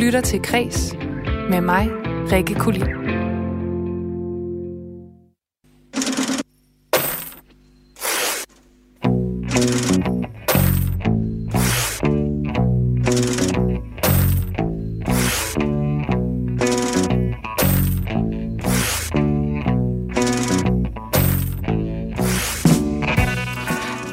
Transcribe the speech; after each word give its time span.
lytter 0.00 0.20
til 0.20 0.42
Kres 0.42 0.94
med 1.50 1.60
mig, 1.60 1.88
Rikke 2.32 2.54
Kulin. 2.54 2.82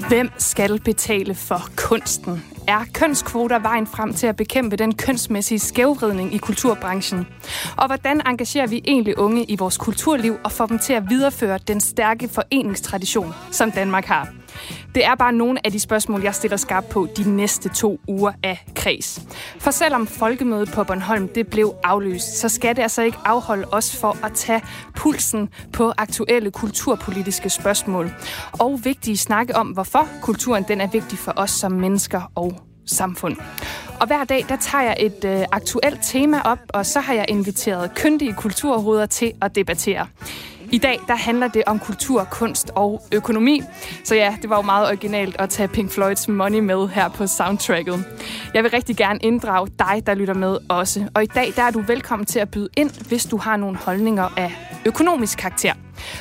Hvem 0.07 0.29
skal 0.37 0.79
betale 0.79 1.35
for 1.35 1.69
kunsten? 1.75 2.56
Er 2.67 2.85
kønskvoter 2.93 3.59
vejen 3.59 3.87
frem 3.87 4.13
til 4.13 4.27
at 4.27 4.35
bekæmpe 4.35 4.75
den 4.75 4.95
kønsmæssige 4.95 5.59
skævvridning 5.59 6.33
i 6.33 6.37
kulturbranchen? 6.37 7.27
Og 7.77 7.85
hvordan 7.87 8.21
engagerer 8.27 8.67
vi 8.67 8.81
egentlig 8.85 9.17
unge 9.17 9.43
i 9.43 9.55
vores 9.55 9.77
kulturliv 9.77 10.37
og 10.43 10.51
får 10.51 10.65
dem 10.65 10.79
til 10.79 10.93
at 10.93 11.09
videreføre 11.09 11.59
den 11.67 11.79
stærke 11.81 12.27
foreningstradition, 12.27 13.33
som 13.51 13.71
Danmark 13.71 14.05
har? 14.05 14.29
Det 14.95 15.05
er 15.05 15.15
bare 15.15 15.33
nogle 15.33 15.65
af 15.65 15.71
de 15.71 15.79
spørgsmål, 15.79 16.21
jeg 16.21 16.35
stiller 16.35 16.57
skarp 16.57 16.85
på 16.89 17.07
de 17.17 17.35
næste 17.35 17.69
to 17.69 17.99
uger 18.07 18.31
af 18.43 18.65
kreds. 18.75 19.21
For 19.59 19.71
selvom 19.71 20.07
folkemødet 20.07 20.71
på 20.71 20.83
Bornholm 20.83 21.27
det 21.27 21.47
blev 21.47 21.75
aflyst, 21.83 22.37
så 22.37 22.49
skal 22.49 22.75
det 22.75 22.81
altså 22.81 23.01
ikke 23.01 23.17
afholde 23.25 23.67
os 23.71 23.95
for 23.95 24.25
at 24.25 24.31
tage 24.33 24.61
pulsen 24.95 25.49
på 25.73 25.93
aktuelle 25.97 26.51
kulturpolitiske 26.51 27.49
spørgsmål. 27.49 28.11
Og 28.51 28.79
vigtige 28.83 29.17
snakke 29.17 29.55
om, 29.55 29.67
hvorfor 29.67 30.07
kulturen 30.21 30.65
den 30.67 30.81
er 30.81 30.87
vigtig 30.87 31.19
for 31.19 31.33
os 31.35 31.51
som 31.51 31.71
mennesker 31.71 32.31
og 32.35 32.53
samfund. 32.85 33.35
Og 33.99 34.07
hver 34.07 34.23
dag, 34.23 34.45
der 34.49 34.55
tager 34.55 34.83
jeg 34.83 34.95
et 34.99 35.25
øh, 35.25 35.45
aktuelt 35.51 35.99
tema 36.03 36.41
op, 36.45 36.59
og 36.69 36.85
så 36.85 36.99
har 36.99 37.13
jeg 37.13 37.25
inviteret 37.29 37.91
kyndige 37.95 38.33
kulturhoveder 38.33 39.05
til 39.05 39.31
at 39.41 39.55
debattere. 39.55 40.07
I 40.71 40.77
dag 40.77 40.99
der 41.07 41.15
handler 41.15 41.47
det 41.47 41.63
om 41.67 41.79
kultur, 41.79 42.27
kunst 42.31 42.71
og 42.75 43.01
økonomi. 43.11 43.61
Så 44.03 44.15
ja, 44.15 44.37
det 44.41 44.49
var 44.49 44.55
jo 44.55 44.61
meget 44.61 44.87
originalt 44.87 45.35
at 45.39 45.49
tage 45.49 45.67
Pink 45.67 45.91
Floyds 45.91 46.27
Money 46.27 46.59
med 46.59 46.87
her 46.87 47.09
på 47.09 47.27
soundtracket. 47.27 48.05
Jeg 48.53 48.63
vil 48.63 48.71
rigtig 48.71 48.97
gerne 48.97 49.19
inddrage 49.21 49.67
dig, 49.79 50.03
der 50.05 50.13
lytter 50.13 50.33
med 50.33 50.57
også. 50.69 51.09
Og 51.13 51.23
i 51.23 51.25
dag 51.25 51.53
der 51.55 51.63
er 51.63 51.71
du 51.71 51.81
velkommen 51.81 52.25
til 52.25 52.39
at 52.39 52.49
byde 52.51 52.69
ind, 52.77 53.07
hvis 53.07 53.25
du 53.25 53.37
har 53.37 53.57
nogle 53.57 53.77
holdninger 53.77 54.33
af 54.37 54.76
økonomisk 54.87 55.37
karakter. 55.37 55.73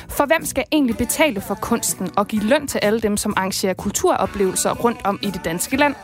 For 0.09 0.25
hvem 0.25 0.45
skal 0.45 0.63
egentlig 0.71 0.97
betale 0.97 1.41
for 1.41 1.55
kunsten 1.55 2.09
og 2.15 2.27
give 2.27 2.43
løn 2.43 2.67
til 2.67 2.79
alle 2.79 2.99
dem, 2.99 3.17
som 3.17 3.33
arrangerer 3.37 3.73
kulturoplevelser 3.73 4.73
rundt 4.73 4.99
om 5.03 5.19
i 5.21 5.29
det 5.31 5.45
danske 5.45 5.77
land? 5.77 5.95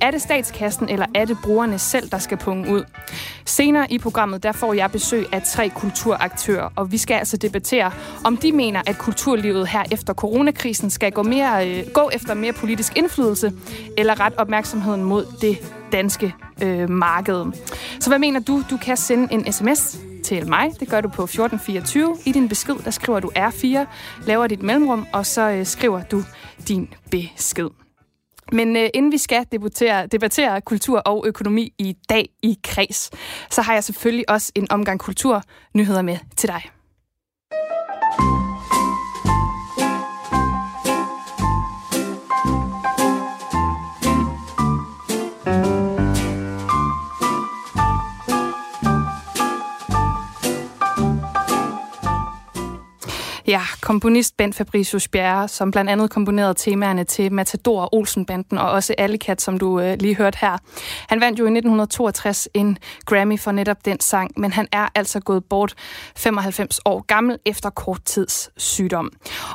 Er 0.00 0.10
det 0.10 0.22
statskassen, 0.22 0.88
eller 0.88 1.06
er 1.14 1.24
det 1.24 1.36
brugerne 1.42 1.78
selv, 1.78 2.10
der 2.10 2.18
skal 2.18 2.36
punge 2.36 2.72
ud? 2.72 2.84
Senere 3.44 3.92
i 3.92 3.98
programmet, 3.98 4.42
der 4.42 4.52
får 4.52 4.72
jeg 4.72 4.90
besøg 4.90 5.26
af 5.32 5.42
tre 5.42 5.68
kulturaktører, 5.68 6.68
og 6.76 6.92
vi 6.92 6.98
skal 6.98 7.14
altså 7.14 7.36
debattere, 7.36 7.92
om 8.24 8.36
de 8.36 8.52
mener, 8.52 8.82
at 8.86 8.98
kulturlivet 8.98 9.68
her 9.68 9.82
efter 9.92 10.14
coronakrisen 10.14 10.90
skal 10.90 11.12
gå, 11.12 11.22
mere, 11.22 11.68
øh, 11.68 11.84
gå 11.94 12.10
efter 12.12 12.34
mere 12.34 12.52
politisk 12.52 12.96
indflydelse, 12.96 13.52
eller 13.98 14.20
ret 14.20 14.34
opmærksomheden 14.36 15.04
mod 15.04 15.26
det 15.40 15.58
danske 15.92 16.34
øh, 16.62 16.90
marked. 16.90 17.44
Så 18.00 18.10
hvad 18.10 18.18
mener 18.18 18.40
du? 18.40 18.62
Du 18.70 18.76
kan 18.76 18.96
sende 18.96 19.34
en 19.34 19.52
sms 19.52 20.09
til 20.30 20.48
mig. 20.48 20.70
Det 20.80 20.88
gør 20.88 21.00
du 21.00 21.08
på 21.08 21.22
1424. 21.22 22.16
I 22.26 22.32
din 22.32 22.48
besked, 22.48 22.74
der 22.84 22.90
skriver 22.90 23.20
du 23.20 23.30
R4, 23.36 23.86
laver 24.26 24.46
dit 24.46 24.62
mellemrum, 24.62 25.06
og 25.12 25.26
så 25.26 25.50
øh, 25.50 25.66
skriver 25.66 26.02
du 26.02 26.22
din 26.68 26.94
besked. 27.10 27.68
Men 28.52 28.76
øh, 28.76 28.88
inden 28.94 29.12
vi 29.12 29.18
skal 29.18 29.46
debattere, 29.52 30.06
debattere 30.06 30.60
kultur 30.60 30.98
og 30.98 31.24
økonomi 31.26 31.74
i 31.78 31.96
dag 32.08 32.28
i 32.42 32.58
kreds, 32.64 33.10
så 33.50 33.62
har 33.62 33.74
jeg 33.74 33.84
selvfølgelig 33.84 34.30
også 34.30 34.52
en 34.54 34.66
omgang 34.70 35.00
kulturnyheder 35.00 36.02
med 36.02 36.18
til 36.36 36.48
dig. 36.48 36.62
Ja, 53.50 53.62
komponist 53.80 54.36
Ben 54.36 54.52
Fabricius 54.52 55.08
Bjerre, 55.08 55.48
som 55.48 55.70
blandt 55.70 55.90
andet 55.90 56.10
komponerede 56.10 56.54
temaerne 56.54 57.04
til 57.04 57.32
Matador 57.32 57.94
Olsenbanden, 57.94 58.58
og 58.58 58.70
også 58.70 58.94
Allekat, 58.98 59.42
som 59.42 59.58
du 59.58 59.80
øh, 59.80 59.96
lige 60.00 60.16
hørte 60.16 60.38
her. 60.40 60.58
Han 61.08 61.20
vandt 61.20 61.38
jo 61.38 61.44
i 61.44 61.46
1962 61.46 62.48
en 62.54 62.78
Grammy 63.06 63.38
for 63.38 63.52
netop 63.52 63.84
den 63.84 64.00
sang, 64.00 64.30
men 64.36 64.52
han 64.52 64.68
er 64.72 64.88
altså 64.94 65.20
gået 65.20 65.44
bort 65.44 65.74
95 66.16 66.80
år 66.84 67.00
gammel 67.06 67.38
efter 67.46 67.70
kort 67.70 68.04
tids 68.04 68.50
sygdom. 68.56 69.12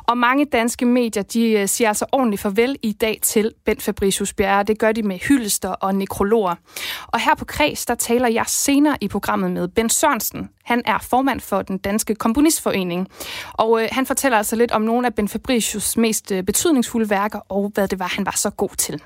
Og 0.08 0.18
mange 0.18 0.46
danske 0.46 0.86
medier, 0.86 1.24
de 1.24 1.52
øh, 1.52 1.68
siger 1.68 1.88
altså 1.88 2.06
ordentligt 2.12 2.42
farvel 2.42 2.76
i 2.84 2.92
dag 2.92 3.20
til 3.22 3.52
Ben 3.66 3.80
Fabricius 3.80 4.34
Bjerre. 4.34 4.64
Det 4.64 4.80
gør 4.80 4.92
de 4.92 5.04
med 5.04 5.20
hyldester 5.20 5.70
og 5.70 5.96
nekrologer. 5.96 6.56
Og 7.08 7.20
her 7.20 7.36
på 7.36 7.46
Kreds, 7.46 7.86
der 7.86 7.96
taler 7.96 8.28
jeg 8.28 8.46
senere 8.48 8.98
i 9.02 9.08
programmet 9.08 9.52
med 9.52 9.68
Ben 9.68 9.90
Sørensen. 9.90 10.50
Han 10.66 10.82
er 10.86 10.98
formand 11.02 11.40
for 11.40 11.62
den 11.62 11.78
Danske 11.78 12.16
Komponistforening. 12.16 13.08
Og 13.54 13.82
øh, 13.82 13.88
han 13.92 14.06
fortæller 14.06 14.38
altså 14.38 14.56
lidt 14.56 14.72
om 14.72 14.82
nogle 14.82 15.08
af 15.08 15.16
Ben 15.16 15.28
Fabricius 15.28 15.98
mest 15.98 16.32
øh, 16.32 16.44
betydningsfulde 16.44 17.10
værker, 17.10 17.40
og 17.50 17.72
hvad 17.74 17.88
det 17.88 18.00
var, 18.00 18.08
han 18.08 18.26
var 18.26 18.36
så 18.36 18.50
god 18.50 18.70
til. 18.78 19.04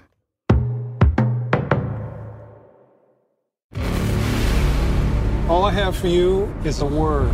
All 5.50 5.72
I 5.72 5.74
have 5.74 5.94
for 5.94 6.08
you 6.08 6.48
is 6.66 6.82
a 6.82 6.86
word. 6.86 7.28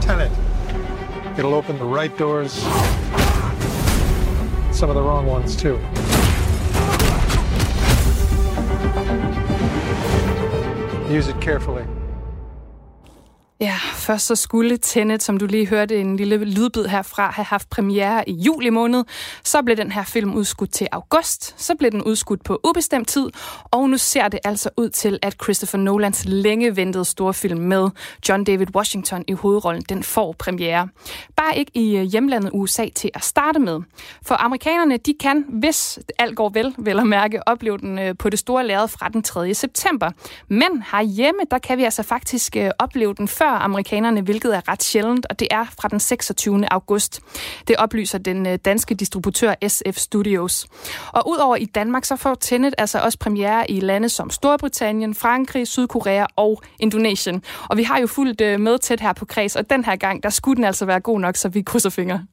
Tenet. 0.00 0.30
It'll 1.38 1.54
open 1.54 1.76
the 1.76 1.86
right 1.86 2.18
doors, 2.18 2.52
some 4.78 4.90
of 4.90 4.96
the 4.96 5.02
wrong 5.02 5.26
ones 5.26 5.56
too. 5.56 5.78
Use 11.12 11.28
it 11.28 11.38
carefully. 11.42 11.84
Ja, 13.62 13.76
først 13.94 14.26
så 14.26 14.36
skulle 14.36 14.76
Tenet, 14.76 15.22
som 15.22 15.38
du 15.38 15.46
lige 15.46 15.66
hørte 15.66 16.00
en 16.00 16.16
lille 16.16 16.36
lydbid 16.36 16.84
herfra, 16.84 17.30
have 17.30 17.44
haft 17.44 17.70
premiere 17.70 18.28
i 18.28 18.32
juli 18.32 18.70
måned. 18.70 19.04
Så 19.44 19.62
blev 19.62 19.76
den 19.76 19.92
her 19.92 20.04
film 20.04 20.34
udskudt 20.34 20.72
til 20.72 20.88
august. 20.92 21.60
Så 21.62 21.74
blev 21.74 21.90
den 21.90 22.02
udskudt 22.02 22.44
på 22.44 22.60
ubestemt 22.64 23.08
tid. 23.08 23.28
Og 23.64 23.90
nu 23.90 23.98
ser 23.98 24.28
det 24.28 24.40
altså 24.44 24.70
ud 24.76 24.88
til, 24.88 25.18
at 25.22 25.36
Christopher 25.42 25.78
Nolans 25.78 26.24
længe 26.24 26.76
ventede 26.76 27.04
storfilm 27.04 27.58
med 27.58 27.90
John 28.28 28.44
David 28.44 28.66
Washington 28.74 29.24
i 29.28 29.32
hovedrollen, 29.32 29.82
den 29.88 30.02
får 30.02 30.34
premiere. 30.38 30.88
Bare 31.36 31.58
ikke 31.58 31.70
i 31.74 31.96
øh, 31.96 32.02
hjemlandet 32.02 32.50
USA 32.52 32.88
til 32.94 33.10
at 33.14 33.24
starte 33.24 33.58
med. 33.58 33.80
For 34.26 34.34
amerikanerne, 34.34 34.96
de 34.96 35.14
kan, 35.20 35.44
hvis 35.48 35.98
alt 36.18 36.36
går 36.36 36.48
vel, 36.48 36.74
vel 36.78 36.98
at 36.98 37.06
mærke, 37.06 37.48
opleve 37.48 37.78
den 37.78 37.98
øh, 37.98 38.14
på 38.18 38.30
det 38.30 38.38
store 38.38 38.66
lærred 38.66 38.88
fra 38.88 39.08
den 39.08 39.22
3. 39.22 39.54
september. 39.54 40.10
Men 40.48 40.84
herhjemme, 40.92 41.40
der 41.50 41.58
kan 41.58 41.78
vi 41.78 41.84
altså 41.84 42.02
faktisk 42.02 42.56
øh, 42.56 42.70
opleve 42.78 43.14
den 43.14 43.28
før 43.28 43.51
amerikanerne, 43.52 44.20
hvilket 44.20 44.56
er 44.56 44.68
ret 44.68 44.82
sjældent, 44.82 45.26
og 45.30 45.40
det 45.40 45.48
er 45.50 45.64
fra 45.80 45.88
den 45.88 46.00
26. 46.00 46.72
august. 46.72 47.20
Det 47.68 47.76
oplyser 47.76 48.18
den 48.18 48.46
øh, 48.46 48.58
danske 48.64 48.94
distributør 48.94 49.54
SF 49.68 49.96
Studios. 49.96 50.66
Og 51.12 51.28
udover 51.28 51.56
i 51.56 51.64
Danmark, 51.64 52.04
så 52.04 52.16
får 52.16 52.34
Tenet 52.34 52.74
altså 52.78 52.98
også 52.98 53.18
premiere 53.18 53.70
i 53.70 53.80
lande 53.80 54.08
som 54.08 54.30
Storbritannien, 54.30 55.14
Frankrig, 55.14 55.68
Sydkorea 55.68 56.26
og 56.36 56.62
Indonesien. 56.80 57.42
Og 57.68 57.76
vi 57.76 57.82
har 57.82 57.98
jo 58.00 58.06
fulgt 58.06 58.40
øh, 58.40 58.60
med 58.60 58.78
tæt 58.78 59.00
her 59.00 59.12
på 59.12 59.24
kreds, 59.24 59.56
og 59.56 59.70
den 59.70 59.84
her 59.84 59.96
gang, 59.96 60.22
der 60.22 60.30
skulle 60.30 60.56
den 60.56 60.64
altså 60.64 60.84
være 60.84 61.00
god 61.00 61.20
nok, 61.20 61.36
så 61.36 61.48
vi 61.48 61.62
krydser 61.62 61.90
fingre. 61.90 62.26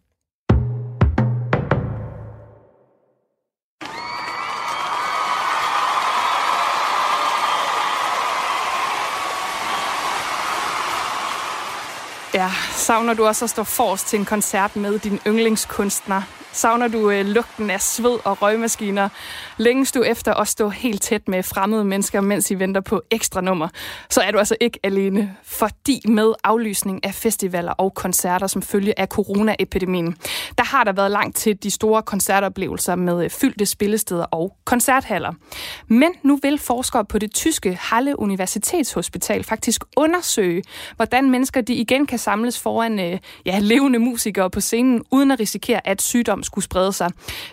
Ja, 12.34 12.52
savner 12.76 13.14
du 13.14 13.28
også 13.28 13.46
at 13.46 13.49
stå 13.49 13.64
forrest 13.64 14.08
til 14.08 14.20
en 14.20 14.26
koncert 14.26 14.76
med 14.76 14.99
din 14.99 15.20
yndlingskunstner? 15.28 16.22
Savner 16.51 16.87
du 16.87 17.09
øh, 17.09 17.25
lugten 17.25 17.69
af 17.69 17.81
sved 17.81 18.17
og 18.25 18.41
røgmaskiner? 18.41 19.09
Længes 19.57 19.91
du 19.91 20.03
efter 20.03 20.34
at 20.34 20.47
stå 20.47 20.69
helt 20.69 21.01
tæt 21.01 21.28
med 21.28 21.43
fremmede 21.43 21.85
mennesker, 21.85 22.22
mens 22.22 22.51
I 22.51 22.59
venter 22.59 22.81
på 22.81 23.01
ekstra 23.11 23.41
nummer? 23.41 23.67
Så 24.09 24.22
er 24.22 24.31
du 24.31 24.37
altså 24.37 24.55
ikke 24.59 24.79
alene, 24.84 25.35
fordi 25.43 26.01
med 26.07 26.34
aflysning 26.43 27.05
af 27.05 27.13
festivaler 27.13 27.72
og 27.72 27.93
koncerter 27.93 28.47
som 28.47 28.61
følge 28.61 28.99
af 28.99 29.07
coronaepidemien, 29.07 30.16
der 30.57 30.63
har 30.63 30.84
der 30.84 30.91
været 30.91 31.11
langt 31.11 31.37
til 31.37 31.63
de 31.63 31.72
store 31.72 32.01
koncertoplevelser 32.01 32.96
med 32.96 33.23
øh, 33.23 33.29
fyldte 33.29 33.66
spillesteder 33.66 34.23
og 34.23 34.55
koncerthaller. 34.66 35.34
Men 35.87 36.11
nu 36.23 36.40
vil 36.41 36.57
forskere 36.57 37.05
på 37.05 37.19
det 37.19 37.34
tyske 37.34 37.78
Halle 37.81 38.19
Universitetshospital 38.19 39.43
faktisk 39.43 39.84
undersøge, 39.97 40.63
hvordan 40.96 41.29
mennesker 41.29 41.61
de 41.61 41.73
igen 41.73 42.05
kan 42.05 42.19
samles 42.19 42.59
foran 42.59 42.99
øh, 42.99 43.19
ja, 43.46 43.59
levende 43.59 43.99
musikere 43.99 44.49
på 44.49 44.59
scenen, 44.59 45.03
uden 45.11 45.31
at 45.31 45.40
risikere, 45.40 45.87
at 45.87 46.01
sygdom 46.01 46.39
sygdom 46.40 46.44
skulle 46.44 46.66
sprede 46.66 46.94
sig. 46.94 47.12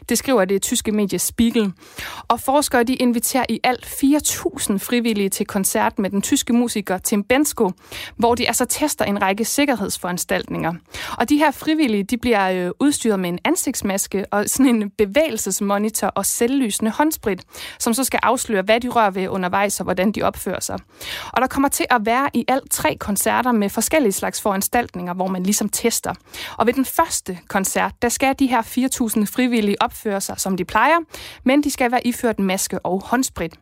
Det 0.09 0.19
skriver 0.19 0.45
det 0.45 0.63
tyske 0.63 0.93
medie 0.93 1.19
Spiegel. 1.19 1.73
Og 2.29 2.41
forskere 2.41 2.85
de 2.85 2.95
inviterer 2.95 3.45
i 3.49 3.61
alt 3.65 3.85
4.000 3.85 4.79
frivillige 4.79 5.29
til 5.29 5.47
koncert 5.47 5.99
med 5.99 6.11
den 6.11 6.23
tyske 6.23 6.53
musiker 6.53 6.99
Tim 6.99 7.25
Bensko, 7.25 7.71
hvor 8.17 8.35
de 8.35 8.47
altså 8.47 8.65
tester 8.65 9.05
en 9.05 9.23
række 9.23 9.45
sikkerhedsforanstaltninger. 9.45 10.75
Og 11.19 11.29
de 11.29 11.39
her 11.39 11.51
frivillige, 11.51 12.05
de 12.05 12.17
bliver 12.17 12.51
øh, 12.51 12.71
udstyret 12.81 13.21
med 13.21 13.29
en 13.29 13.39
ansigtsmaske 13.45 14.25
og 14.31 14.45
sådan 14.47 14.67
en 14.67 14.91
bevægelsesmonitor 14.91 16.07
og 16.07 16.27
selvlysende 16.27 16.91
håndsprit, 16.91 17.43
som 17.79 17.95
så 17.95 18.05
skal 18.05 18.21
afsløre, 18.23 18.63
hvad 18.63 18.81
de 18.81 18.89
rører 18.89 19.11
ved 19.11 19.29
undervejs 19.29 19.81
og 19.81 19.85
hvordan 19.85 20.13
de 20.13 20.23
opfører 20.23 20.61
sig. 20.61 20.79
Og 21.33 21.41
der 21.41 21.47
kommer 21.47 21.69
til 21.69 21.87
at 21.91 22.07
være 22.07 22.31
i 22.35 22.45
alt 22.49 22.71
tre 22.71 22.97
koncerter 22.97 23.53
med 23.53 23.69
forskellige 23.69 24.13
slags 24.13 24.41
foranstaltninger, 24.41 25.15
hvor 25.15 25.29
man 25.29 25.43
ligesom 25.43 25.69
tester. 25.69 26.15
Og 26.59 26.67
ved 26.67 26.75
den 26.75 26.85
første 26.85 27.39
koncert, 27.49 27.93
der 28.03 28.09
skal 28.09 28.35
de 28.39 28.47
her 28.47 28.63
frivillige 29.27 29.83
opfører 29.83 30.19
sig, 30.19 30.41
som 30.41 30.57
de 30.57 30.65
plejer, 30.65 30.99
men 31.45 31.63
de 31.63 31.71
skal 31.71 31.93
være 31.93 32.07
iført 32.07 32.39
maske 32.39 32.79
og 32.79 33.03
håndsprit. 33.05 33.55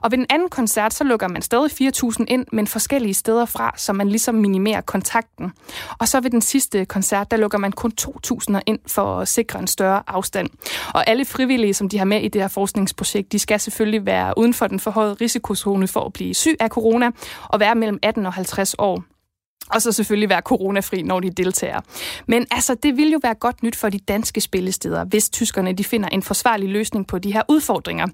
Og 0.00 0.10
ved 0.10 0.18
den 0.18 0.26
anden 0.30 0.48
koncert, 0.48 0.94
så 0.94 1.04
lukker 1.04 1.28
man 1.28 1.42
stadig 1.42 1.70
4.000 1.72 2.24
ind, 2.28 2.46
men 2.52 2.66
forskellige 2.66 3.14
steder 3.14 3.44
fra, 3.44 3.74
så 3.76 3.92
man 3.92 4.08
ligesom 4.08 4.34
minimerer 4.34 4.80
kontakten. 4.80 5.52
Og 5.98 6.08
så 6.08 6.20
ved 6.20 6.30
den 6.30 6.40
sidste 6.40 6.84
koncert, 6.84 7.30
der 7.30 7.36
lukker 7.36 7.58
man 7.58 7.72
kun 7.72 7.92
2.000 8.00 8.60
ind 8.66 8.78
for 8.86 9.18
at 9.18 9.28
sikre 9.28 9.58
en 9.58 9.66
større 9.66 10.02
afstand. 10.06 10.48
Og 10.94 11.08
alle 11.08 11.24
frivillige, 11.24 11.74
som 11.74 11.88
de 11.88 11.98
har 11.98 12.04
med 12.04 12.20
i 12.20 12.28
det 12.28 12.40
her 12.40 12.48
forskningsprojekt, 12.48 13.32
de 13.32 13.38
skal 13.38 13.60
selvfølgelig 13.60 14.06
være 14.06 14.34
uden 14.36 14.54
for 14.54 14.66
den 14.66 14.80
forhøjede 14.80 15.14
risikozone 15.14 15.88
for 15.88 16.00
at 16.00 16.12
blive 16.12 16.34
syg 16.34 16.56
af 16.60 16.68
corona 16.68 17.10
og 17.48 17.60
være 17.60 17.74
mellem 17.74 17.98
18 18.02 18.26
og 18.26 18.32
50 18.32 18.74
år. 18.78 19.04
Og 19.70 19.82
så 19.82 19.92
selvfølgelig 19.92 20.28
være 20.28 20.40
coronafri, 20.40 21.02
når 21.02 21.20
de 21.20 21.30
deltager. 21.30 21.80
Men 22.26 22.46
altså, 22.50 22.74
det 22.74 22.96
vil 22.96 23.10
jo 23.12 23.20
være 23.22 23.34
godt 23.34 23.62
nyt 23.62 23.76
for 23.76 23.88
de 23.88 23.98
danske 23.98 24.40
spillesteder, 24.40 25.04
hvis 25.04 25.28
tyskerne 25.28 25.72
de 25.72 25.84
finder 25.84 26.08
en 26.08 26.22
forsvarlig 26.22 26.68
løsning 26.68 27.06
på 27.06 27.18
de 27.18 27.32
her 27.32 27.42
udfordringer. 27.48 28.06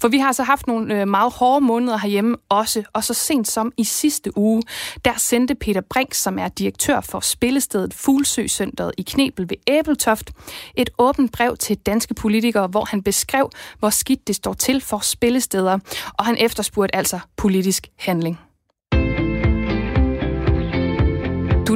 For 0.00 0.08
vi 0.08 0.18
har 0.18 0.26
altså 0.26 0.42
haft 0.42 0.66
nogle 0.66 1.00
øh, 1.00 1.08
meget 1.08 1.32
hårde 1.32 1.64
måneder 1.64 1.98
herhjemme 1.98 2.36
også, 2.48 2.82
og 2.92 3.04
så 3.04 3.14
sent 3.14 3.48
som 3.48 3.72
i 3.76 3.84
sidste 3.84 4.38
uge, 4.38 4.62
der 5.04 5.12
sendte 5.16 5.54
Peter 5.54 5.80
Brink, 5.80 6.14
som 6.14 6.38
er 6.38 6.48
direktør 6.48 7.00
for 7.00 7.20
spillestedet 7.20 7.94
Fuglsøcenteret 7.94 8.92
i 8.98 9.02
Knebel 9.02 9.50
ved 9.50 9.56
Æbeltoft, 9.66 10.30
et 10.74 10.90
åbent 10.98 11.32
brev 11.32 11.56
til 11.56 11.76
danske 11.76 12.14
politikere, 12.14 12.66
hvor 12.66 12.84
han 12.84 13.02
beskrev, 13.02 13.50
hvor 13.78 13.90
skidt 13.90 14.26
det 14.28 14.36
står 14.36 14.52
til 14.52 14.80
for 14.80 14.98
spillesteder, 14.98 15.78
og 16.12 16.24
han 16.24 16.36
efterspurgte 16.38 16.96
altså 16.96 17.18
politisk 17.36 17.88
handling. 17.98 18.51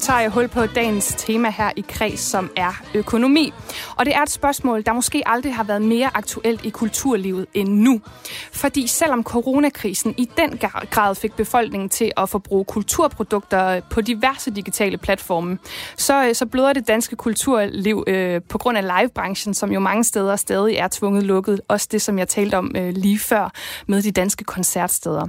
Tager 0.00 0.20
jeg 0.20 0.30
hul 0.30 0.48
på 0.48 0.66
dagens 0.66 1.14
tema 1.18 1.50
her 1.50 1.70
i 1.76 1.84
kreds, 1.88 2.20
som 2.20 2.50
er 2.56 2.82
økonomi. 2.94 3.52
Og 4.00 4.06
det 4.06 4.14
er 4.14 4.22
et 4.22 4.30
spørgsmål, 4.30 4.82
der 4.86 4.92
måske 4.92 5.22
aldrig 5.26 5.54
har 5.54 5.64
været 5.64 5.82
mere 5.82 6.10
aktuelt 6.14 6.64
i 6.64 6.70
kulturlivet 6.70 7.46
end 7.54 7.68
nu. 7.68 8.00
Fordi 8.52 8.86
selvom 8.86 9.24
coronakrisen 9.24 10.14
i 10.18 10.28
den 10.36 10.58
grad 10.90 11.14
fik 11.14 11.32
befolkningen 11.32 11.88
til 11.88 12.12
at 12.16 12.28
forbruge 12.28 12.64
kulturprodukter 12.64 13.80
på 13.80 14.00
diverse 14.00 14.50
digitale 14.50 14.98
platforme, 14.98 15.58
så, 15.96 16.26
øh, 16.26 16.34
så 16.34 16.46
bløder 16.46 16.72
det 16.72 16.88
danske 16.88 17.16
kulturliv 17.16 18.04
øh, 18.06 18.40
på 18.48 18.58
grund 18.58 18.78
af 18.78 18.84
livebranchen, 18.98 19.54
som 19.54 19.72
jo 19.72 19.80
mange 19.80 20.04
steder 20.04 20.36
stadig 20.36 20.76
er 20.76 20.88
tvunget 20.88 21.22
lukket. 21.22 21.60
Også 21.68 21.88
det, 21.90 22.02
som 22.02 22.18
jeg 22.18 22.28
talte 22.28 22.58
om 22.58 22.72
øh, 22.76 22.92
lige 22.94 23.18
før 23.18 23.52
med 23.86 24.02
de 24.02 24.12
danske 24.12 24.44
koncertsteder. 24.44 25.28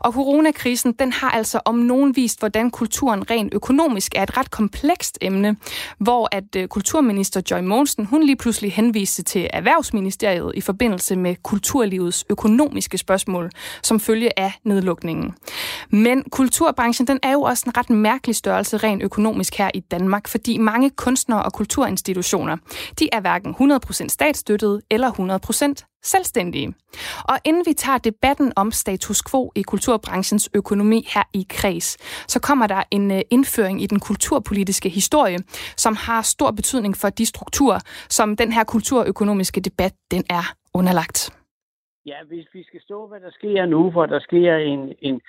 Og 0.00 0.12
coronakrisen, 0.12 0.92
den 0.92 1.12
har 1.12 1.30
altså 1.30 1.60
om 1.64 1.74
nogen 1.74 2.16
vist, 2.16 2.38
hvordan 2.38 2.70
kulturen 2.70 3.30
rent 3.30 3.54
økonomisk 3.54 4.12
er 4.14 4.22
et 4.22 4.36
ret 4.36 4.50
komplekst 4.50 5.18
emne, 5.20 5.56
hvor 5.98 6.28
at 6.32 6.56
øh, 6.56 6.68
kulturminister 6.68 7.40
Joy 7.50 7.60
Mogensen, 7.60 8.03
hun 8.04 8.22
lige 8.22 8.36
pludselig 8.36 8.72
henviste 8.72 9.22
til 9.22 9.50
Erhvervsministeriet 9.52 10.52
i 10.54 10.60
forbindelse 10.60 11.16
med 11.16 11.36
kulturlivets 11.42 12.24
økonomiske 12.30 12.98
spørgsmål, 12.98 13.50
som 13.82 14.00
følge 14.00 14.38
af 14.38 14.52
nedlukningen. 14.64 15.34
Men 15.90 16.24
kulturbranchen, 16.30 17.06
den 17.06 17.18
er 17.22 17.32
jo 17.32 17.42
også 17.42 17.64
en 17.66 17.76
ret 17.76 17.90
mærkelig 17.90 18.36
størrelse 18.36 18.76
rent 18.76 19.02
økonomisk 19.02 19.54
her 19.54 19.70
i 19.74 19.80
Danmark, 19.80 20.28
fordi 20.28 20.58
mange 20.58 20.90
kunstnere 20.90 21.42
og 21.42 21.52
kulturinstitutioner, 21.52 22.56
de 22.98 23.08
er 23.12 23.20
hverken 23.20 23.54
100% 23.60 24.08
statsstøttet 24.08 24.80
eller 24.90 25.10
100% 25.78 25.93
selvstændige. 26.04 26.74
Og 27.30 27.36
inden 27.44 27.64
vi 27.66 27.72
tager 27.72 27.98
debatten 27.98 28.52
om 28.56 28.70
status 28.70 29.22
quo 29.30 29.52
i 29.54 29.62
kulturbranchens 29.62 30.50
økonomi 30.54 31.08
her 31.14 31.22
i 31.32 31.46
Kreds, 31.50 31.88
så 32.32 32.40
kommer 32.40 32.66
der 32.66 32.82
en 32.90 33.10
øh, 33.10 33.20
indføring 33.30 33.82
i 33.82 33.86
den 33.86 34.00
kulturpolitiske 34.00 34.88
historie, 34.88 35.38
som 35.76 35.96
har 35.96 36.22
stor 36.22 36.50
betydning 36.50 36.96
for 36.96 37.08
de 37.08 37.26
strukturer, 37.26 37.80
som 38.08 38.36
den 38.36 38.52
her 38.52 38.64
kulturøkonomiske 38.64 39.60
debat 39.60 39.94
den 40.10 40.24
er 40.30 40.44
underlagt. 40.74 41.30
Ja, 42.06 42.18
hvis 42.28 42.46
vi 42.52 42.62
skal 42.64 42.80
stå, 42.80 43.06
hvad 43.06 43.20
der 43.20 43.30
sker 43.30 43.66
nu, 43.66 43.90
hvor 43.90 44.06
der 44.06 44.20
sker 44.20 44.56
en, 44.56 44.94
en 45.02 45.20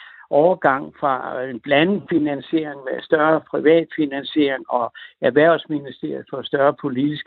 overgang 0.41 0.93
fra 0.99 1.41
en 1.43 1.59
blandet 1.59 2.03
finansiering 2.09 2.79
med 2.87 3.01
større 3.01 3.41
privat 3.51 3.87
finansiering 3.95 4.63
og 4.69 4.93
Erhvervsministeriet 5.21 6.25
for 6.29 6.41
større 6.41 6.73
politisk 6.81 7.25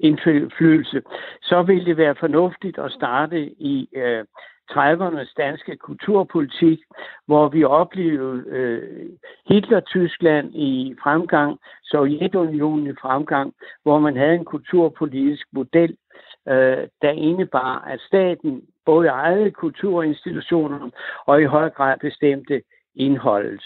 indflydelse, 0.00 1.02
så 1.42 1.62
ville 1.62 1.84
det 1.84 1.96
være 1.96 2.14
fornuftigt 2.20 2.78
at 2.78 2.92
starte 2.92 3.40
i 3.72 3.88
øh, 3.96 4.24
30'ernes 4.70 5.32
danske 5.36 5.76
kulturpolitik, 5.76 6.78
hvor 7.26 7.48
vi 7.48 7.64
oplevede 7.64 8.44
øh, 8.48 9.08
Hitler-Tyskland 9.48 10.54
i 10.54 10.94
fremgang, 11.02 11.58
Sovjetunionen 11.82 12.86
i 12.86 12.94
fremgang, 13.02 13.54
hvor 13.82 13.98
man 13.98 14.16
havde 14.16 14.34
en 14.34 14.44
kulturpolitisk 14.44 15.46
model, 15.52 15.96
øh, 16.48 16.86
der 17.02 17.10
indebar, 17.10 17.84
at 17.86 18.00
staten 18.00 18.62
både 18.92 19.08
ejede 19.08 19.50
kulturinstitutioner 19.50 20.90
og 21.26 21.42
i 21.42 21.44
høj 21.44 21.70
grad 21.70 21.96
bestemte 22.00 22.62
indholdet. 22.94 23.64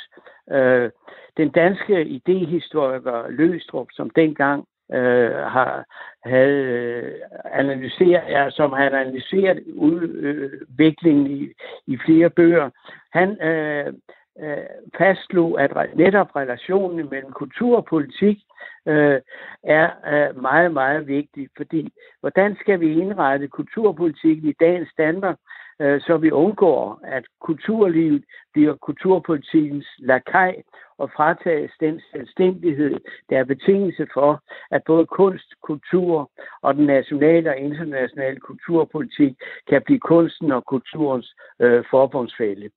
Øh, 0.51 0.91
den 1.37 1.49
danske 1.49 2.05
idehistoriker 2.05 3.29
Løstrup, 3.29 3.89
som 3.93 4.11
dengang 4.11 4.65
øh, 4.93 5.37
har 5.57 5.85
havde 6.25 6.61
øh, 6.63 7.13
analyseret, 7.53 8.25
ja, 8.29 8.51
som 8.51 8.73
har 8.73 8.85
analyseret 8.91 9.59
øh, 9.67 9.75
udviklingen 9.77 11.27
i, 11.27 11.49
i 11.87 11.99
flere 12.07 12.31
bøger. 12.31 12.71
Han 13.13 13.29
øh, 13.43 13.93
øh, 14.41 14.57
fastslog, 14.99 15.61
at 15.61 15.97
netop 15.97 16.37
relationen 16.37 17.11
mellem 17.11 17.33
kultur 17.33 17.77
og 17.77 17.85
politik 17.85 18.39
øh, 18.87 19.21
er 19.63 19.91
øh, 20.13 20.43
meget, 20.43 20.73
meget 20.73 21.07
vigtig, 21.07 21.49
fordi 21.57 21.93
hvordan 22.21 22.57
skal 22.61 22.81
vi 22.81 23.01
indrette 23.01 23.49
kulturpolitikken 23.49 24.49
i 24.49 24.55
dagens 24.61 24.91
Danmark, 24.99 25.37
øh, 25.81 26.01
så 26.01 26.17
vi 26.17 26.31
undgår, 26.31 27.01
at 27.05 27.25
kulturlivet 27.41 28.25
bliver 28.53 28.75
kulturpolitikens 28.77 29.87
lakaj 29.99 30.63
og 30.99 31.11
fratages 31.17 31.73
den 31.81 32.01
selvstændighed, 32.13 33.01
der 33.31 33.39
er 33.39 33.45
betingelse 33.45 34.07
for, 34.15 34.43
at 34.71 34.83
både 34.87 35.07
kunst, 35.07 35.55
kultur 35.63 36.31
og 36.63 36.75
den 36.75 36.87
nationale 36.87 37.51
og 37.51 37.59
internationale 37.59 38.41
kulturpolitik 38.41 39.37
kan 39.69 39.83
blive 39.83 40.01
kunsten 40.01 40.53
og 40.53 40.65
kulturens 40.65 41.35
øh, 41.61 41.85
forbundsfælde. 41.91 42.71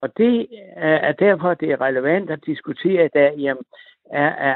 Og 0.00 0.08
det 0.16 0.40
øh, 0.76 0.98
er 1.08 1.12
derfor, 1.12 1.54
det 1.54 1.70
er 1.70 1.80
relevant 1.80 2.30
at 2.30 2.46
diskutere 2.46 3.04
i 3.04 3.08
dag, 3.14 3.34
jamen, 3.38 3.64
er, 4.10 4.28
er, 4.28 4.54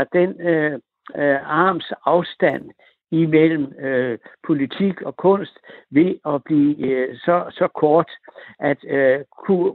er 0.00 0.04
den 0.04 0.40
øh, 0.40 0.72
øh, 1.16 1.38
arms 1.44 1.92
afstand 2.06 2.70
imellem 3.10 3.72
øh, 3.78 4.18
politik 4.46 5.02
og 5.02 5.16
kunst 5.16 5.58
ved 5.90 6.14
at 6.26 6.44
blive 6.44 6.86
øh, 6.86 7.16
så, 7.16 7.44
så 7.50 7.68
kort, 7.68 8.10
at 8.58 8.78
øh, 8.88 9.20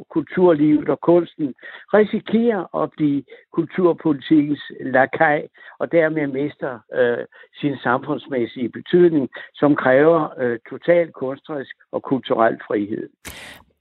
kulturlivet 0.09 0.89
og 0.89 0.99
kunsten 1.01 1.53
risikerer 1.93 2.75
at 2.83 2.91
blive 2.97 3.23
kulturpolitikens 3.53 4.71
lakaj, 4.79 5.47
og 5.79 5.91
dermed 5.91 6.27
mister 6.27 6.79
øh, 6.93 7.25
sin 7.61 7.77
samfundsmæssige 7.83 8.69
betydning, 8.69 9.29
som 9.53 9.75
kræver 9.75 10.29
øh, 10.39 10.59
total 10.69 11.11
kunstnerisk 11.11 11.75
og 11.91 12.03
kulturel 12.03 12.57
frihed. 12.67 13.09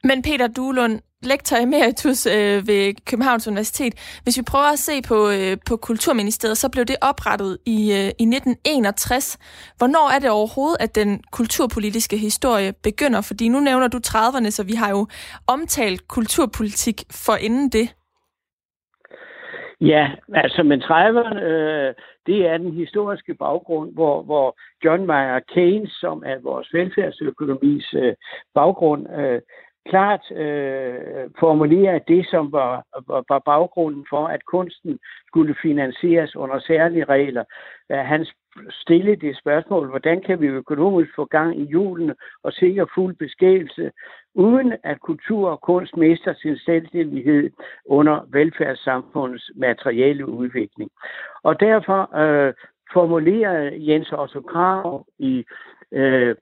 Men 0.04 0.22
Peter 0.22 0.48
Duelund, 0.56 1.00
lektor 1.22 1.56
emeritus 1.56 2.26
øh, 2.26 2.56
ved 2.68 3.04
Københavns 3.10 3.48
Universitet. 3.48 4.20
Hvis 4.22 4.38
vi 4.38 4.42
prøver 4.52 4.72
at 4.72 4.78
se 4.78 4.92
på, 5.08 5.16
øh, 5.36 5.56
på 5.68 5.76
Kulturministeriet, 5.76 6.58
så 6.58 6.68
blev 6.72 6.84
det 6.84 6.96
oprettet 7.02 7.58
i, 7.66 7.78
øh, 7.98 8.08
i 8.22 8.24
1961. 8.36 9.38
Hvornår 9.78 10.06
er 10.14 10.18
det 10.18 10.30
overhovedet, 10.30 10.76
at 10.80 10.94
den 10.94 11.22
kulturpolitiske 11.32 12.16
historie 12.16 12.72
begynder? 12.82 13.20
Fordi 13.20 13.48
nu 13.48 13.60
nævner 13.60 13.88
du 13.88 13.98
30'erne, 14.06 14.50
så 14.50 14.62
vi 14.66 14.72
har 14.82 14.90
jo 14.90 15.06
omtalt 15.54 16.08
kulturpolitik 16.08 16.98
for 17.24 17.36
inden 17.46 17.68
det. 17.68 17.86
Ja, 19.80 20.04
altså 20.34 20.62
men 20.62 20.82
30'erne, 20.82 21.42
øh, 21.42 21.94
det 22.26 22.46
er 22.46 22.56
den 22.58 22.72
historiske 22.72 23.34
baggrund, 23.34 23.94
hvor, 23.94 24.22
hvor 24.22 24.58
John 24.84 25.06
Mayer 25.06 25.40
Keynes, 25.54 25.90
som 25.90 26.22
er 26.26 26.38
vores 26.42 26.68
velfærdsøkonomis 26.72 27.94
øh, 27.94 28.14
baggrund, 28.54 29.02
øh, 29.18 29.40
klart 29.88 30.30
øh, 30.30 31.30
formulere 31.40 32.00
det, 32.08 32.26
som 32.30 32.52
var, 32.52 32.84
var, 33.08 33.24
var 33.28 33.38
baggrunden 33.38 34.06
for, 34.10 34.26
at 34.26 34.44
kunsten 34.44 34.98
skulle 35.26 35.54
finansieres 35.62 36.36
under 36.36 36.58
særlige 36.58 37.04
regler. 37.04 37.44
Øh, 37.92 37.98
han 37.98 38.26
stillede 38.70 39.26
det 39.26 39.38
spørgsmål, 39.38 39.88
hvordan 39.88 40.20
kan 40.20 40.40
vi 40.40 40.46
økonomisk 40.46 41.10
få 41.16 41.24
gang 41.24 41.60
i 41.60 41.64
julen 41.64 42.14
og 42.42 42.52
sikre 42.52 42.86
fuld 42.94 43.16
beskæftigelse, 43.16 43.90
uden 44.34 44.72
at 44.84 45.00
kultur 45.00 45.50
og 45.50 45.60
kunst 45.60 45.96
mister 45.96 46.34
sin 46.34 46.56
selvstændighed 46.56 47.50
under 47.86 48.26
velfærdssamfundets 48.32 49.50
materielle 49.56 50.26
udvikling. 50.28 50.90
Og 51.42 51.60
derfor 51.60 52.16
øh, 52.16 52.54
formulerede 52.92 53.92
Jens 53.92 54.12
Otto 54.12 54.40
Krav 54.40 55.06
i 55.18 55.44
Øh, 55.92 56.36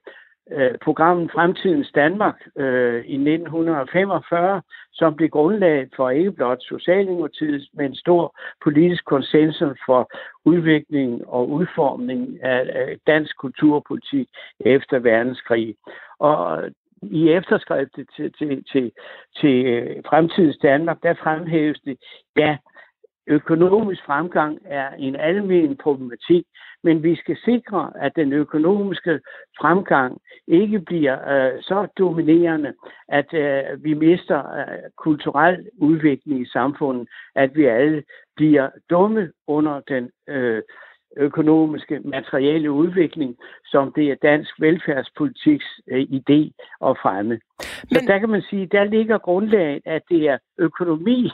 Øh, 0.51 0.77
programmet 0.81 1.31
Fremtidens 1.31 1.91
Danmark 1.95 2.35
øh, 2.55 3.05
i 3.05 3.15
1945, 3.15 4.61
som 4.93 5.15
blev 5.15 5.29
grundlaget 5.29 5.89
for 5.95 6.09
ikke 6.09 6.31
blot 6.31 6.61
Socialdemokratiet, 6.61 7.67
men 7.73 7.95
stor 7.95 8.39
politisk 8.63 9.05
konsensus 9.05 9.79
for 9.85 10.11
udvikling 10.45 11.27
og 11.27 11.49
udformning 11.49 12.43
af 12.43 12.97
dansk 13.07 13.37
kulturpolitik 13.37 14.27
efter 14.59 14.99
verdenskrig. 14.99 15.75
Og 16.19 16.63
i 17.01 17.29
efterskriftet 17.29 18.07
til, 18.15 18.33
til, 18.33 18.63
til, 18.71 18.91
til 19.41 19.65
øh, 19.65 20.03
Fremtidens 20.09 20.57
Danmark, 20.57 20.97
der 21.03 21.13
fremhæves 21.13 21.79
det, 21.79 21.97
ja, 22.37 22.57
økonomisk 23.27 24.05
fremgang 24.05 24.57
er 24.65 24.89
en 24.89 25.15
almen 25.15 25.77
problematik, 25.77 26.45
men 26.87 27.03
vi 27.03 27.15
skal 27.15 27.37
sikre, 27.45 27.91
at 28.05 28.11
den 28.15 28.33
økonomiske 28.33 29.19
fremgang 29.59 30.21
ikke 30.47 30.79
bliver 30.79 31.17
øh, 31.33 31.61
så 31.61 31.87
dominerende, 31.97 32.73
at 33.07 33.33
øh, 33.33 33.83
vi 33.83 33.93
mister 33.93 34.39
øh, 34.59 34.89
kulturel 34.97 35.69
udvikling 35.77 36.41
i 36.41 36.45
samfundet, 36.45 37.07
at 37.35 37.55
vi 37.55 37.65
alle 37.65 38.03
bliver 38.35 38.69
dumme 38.89 39.31
under 39.47 39.79
den 39.79 40.09
øh, 40.27 40.61
økonomiske, 41.17 41.99
materielle 41.99 42.71
udvikling, 42.71 43.37
som 43.65 43.93
det 43.95 44.11
er 44.11 44.15
dansk 44.15 44.51
velfærdspolitiks 44.59 45.65
øh, 45.91 46.01
idé 46.01 46.39
at 46.87 46.97
fremme. 47.01 47.29
Men... 47.29 47.39
Så 47.91 48.03
der 48.07 48.19
kan 48.19 48.29
man 48.29 48.41
sige, 48.41 48.65
der 48.65 48.83
ligger 48.83 49.17
grundlaget, 49.17 49.81
at 49.85 50.01
det 50.09 50.21
er 50.29 50.37
økonomi, 50.57 51.29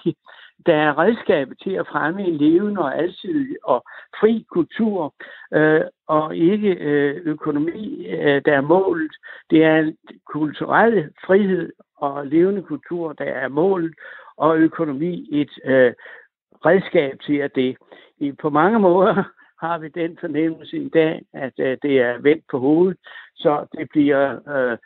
der 0.66 0.76
er 0.76 0.98
redskabet 1.00 1.58
til 1.64 1.72
at 1.72 1.88
fremme 1.88 2.22
en 2.24 2.38
levende 2.38 2.82
og 2.82 2.98
alsidig 2.98 3.56
og 3.64 3.84
fri 4.20 4.46
kultur, 4.52 5.14
øh, 5.54 5.82
og 6.08 6.36
ikke 6.36 6.70
øh, 6.70 7.22
økonomi, 7.26 8.08
øh, 8.08 8.42
der 8.46 8.54
er 8.54 8.62
målet. 8.62 9.16
Det 9.50 9.64
er 9.64 9.78
en 9.78 9.98
kulturel 10.26 11.10
frihed 11.26 11.72
og 11.98 12.28
levende 12.28 12.62
kultur, 12.62 13.14
der 13.14 13.26
er 13.26 13.48
målet, 13.48 13.94
og 14.38 14.58
økonomi 14.58 15.28
et 15.32 15.52
øh, 15.66 15.94
redskab 16.66 17.20
til 17.26 17.38
at 17.38 17.56
det. 17.56 17.78
I, 18.20 18.32
på 18.32 18.50
mange 18.50 18.80
måder 18.80 19.24
har 19.60 19.78
vi 19.78 19.88
den 19.88 20.18
fornemmelse 20.20 20.78
i 20.78 20.90
dag, 20.90 21.22
at 21.34 21.54
øh, 21.60 21.78
det 21.82 21.94
er 22.02 22.22
vendt 22.22 22.44
på 22.52 22.60
hovedet, 22.60 22.98
så 23.36 23.66
det 23.78 23.90
bliver 23.90 24.24
øh, 24.56 24.78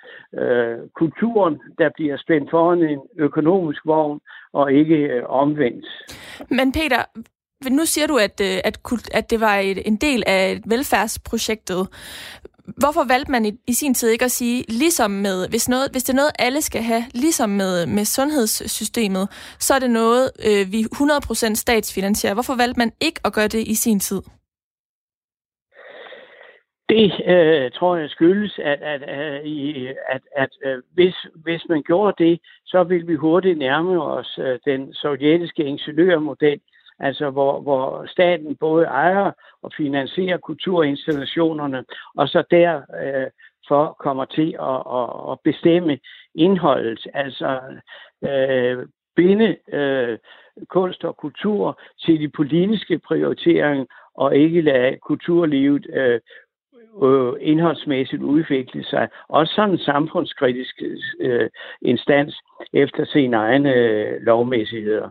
øh, 0.41 0.77
kulturen, 0.95 1.59
der 1.77 1.89
bliver 1.95 2.17
spændt 2.17 2.49
foran 2.49 2.83
en 2.83 2.99
økonomisk 3.17 3.85
vogn, 3.85 4.19
og 4.53 4.73
ikke 4.73 4.95
øh, 4.95 5.23
omvendt. 5.29 5.85
Men 6.49 6.71
Peter, 6.71 7.01
nu 7.69 7.85
siger 7.85 8.07
du, 8.07 8.17
at, 8.17 8.41
øh, 8.41 8.57
at, 8.63 8.79
at 9.13 9.29
det 9.29 9.39
var 9.39 9.55
et, 9.55 9.87
en 9.87 9.95
del 9.95 10.23
af 10.27 10.61
velfærdsprojektet. 10.65 11.87
Hvorfor 12.77 13.07
valgte 13.07 13.31
man 13.31 13.45
i, 13.45 13.51
i 13.67 13.73
sin 13.73 13.93
tid 13.93 14.09
ikke 14.09 14.25
at 14.25 14.31
sige, 14.31 14.63
ligesom 14.69 15.11
med, 15.11 15.49
hvis, 15.49 15.69
noget, 15.69 15.91
hvis 15.91 16.03
det 16.03 16.13
er 16.13 16.15
noget, 16.15 16.31
alle 16.39 16.61
skal 16.61 16.81
have, 16.81 17.03
ligesom 17.13 17.49
med, 17.49 17.85
med 17.85 18.05
sundhedssystemet, 18.05 19.29
så 19.59 19.73
er 19.73 19.79
det 19.79 19.91
noget, 19.91 20.31
øh, 20.47 20.71
vi 20.71 20.81
100% 20.81 21.55
statsfinansierer. 21.55 22.33
Hvorfor 22.33 22.55
valgte 22.55 22.79
man 22.79 22.91
ikke 23.01 23.19
at 23.25 23.33
gøre 23.33 23.47
det 23.47 23.67
i 23.67 23.75
sin 23.75 23.99
tid? 23.99 24.21
Det 26.89 27.11
øh, 27.27 27.71
tror 27.71 27.95
jeg 27.95 28.09
skyldes, 28.09 28.59
at, 28.59 28.81
at, 28.81 29.01
øh, 29.01 29.95
at, 30.09 30.21
at, 30.35 30.49
at 30.63 30.81
hvis, 30.93 31.15
hvis 31.35 31.61
man 31.69 31.83
gjorde 31.83 32.23
det, 32.23 32.39
så 32.65 32.83
ville 32.83 33.07
vi 33.07 33.15
hurtigt 33.15 33.57
nærme 33.57 34.03
os 34.03 34.39
øh, 34.41 34.59
den 34.65 34.93
sovjetiske 34.93 35.63
ingeniørmodel, 35.63 36.59
altså 36.99 37.29
hvor, 37.29 37.61
hvor 37.61 38.05
staten 38.05 38.55
både 38.55 38.85
ejer 38.85 39.31
og 39.61 39.71
finansierer 39.77 40.37
kulturinstallationerne, 40.37 41.85
og 42.17 42.27
så 42.27 42.43
der 42.51 42.81
øh, 43.03 43.27
for 43.67 43.95
kommer 43.99 44.25
til 44.25 44.55
at, 44.59 44.81
at, 44.99 45.31
at 45.31 45.39
bestemme 45.43 45.99
indholdet, 46.35 47.07
altså 47.13 47.59
øh, 48.23 48.87
binde 49.15 49.57
øh, 49.73 50.17
kunst 50.69 51.03
og 51.03 51.17
kultur 51.17 51.81
til 52.05 52.19
de 52.19 52.29
politiske 52.29 52.99
prioriteringer, 52.99 53.85
og 54.15 54.35
ikke 54.35 54.61
lade 54.61 54.97
kulturlivet 54.97 55.87
øh, 55.93 56.19
øh, 57.03 57.33
indholdsmæssigt 57.41 58.21
udvikle 58.21 58.83
sig. 58.83 59.07
Også 59.29 59.53
sådan 59.53 59.71
en 59.71 59.79
samfundskritisk 59.79 60.81
øh, 61.21 61.49
instans 61.81 62.35
efter 62.73 63.05
sine 63.05 63.37
egne 63.37 63.73
øh, 63.73 64.21
lovmæssigheder. 64.21 65.09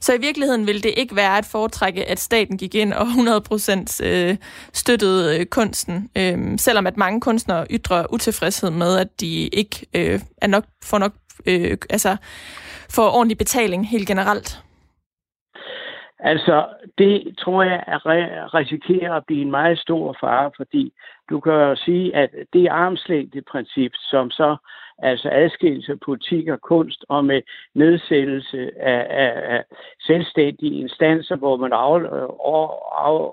Så 0.00 0.14
i 0.14 0.20
virkeligheden 0.20 0.66
ville 0.66 0.80
det 0.80 0.94
ikke 0.96 1.16
være 1.16 1.38
at 1.38 1.48
foretrække, 1.52 2.10
at 2.10 2.18
staten 2.18 2.58
gik 2.58 2.74
ind 2.74 2.92
og 2.92 3.06
100% 3.06 4.06
øh, 4.06 4.36
støttede 4.72 5.40
øh, 5.40 5.46
kunsten, 5.46 6.10
øh, 6.18 6.58
selvom 6.58 6.86
at 6.86 6.96
mange 6.96 7.20
kunstnere 7.20 7.66
ytrer 7.70 8.06
utilfredshed 8.12 8.70
med, 8.70 8.98
at 8.98 9.20
de 9.20 9.48
ikke 9.48 9.86
øh, 9.96 10.20
er 10.42 10.46
nok, 10.46 10.64
får 10.84 10.98
nok 10.98 11.12
øh, 11.46 11.76
altså, 11.90 12.16
får 12.90 13.10
ordentlig 13.10 13.38
betaling 13.38 13.88
helt 13.88 14.08
generelt. 14.08 14.64
Altså, 16.24 16.66
det 16.98 17.38
tror 17.38 17.62
jeg 17.62 17.84
risikerer 18.54 19.14
at 19.14 19.26
blive 19.26 19.42
en 19.42 19.50
meget 19.50 19.78
stor 19.78 20.16
fare, 20.20 20.50
fordi 20.56 20.92
du 21.30 21.40
kan 21.40 21.52
jo 21.52 21.76
sige, 21.76 22.16
at 22.16 22.30
det 22.52 22.68
armslængdeprincip, 22.68 23.92
som 23.94 24.30
så 24.30 24.56
altså 24.98 25.28
adskillelse 25.32 25.92
af 25.92 26.00
politik 26.00 26.48
og 26.48 26.60
kunst, 26.60 27.04
og 27.08 27.24
med 27.24 27.42
nedsættelse 27.74 28.70
af, 28.80 29.06
af, 29.10 29.54
af 29.56 29.64
selvstændige 30.00 30.80
instanser, 30.80 31.36
hvor 31.36 31.56
man 31.56 31.72
af, 31.72 31.94
af, 31.94 32.28
af, 33.06 33.30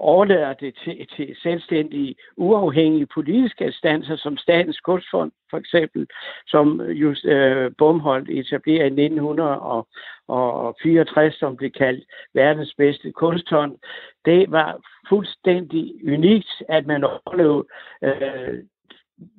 overlader 0.00 0.52
det 0.52 0.74
til, 0.84 1.06
til 1.16 1.36
selvstændige, 1.42 2.14
uafhængige 2.36 3.06
politiske 3.06 3.64
instanser, 3.64 4.16
som 4.16 4.36
Statens 4.36 4.80
Kunstfond 4.80 5.32
for 5.50 5.58
eksempel, 5.58 6.06
som 6.46 6.80
just 6.80 7.24
øh, 7.24 7.72
Bumholdt 7.78 8.30
etablerede 8.30 9.02
i 9.02 9.04
1964, 9.04 11.34
som 11.34 11.56
blev 11.56 11.70
kaldt 11.70 12.04
verdens 12.34 12.74
bedste 12.78 13.12
kunsthånd. 13.12 13.76
Det 14.24 14.50
var 14.50 14.80
fuldstændig 15.08 15.94
unikt, 16.04 16.62
at 16.68 16.86
man 16.86 17.04
overlevede 17.04 17.66
øh, 18.04 18.58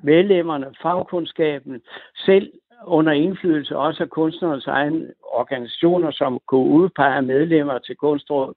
medlemmerne, 0.04 0.76
fagkundskaben, 0.82 1.82
selv 2.26 2.52
under 2.88 3.12
indflydelse 3.12 3.78
også 3.78 4.04
af 4.04 4.10
kunstnernes 4.10 4.68
egne 4.68 5.14
organisationer, 5.34 6.12
som 6.12 6.40
kunne 6.48 6.70
udpege 6.70 7.22
medlemmer 7.22 7.80
til 7.80 7.96
kunstrådet, 7.96 8.56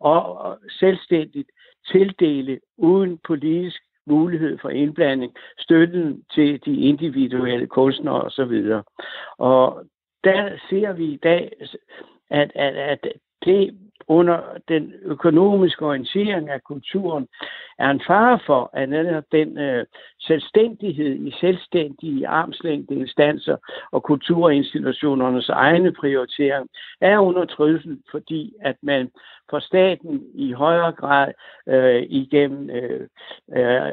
og 0.00 0.58
selvstændigt 0.68 1.50
tildele 1.92 2.60
uden 2.76 3.18
politisk 3.26 3.82
mulighed 4.06 4.58
for 4.58 4.68
indblanding, 4.68 5.32
støtten 5.58 6.22
til 6.34 6.60
de 6.64 6.80
individuelle 6.80 7.66
kunstnere 7.66 8.22
osv. 8.22 8.72
Og 9.38 9.84
der 10.24 10.58
ser 10.70 10.92
vi 10.92 11.04
i 11.04 11.16
dag, 11.16 11.52
at, 12.30 12.52
at, 12.54 12.76
at 12.76 13.08
det 13.44 13.78
under 14.08 14.38
den 14.68 14.92
økonomiske 15.02 15.86
orientering 15.86 16.50
af 16.50 16.62
kulturen 16.62 17.28
er 17.78 17.90
en 17.90 18.02
fare 18.06 18.38
for, 18.46 18.70
at 18.72 18.88
netop 18.88 19.24
den 19.32 19.58
øh, 19.58 19.86
selvstændighed 20.20 21.14
i 21.26 21.34
selvstændige 21.40 22.28
armslængde 22.28 22.94
instanser 22.94 23.56
og 23.92 24.02
kulturinstitutionernes 24.02 25.48
egne 25.48 25.92
prioritering 25.92 26.68
er 27.00 27.18
under 27.18 27.44
trussel, 27.44 27.98
fordi 28.10 28.54
at 28.60 28.76
man 28.82 29.10
for 29.50 29.58
staten 29.58 30.22
i 30.34 30.52
højere 30.52 30.92
grad 30.92 31.32
øh, 31.68 32.02
igennem 32.02 32.70
øh, 32.70 33.08
øh, 33.56 33.92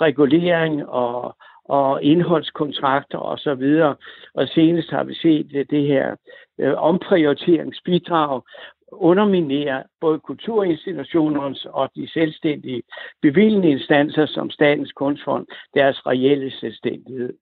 regulering 0.00 0.88
og 0.88 1.36
og 1.68 2.02
indholdskontrakter 2.02 3.18
og 3.18 3.38
så 3.38 3.54
videre. 3.54 3.96
Og 4.34 4.48
senest 4.48 4.90
har 4.90 5.04
vi 5.04 5.14
set 5.14 5.50
det, 5.50 5.70
det 5.70 5.86
her 5.86 6.16
øh, 6.58 6.74
omprioriteringsbidrag, 6.76 8.42
underminere 8.92 9.84
både 10.00 10.18
kulturinstitutionernes 10.18 11.66
og 11.70 11.90
de 11.96 12.08
selvstændige 12.08 12.82
bevilgende 13.22 13.70
instanser 13.70 14.26
som 14.26 14.50
Statens 14.50 14.92
Kunstfond, 14.92 15.46
deres 15.74 16.06
reelle 16.06 16.50
selvstændighed. 16.50 17.32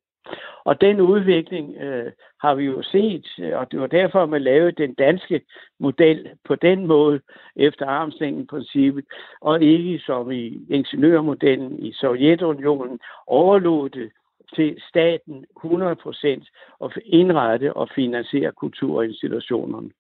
Og 0.65 0.81
den 0.81 1.01
udvikling 1.01 1.77
øh, 1.77 2.13
har 2.41 2.55
vi 2.55 2.65
jo 2.65 2.83
set, 2.83 3.27
og 3.55 3.73
det 3.73 3.81
var 3.81 3.87
derfor, 3.87 4.23
at 4.23 4.29
man 4.29 4.43
lavede 4.43 4.73
den 4.73 4.95
danske 4.95 5.41
model 5.81 6.29
på 6.45 6.55
den 6.55 6.87
måde, 6.87 7.21
efter 7.57 7.87
armslængden-princippet, 7.87 9.05
og 9.41 9.63
ikke 9.63 9.99
som 9.99 10.31
i 10.31 10.67
ingeniørmodellen 10.71 11.79
i 11.79 11.93
Sovjetunionen, 11.93 12.99
overlod 13.27 13.89
det 13.91 14.11
til 14.55 14.77
staten 14.89 15.45
100% 15.65 16.85
at 16.85 16.99
indrette 17.05 17.73
og 17.73 17.89
finansiere 17.95 18.53
kulturinstitutionerne. 18.53 19.91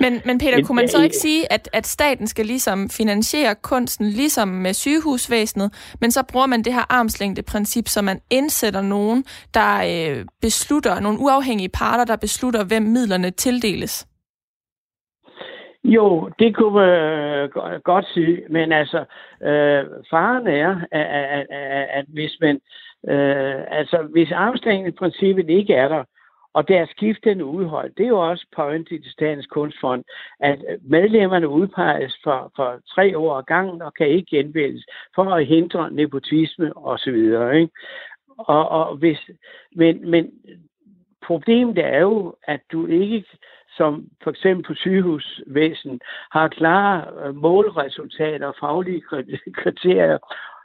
Men, 0.00 0.20
men 0.24 0.38
Peter, 0.38 0.62
kunne 0.66 0.76
man 0.76 0.88
så 0.88 1.02
ikke 1.02 1.16
sige, 1.16 1.52
at, 1.52 1.68
at 1.72 1.86
staten 1.86 2.26
skal 2.26 2.46
ligesom 2.46 2.88
finansiere 2.88 3.54
kunsten, 3.62 4.06
ligesom 4.06 4.48
med 4.48 4.74
sygehusvæsenet, 4.74 5.96
men 6.00 6.10
så 6.10 6.22
bruger 6.32 6.46
man 6.46 6.62
det 6.62 6.74
her 6.74 6.92
armslængde-princip, 6.92 7.88
så 7.88 8.02
man 8.02 8.20
indsætter 8.30 8.82
nogen, 8.82 9.24
der 9.54 9.72
øh, 9.76 10.24
beslutter, 10.42 11.00
nogle 11.00 11.18
uafhængige 11.18 11.68
parter, 11.68 12.04
der 12.04 12.16
beslutter, 12.16 12.64
hvem 12.64 12.82
midlerne 12.82 13.30
tildeles? 13.30 14.06
Jo, 15.84 16.30
det 16.38 16.56
kunne 16.56 16.74
man 16.74 16.88
øh, 17.72 17.80
godt 17.84 18.06
sige, 18.14 18.42
men 18.50 18.72
altså, 18.72 18.98
øh, 19.42 19.84
faren 20.10 20.46
er, 20.46 20.80
at, 20.92 21.06
at, 21.06 21.46
at, 21.50 21.88
at 21.90 22.04
hvis 22.08 22.36
man, 22.40 22.60
øh, 23.08 23.60
altså, 23.70 24.08
hvis 24.12 24.32
armslængde-princippet 24.32 25.50
ikke 25.50 25.74
er 25.74 25.88
der, 25.88 26.04
og 26.54 26.68
deres 26.68 26.90
skiftende 26.90 27.44
udhold. 27.44 27.92
Det 27.96 28.04
er 28.04 28.08
jo 28.08 28.30
også 28.30 28.46
point 28.56 28.90
i 28.90 29.10
Statens 29.10 29.46
Kunstfond, 29.46 30.04
at 30.40 30.58
medlemmerne 30.82 31.48
udpeges 31.48 32.16
for, 32.24 32.52
for 32.56 32.80
tre 32.94 33.18
år 33.18 33.38
ad 33.38 33.42
gangen 33.42 33.82
og 33.82 33.94
kan 33.94 34.08
ikke 34.08 34.36
genvælges 34.36 34.84
for 35.14 35.24
at 35.24 35.46
hindre 35.46 35.90
nepotisme 35.90 36.76
osv. 36.76 37.16
Ikke? 37.54 37.68
Og, 38.38 38.68
og 38.68 38.96
hvis, 38.96 39.18
men, 39.76 40.10
men 40.10 40.30
problemet 41.26 41.78
er 41.78 41.98
jo, 41.98 42.34
at 42.42 42.60
du 42.72 42.86
ikke 42.86 43.24
som 43.76 44.08
for 44.22 44.30
eksempel 44.30 44.64
på 44.64 44.74
sygehusvæsen, 44.74 46.00
har 46.32 46.48
klare 46.48 47.26
øh, 47.26 47.34
målresultater 47.34 48.46
og 48.46 48.54
faglige 48.60 49.02
kriterier, 49.54 50.18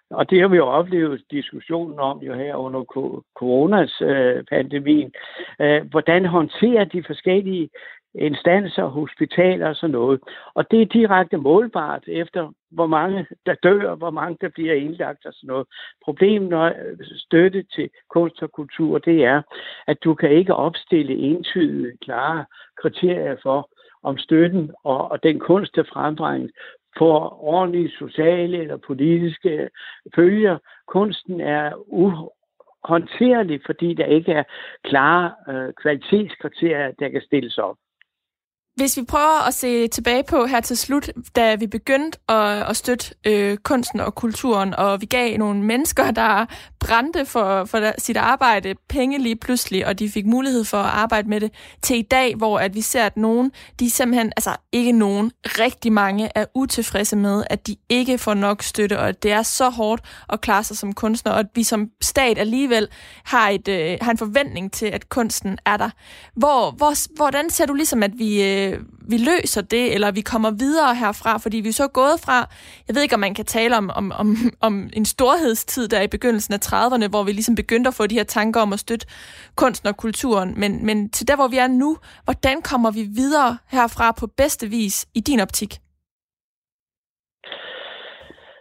og 0.10 0.30
det 0.30 0.42
har 0.42 0.48
vi 0.48 0.58
jo 0.58 0.66
oplevet 0.66 1.24
diskussionen 1.32 2.00
om 2.00 2.20
jo 2.20 2.34
her 2.34 2.56
under 2.56 2.84
coronas 3.36 4.02
øh, 4.02 4.44
pandemien. 4.44 5.12
Øh, 5.62 5.82
hvordan 5.92 6.26
håndterer 6.26 6.84
de 6.84 7.04
forskellige 7.08 7.70
instanser, 8.16 8.86
hospitaler 8.86 9.68
og 9.68 9.76
sådan 9.76 9.92
noget. 9.92 10.20
Og 10.54 10.72
det 10.72 10.82
er 10.82 10.86
direkte 10.86 11.38
målbart 11.38 12.04
efter, 12.08 12.52
hvor 12.72 12.88
mange 12.88 13.26
der 13.46 13.56
dør, 13.64 13.96
hvor 13.96 14.10
mange 14.10 14.38
der 14.42 14.50
bliver 14.50 14.74
indlagt 14.74 15.26
og 15.26 15.34
sådan 15.34 15.48
noget. 15.48 15.68
Problemet 16.04 16.50
når 16.50 16.74
støtte 17.18 17.64
til 17.64 17.90
kunst 18.10 18.44
og 18.44 18.52
kultur, 18.52 18.98
det 18.98 19.24
er, 19.24 19.42
at 19.88 19.98
du 20.04 20.14
kan 20.14 20.32
ikke 20.32 20.56
opstille 20.56 21.14
entydige, 21.14 21.98
klare 22.02 22.46
kriterier 22.82 23.36
for, 23.44 23.70
om 24.04 24.18
støtten 24.18 24.72
og, 24.84 25.12
og 25.12 25.24
den 25.24 25.40
kunst, 25.40 25.76
der 25.76 25.84
frembringes, 25.84 26.52
får 26.98 27.44
ordentlige 27.44 27.90
sociale 27.90 28.58
eller 28.58 28.78
politiske 28.78 29.70
følger. 30.16 30.58
Kunsten 30.88 31.42
er 31.42 31.72
uhåndterlig, 31.88 33.62
fordi 33.66 33.94
der 33.94 34.06
ikke 34.06 34.32
er 34.32 34.44
klare 34.84 35.32
øh, 35.50 35.74
kvalitetskriterier, 35.74 36.92
der 36.92 37.10
kan 37.10 37.22
stilles 37.22 37.58
op. 37.58 37.78
Hvis 38.76 38.98
vi 38.98 39.04
prøver 39.04 39.48
at 39.48 39.54
se 39.54 39.88
tilbage 39.88 40.24
på 40.24 40.46
her 40.46 40.60
til 40.60 40.78
slut, 40.78 41.10
da 41.36 41.56
vi 41.56 41.68
begyndte 41.68 42.20
at, 42.30 42.70
at 42.70 42.78
støtte 42.78 43.16
øh, 43.26 43.58
kunsten 43.58 44.00
og 44.00 44.16
kulturen, 44.16 44.74
og 44.74 45.02
vi 45.02 45.06
gav 45.06 45.38
nogle 45.38 45.64
mennesker, 45.64 46.12
der 46.12 46.46
brændte 46.80 47.26
for, 47.26 47.66
for 47.66 47.92
sit 47.98 48.18
arbejde 48.18 48.76
penge 48.90 49.18
lige 49.18 49.36
pludselig, 49.36 49.88
og 49.88 50.00
de 50.00 50.10
fik 50.10 50.26
mulighed 50.26 50.64
for 50.64 50.78
at 50.78 50.90
arbejde 50.90 51.30
med 51.30 51.42
det, 51.42 51.52
til 51.82 51.98
i 51.98 52.02
dag, 52.02 52.36
hvor 52.36 52.60
at 52.60 52.76
vi 52.76 52.82
ser, 52.82 53.04
at 53.04 53.18
nogen, 53.18 53.52
de 53.80 53.90
simpelthen, 53.90 54.32
altså 54.38 54.56
ikke 54.72 54.92
nogen, 54.92 55.32
rigtig 55.46 55.94
mange 55.94 56.30
er 56.36 56.46
utilfredse 56.56 57.16
med, 57.16 57.44
at 57.50 57.68
de 57.68 57.76
ikke 57.90 58.18
får 58.18 58.34
nok 58.34 58.64
støtte, 58.64 59.00
og 59.00 59.08
at 59.08 59.24
det 59.24 59.32
er 59.32 59.44
så 59.44 59.70
hårdt 59.70 60.02
at 60.30 60.42
klare 60.42 60.64
sig 60.64 60.78
som 60.78 60.94
kunstner, 60.94 61.32
og 61.32 61.40
at 61.40 61.48
vi 61.56 61.64
som 61.64 61.90
stat 62.02 62.38
alligevel 62.38 62.88
har, 63.24 63.50
et, 63.50 63.68
øh, 63.68 63.98
har 64.02 64.12
en 64.12 64.18
forventning 64.18 64.72
til, 64.72 64.86
at 64.86 65.10
kunsten 65.10 65.58
er 65.66 65.78
der. 65.78 65.90
Hvor, 66.36 66.72
hvor, 66.72 67.16
hvordan 67.16 67.50
ser 67.50 67.66
du 67.66 67.74
ligesom, 67.74 68.04
at 68.04 68.12
vi... 68.18 68.44
Øh, 68.44 68.65
øh, 68.66 68.80
vi 69.10 69.18
løser 69.18 69.62
det, 69.62 69.94
eller 69.94 70.12
vi 70.12 70.22
kommer 70.22 70.52
videre 70.52 70.96
herfra, 70.96 71.38
fordi 71.38 71.58
vi 71.58 71.70
er 71.70 71.74
så 71.84 71.88
gået 71.88 72.18
fra, 72.26 72.38
jeg 72.88 72.96
ved 72.96 73.02
ikke, 73.02 73.16
om 73.16 73.20
man 73.20 73.34
kan 73.34 73.46
tale 73.46 73.78
om, 73.78 73.90
om, 73.96 74.12
om, 74.22 74.36
om 74.62 74.90
en 74.94 75.06
storhedstid 75.06 75.88
der 75.88 76.02
i 76.02 76.08
begyndelsen 76.08 76.54
af 76.54 76.62
30'erne, 76.68 77.10
hvor 77.10 77.24
vi 77.24 77.32
ligesom 77.32 77.56
begyndte 77.56 77.88
at 77.88 77.94
få 77.94 78.08
de 78.08 78.16
her 78.16 78.24
tanker 78.24 78.62
om 78.62 78.74
at 78.74 78.80
støtte 78.80 79.08
kunsten 79.56 79.90
og 79.90 79.98
kulturen, 79.98 80.60
men, 80.60 80.86
men 80.86 81.10
til 81.10 81.28
der, 81.28 81.36
hvor 81.36 81.48
vi 81.48 81.58
er 81.58 81.68
nu, 81.68 81.98
hvordan 82.24 82.62
kommer 82.62 82.92
vi 82.92 83.04
videre 83.22 83.58
herfra 83.72 84.12
på 84.20 84.28
bedste 84.28 84.68
vis 84.68 85.08
i 85.16 85.20
din 85.20 85.40
optik? 85.40 85.72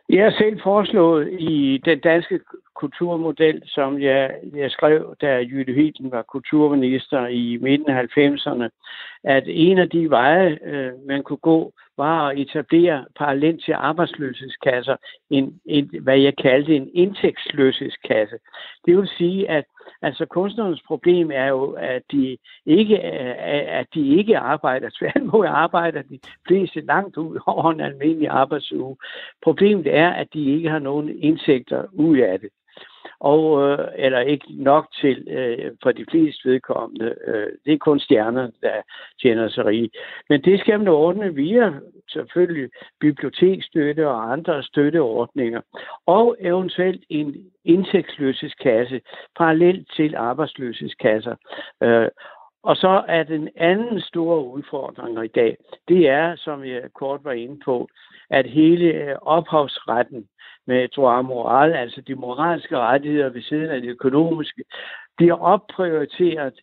Jeg 0.08 0.24
har 0.24 0.30
selv 0.30 0.60
foreslået 0.62 1.28
i 1.40 1.80
den 1.84 2.00
danske 2.00 2.40
kulturmodel, 2.74 3.62
som 3.66 4.02
jeg, 4.02 4.34
jeg 4.54 4.70
skrev, 4.70 5.16
da 5.20 5.44
Jytte 5.50 5.72
Hilden 5.72 6.10
var 6.10 6.22
kulturminister 6.22 7.26
i 7.26 7.58
midten 7.60 7.90
af 7.90 8.06
90'erne, 8.18 8.68
at 9.24 9.44
en 9.46 9.78
af 9.78 9.90
de 9.90 10.10
veje, 10.10 10.58
øh, 10.64 10.92
man 11.06 11.22
kunne 11.22 11.36
gå, 11.36 11.72
var 11.96 12.28
at 12.28 12.38
etablere 12.38 13.04
parallelt 13.18 13.64
til 13.64 13.72
arbejdsløshedskasser 13.72 14.96
en, 15.30 15.60
en, 15.66 15.90
hvad 16.02 16.18
jeg 16.18 16.36
kaldte 16.36 16.76
en 16.76 16.90
indtægtsløshedskasse. 16.94 18.36
Det 18.86 18.96
vil 18.96 19.08
sige, 19.18 19.50
at 19.50 19.64
altså 20.02 20.26
kunstnernes 20.26 20.82
problem 20.86 21.30
er 21.30 21.46
jo, 21.46 21.70
at 21.70 22.02
de 22.12 22.38
ikke, 22.66 22.96
øh, 22.96 23.34
at 23.80 23.86
de 23.94 24.08
ikke 24.08 24.38
arbejder. 24.38 24.90
Tværtimod 24.98 25.46
arbejder 25.46 26.02
de 26.02 26.18
fleste 26.46 26.80
langt 26.80 27.16
ud 27.16 27.38
over 27.46 27.72
en 27.72 27.80
almindelig 27.80 28.28
arbejdsuge. 28.28 28.96
Problemet 29.42 29.86
er, 29.86 30.10
at 30.10 30.28
de 30.34 30.44
ikke 30.56 30.70
har 30.70 30.78
nogen 30.78 31.08
indtægter 31.18 31.84
ud 31.92 32.18
af 32.18 32.40
det 32.40 32.48
og 33.24 33.62
øh, 33.62 33.88
eller 33.94 34.20
ikke 34.20 34.46
nok 34.48 34.86
til 35.00 35.28
øh, 35.30 35.72
for 35.82 35.92
de 35.92 36.04
fleste 36.10 36.48
vedkommende. 36.48 37.14
Øh, 37.26 37.48
det 37.64 37.72
er 37.72 37.78
kun 37.78 38.00
stjerner, 38.00 38.50
der 38.62 38.82
tjener 39.22 39.48
sig 39.48 39.66
rige. 39.66 39.90
Men 40.28 40.42
det 40.42 40.60
skal 40.60 40.78
man 40.78 40.88
ordne 40.88 41.34
via 41.34 41.72
selvfølgelig 42.08 42.70
biblioteksstøtte 43.00 44.08
og 44.08 44.32
andre 44.32 44.62
støtteordninger, 44.62 45.60
og 46.06 46.36
eventuelt 46.40 47.04
en 47.08 47.52
indtægtsløseskasse 47.64 49.00
parallelt 49.38 49.88
til 49.96 50.14
arbejdsløshedskasser. 50.16 51.36
Øh, 51.82 52.08
og 52.62 52.76
så 52.76 53.04
er 53.08 53.22
den 53.22 53.48
anden 53.56 54.00
store 54.00 54.44
udfordring 54.44 55.24
i 55.24 55.28
dag, 55.28 55.56
det 55.88 56.08
er, 56.08 56.36
som 56.36 56.64
jeg 56.64 56.82
kort 56.94 57.20
var 57.24 57.32
inde 57.32 57.60
på, 57.64 57.88
at 58.30 58.46
hele 58.46 58.84
øh, 58.84 59.16
ophavsretten 59.22 60.28
med 60.66 60.88
droit 60.88 61.24
moral, 61.24 61.72
altså 61.72 62.00
de 62.00 62.14
moralske 62.14 62.78
rettigheder 62.78 63.28
ved 63.28 63.42
siden 63.42 63.70
af 63.70 63.82
de 63.82 63.88
økonomiske, 63.88 64.64
bliver 65.16 65.38
opprioriteret 65.40 66.54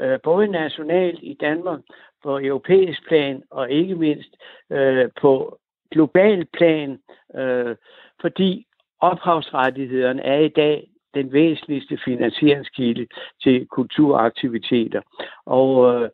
øh, 0.00 0.18
både 0.22 0.48
nationalt 0.48 1.18
i 1.22 1.36
Danmark, 1.40 1.80
på 2.22 2.38
europæisk 2.38 3.08
plan 3.08 3.42
og 3.50 3.70
ikke 3.70 3.94
mindst 3.94 4.36
øh, 4.70 5.08
på 5.20 5.58
global 5.90 6.46
plan, 6.52 6.98
øh, 7.36 7.76
fordi 8.20 8.66
ophavsrettighederne 9.00 10.22
er 10.22 10.38
i 10.38 10.48
dag 10.48 10.86
den 11.14 11.32
væsentligste 11.32 11.98
finansieringskilde 12.04 13.06
til 13.42 13.66
kulturaktiviteter. 13.66 15.02
Og 15.46 15.94
øh, 15.94 16.10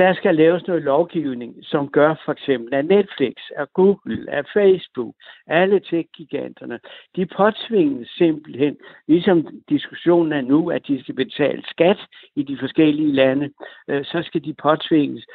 der 0.00 0.14
skal 0.14 0.34
laves 0.34 0.66
noget 0.66 0.82
lovgivning, 0.82 1.54
som 1.62 1.88
gør 1.88 2.14
for 2.24 2.32
eksempel, 2.32 2.74
at 2.74 2.86
Netflix, 2.86 3.34
at 3.56 3.72
Google, 3.72 4.30
at 4.30 4.46
Facebook, 4.52 5.14
alle 5.46 5.80
tech-giganterne, 5.80 6.78
de 7.16 7.26
påtvinges 7.26 8.08
simpelthen, 8.08 8.76
ligesom 9.08 9.48
diskussionen 9.68 10.32
er 10.32 10.40
nu, 10.40 10.70
at 10.70 10.86
de 10.88 11.02
skal 11.02 11.14
betale 11.14 11.62
skat 11.66 11.98
i 12.36 12.42
de 12.42 12.56
forskellige 12.60 13.12
lande, 13.12 13.50
øh, 13.88 14.04
så 14.04 14.22
skal 14.22 14.44
de 14.44 14.54
påtvinges 14.54 15.26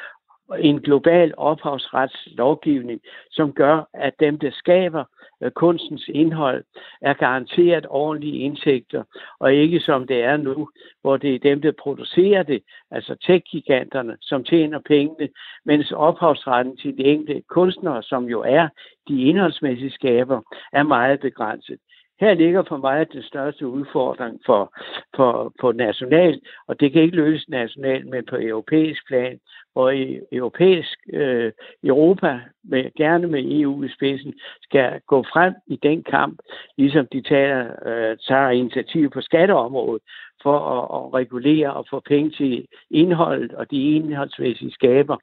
en 0.58 0.80
global 0.80 1.34
ophavsretslovgivning, 1.36 3.00
som 3.30 3.52
gør, 3.52 3.88
at 3.94 4.14
dem, 4.20 4.38
der 4.38 4.50
skaber 4.50 5.04
øh, 5.42 5.50
kunstens 5.50 6.08
indhold, 6.08 6.64
er 7.02 7.14
garanteret 7.14 7.86
ordentlige 7.88 8.38
indtægter, 8.38 9.02
og 9.40 9.54
ikke 9.54 9.80
som 9.80 10.06
det 10.06 10.22
er 10.22 10.36
nu, 10.36 10.68
hvor 11.00 11.16
det 11.16 11.34
er 11.34 11.38
dem, 11.38 11.60
der 11.62 11.72
producerer 11.72 12.42
det, 12.42 12.62
altså 12.90 13.16
tech-giganterne, 13.26 14.16
som 14.20 14.44
tjener 14.44 14.78
pengene, 14.78 15.28
mens 15.64 15.92
ophavsretten 15.92 16.76
til 16.76 16.98
de 16.98 17.04
enkelte 17.04 17.42
kunstnere, 17.48 18.02
som 18.02 18.24
jo 18.24 18.42
er 18.42 18.68
de 19.08 19.22
indholdsmæssige 19.22 19.90
skaber, 19.90 20.40
er 20.72 20.82
meget 20.82 21.20
begrænset. 21.20 21.78
Her 22.20 22.34
ligger 22.34 22.62
for 22.68 22.76
mig 22.76 23.12
den 23.12 23.22
største 23.22 23.66
udfordring 23.66 24.40
for, 24.46 24.72
for, 25.16 25.52
for 25.60 25.72
national, 25.72 26.40
og 26.68 26.80
det 26.80 26.92
kan 26.92 27.02
ikke 27.02 27.16
løses 27.16 27.48
nationalt, 27.48 28.06
men 28.06 28.26
på 28.30 28.36
europæisk 28.40 29.06
plan, 29.06 29.40
hvor 29.72 29.90
i 29.90 30.20
europæisk 30.32 30.98
øh, 31.12 31.52
Europa, 31.84 32.40
med, 32.64 32.90
gerne 32.96 33.26
med 33.26 33.60
EU 33.60 33.82
i 33.84 33.88
spidsen, 33.88 34.34
skal 34.62 35.00
gå 35.06 35.22
frem 35.22 35.54
i 35.66 35.76
den 35.82 36.02
kamp, 36.02 36.38
ligesom 36.78 37.06
de 37.12 37.20
tager, 37.22 37.60
øh, 37.86 38.16
tager 38.28 38.50
initiativ 38.50 39.10
på 39.10 39.20
skatteområdet 39.20 40.02
for 40.42 40.58
at, 40.58 40.84
at 40.96 41.14
regulere 41.14 41.74
og 41.74 41.86
få 41.90 42.00
penge 42.00 42.30
til 42.30 42.66
indholdet 42.90 43.52
og 43.52 43.70
de 43.70 43.94
indholdsmæssige 43.96 44.72
skaber. 44.72 45.16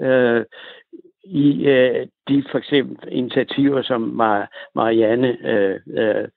Øh, 0.00 0.44
i 1.26 1.66
øh, 1.66 2.06
de 2.28 2.44
for 2.50 2.58
eksempel 2.58 3.08
initiativer, 3.12 3.82
som 3.82 4.02
Mar- 4.20 4.70
Marianne 4.74 5.36
øh, 5.48 5.80
øh, 5.88 6.28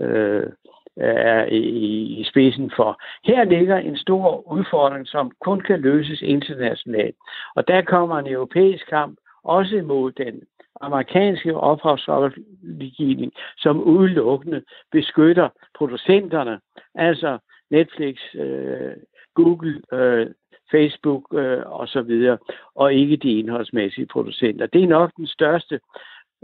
øh 0.00 0.46
er 0.96 1.44
i, 1.44 1.58
i 2.20 2.24
spidsen 2.24 2.72
for. 2.76 3.00
Her 3.24 3.44
ligger 3.44 3.76
en 3.76 3.96
stor 3.96 4.52
udfordring, 4.52 5.06
som 5.06 5.32
kun 5.40 5.60
kan 5.60 5.80
løses 5.80 6.22
internationalt. 6.22 7.16
Og 7.56 7.68
der 7.68 7.82
kommer 7.82 8.18
en 8.18 8.26
europæisk 8.26 8.86
kamp 8.86 9.18
også 9.44 9.76
imod 9.76 10.12
den 10.12 10.42
amerikanske 10.80 11.54
ophavslovgivning, 11.54 13.32
som 13.58 13.82
udelukkende 13.82 14.62
beskytter 14.92 15.48
producenterne, 15.78 16.60
altså 16.94 17.38
Netflix, 17.70 18.16
øh, 18.34 18.92
Google, 19.34 19.82
øh, 19.92 20.26
Facebook 20.70 21.22
øh, 21.32 21.62
og 21.66 21.88
så 21.88 22.02
videre, 22.02 22.38
og 22.74 22.94
ikke 22.94 23.16
de 23.16 23.38
indholdsmæssige 23.38 24.06
producenter. 24.06 24.66
Det 24.66 24.82
er 24.82 24.88
nok 24.88 25.10
den 25.16 25.26
største 25.26 25.80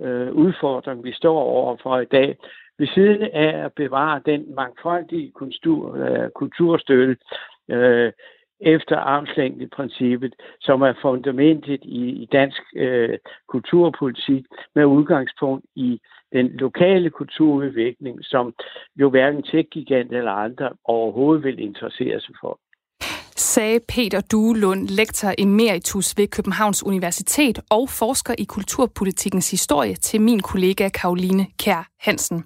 øh, 0.01 0.33
udfordring, 0.33 1.05
vi 1.05 1.13
står 1.13 1.41
overfor 1.41 1.99
i 1.99 2.05
dag. 2.05 2.37
Ved 2.79 2.87
siden 2.87 3.23
af 3.23 3.65
at 3.65 3.73
bevare 3.73 4.21
den 4.27 4.55
mangfoldige 4.55 5.31
kultur, 5.31 5.97
øh, 5.97 6.31
kulturstøtte 6.31 7.17
øh, 7.71 8.13
efter 8.61 8.97
armslængdeprincippet, 8.97 10.35
som 10.61 10.83
er 10.83 10.95
fundamentet 11.03 11.81
i, 11.85 12.09
i 12.23 12.29
dansk 12.33 12.63
øh, 12.77 13.19
kulturpolitik 13.49 14.45
med 14.75 14.85
udgangspunkt 14.85 15.67
i 15.75 16.01
den 16.33 16.49
lokale 16.49 17.11
kulturudvikling, 17.11 18.19
som 18.25 18.55
jo 18.97 19.11
hverken 19.11 19.43
tech-gigant 19.43 20.13
eller 20.13 20.33
andre 20.33 20.71
overhovedet 20.85 21.45
vil 21.45 21.59
interessere 21.59 22.21
sig 22.21 22.35
for 22.41 22.59
sagde 23.53 23.81
Peter 23.89 24.21
Duelund, 24.21 24.89
lektor 24.89 25.35
emeritus 25.39 26.17
ved 26.17 26.29
Københavns 26.29 26.83
Universitet 26.83 27.61
og 27.71 27.91
forsker 27.91 28.35
i 28.39 28.45
kulturpolitikkens 28.45 29.51
historie 29.51 29.95
til 29.95 30.21
min 30.21 30.41
kollega 30.41 30.89
Karoline 30.89 31.47
Kær 31.59 31.89
Hansen. 32.01 32.45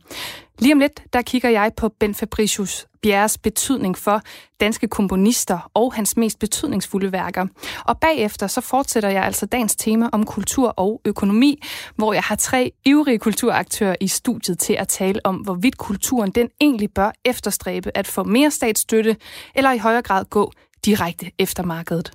Lige 0.58 0.72
om 0.72 0.78
lidt, 0.78 1.02
der 1.12 1.22
kigger 1.22 1.48
jeg 1.48 1.72
på 1.76 1.88
Ben 1.88 2.14
Fabricius 2.14 2.86
Bjerres 3.02 3.38
betydning 3.38 3.98
for 3.98 4.20
danske 4.60 4.88
komponister 4.88 5.70
og 5.74 5.94
hans 5.94 6.16
mest 6.16 6.38
betydningsfulde 6.38 7.12
værker. 7.12 7.46
Og 7.84 7.98
bagefter 8.00 8.46
så 8.46 8.60
fortsætter 8.60 9.08
jeg 9.08 9.24
altså 9.24 9.46
dagens 9.46 9.76
tema 9.76 10.08
om 10.12 10.24
kultur 10.24 10.68
og 10.76 11.00
økonomi, 11.04 11.62
hvor 11.96 12.12
jeg 12.12 12.22
har 12.22 12.36
tre 12.36 12.72
ivrige 12.84 13.18
kulturaktører 13.18 13.96
i 14.00 14.08
studiet 14.08 14.58
til 14.58 14.72
at 14.72 14.88
tale 14.88 15.20
om, 15.24 15.36
hvorvidt 15.36 15.78
kulturen 15.78 16.30
den 16.30 16.48
egentlig 16.60 16.90
bør 16.94 17.10
efterstræbe 17.24 17.90
at 17.94 18.06
få 18.06 18.24
mere 18.24 18.50
statsstøtte, 18.50 19.16
eller 19.54 19.72
i 19.72 19.78
højere 19.78 20.02
grad 20.02 20.24
gå 20.24 20.52
direkte 20.86 21.30
efter 21.38 21.62
markedet. 21.62 22.12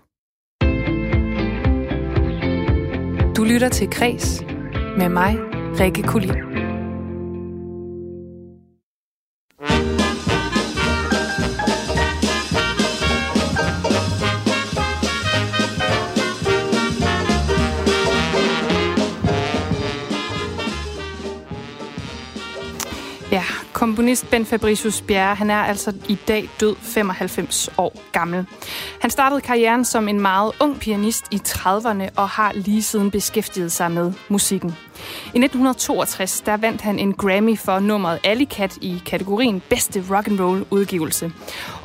Du 3.38 3.44
lytter 3.44 3.70
til 3.70 3.90
Kres 3.90 4.42
med 4.98 5.10
mig, 5.10 5.38
Rikke 5.80 6.04
Kulin. 6.04 6.51
Ja, 23.32 23.44
Komponist 23.74 24.30
Ben 24.30 24.46
Fabricius 24.46 25.02
Bjerre, 25.02 25.36
han 25.36 25.50
er 25.50 25.64
altså 25.64 25.94
i 26.10 26.18
dag 26.28 26.50
død 26.60 26.76
95 26.82 27.70
år 27.78 28.02
gammel. 28.12 28.46
Han 29.02 29.10
startede 29.10 29.42
karrieren 29.42 29.86
som 29.86 30.08
en 30.08 30.20
meget 30.20 30.52
ung 30.60 30.80
pianist 30.80 31.26
i 31.32 31.42
30'erne 31.48 32.10
og 32.16 32.30
har 32.30 32.52
lige 32.54 32.84
siden 32.84 33.12
beskæftiget 33.12 33.72
sig 33.72 33.92
med 33.92 34.14
musikken. 34.30 34.70
I 35.26 35.38
1962 35.38 36.42
der 36.42 36.58
vandt 36.58 36.82
han 36.82 37.00
en 37.00 37.14
Grammy 37.14 37.58
for 37.58 37.80
nummeret 37.80 38.20
Alicat 38.24 38.78
i 38.82 39.02
kategorien 39.06 39.62
bedste 39.70 40.04
rock 40.10 40.28
and 40.28 40.40
roll 40.40 40.66
udgivelse. 40.70 41.32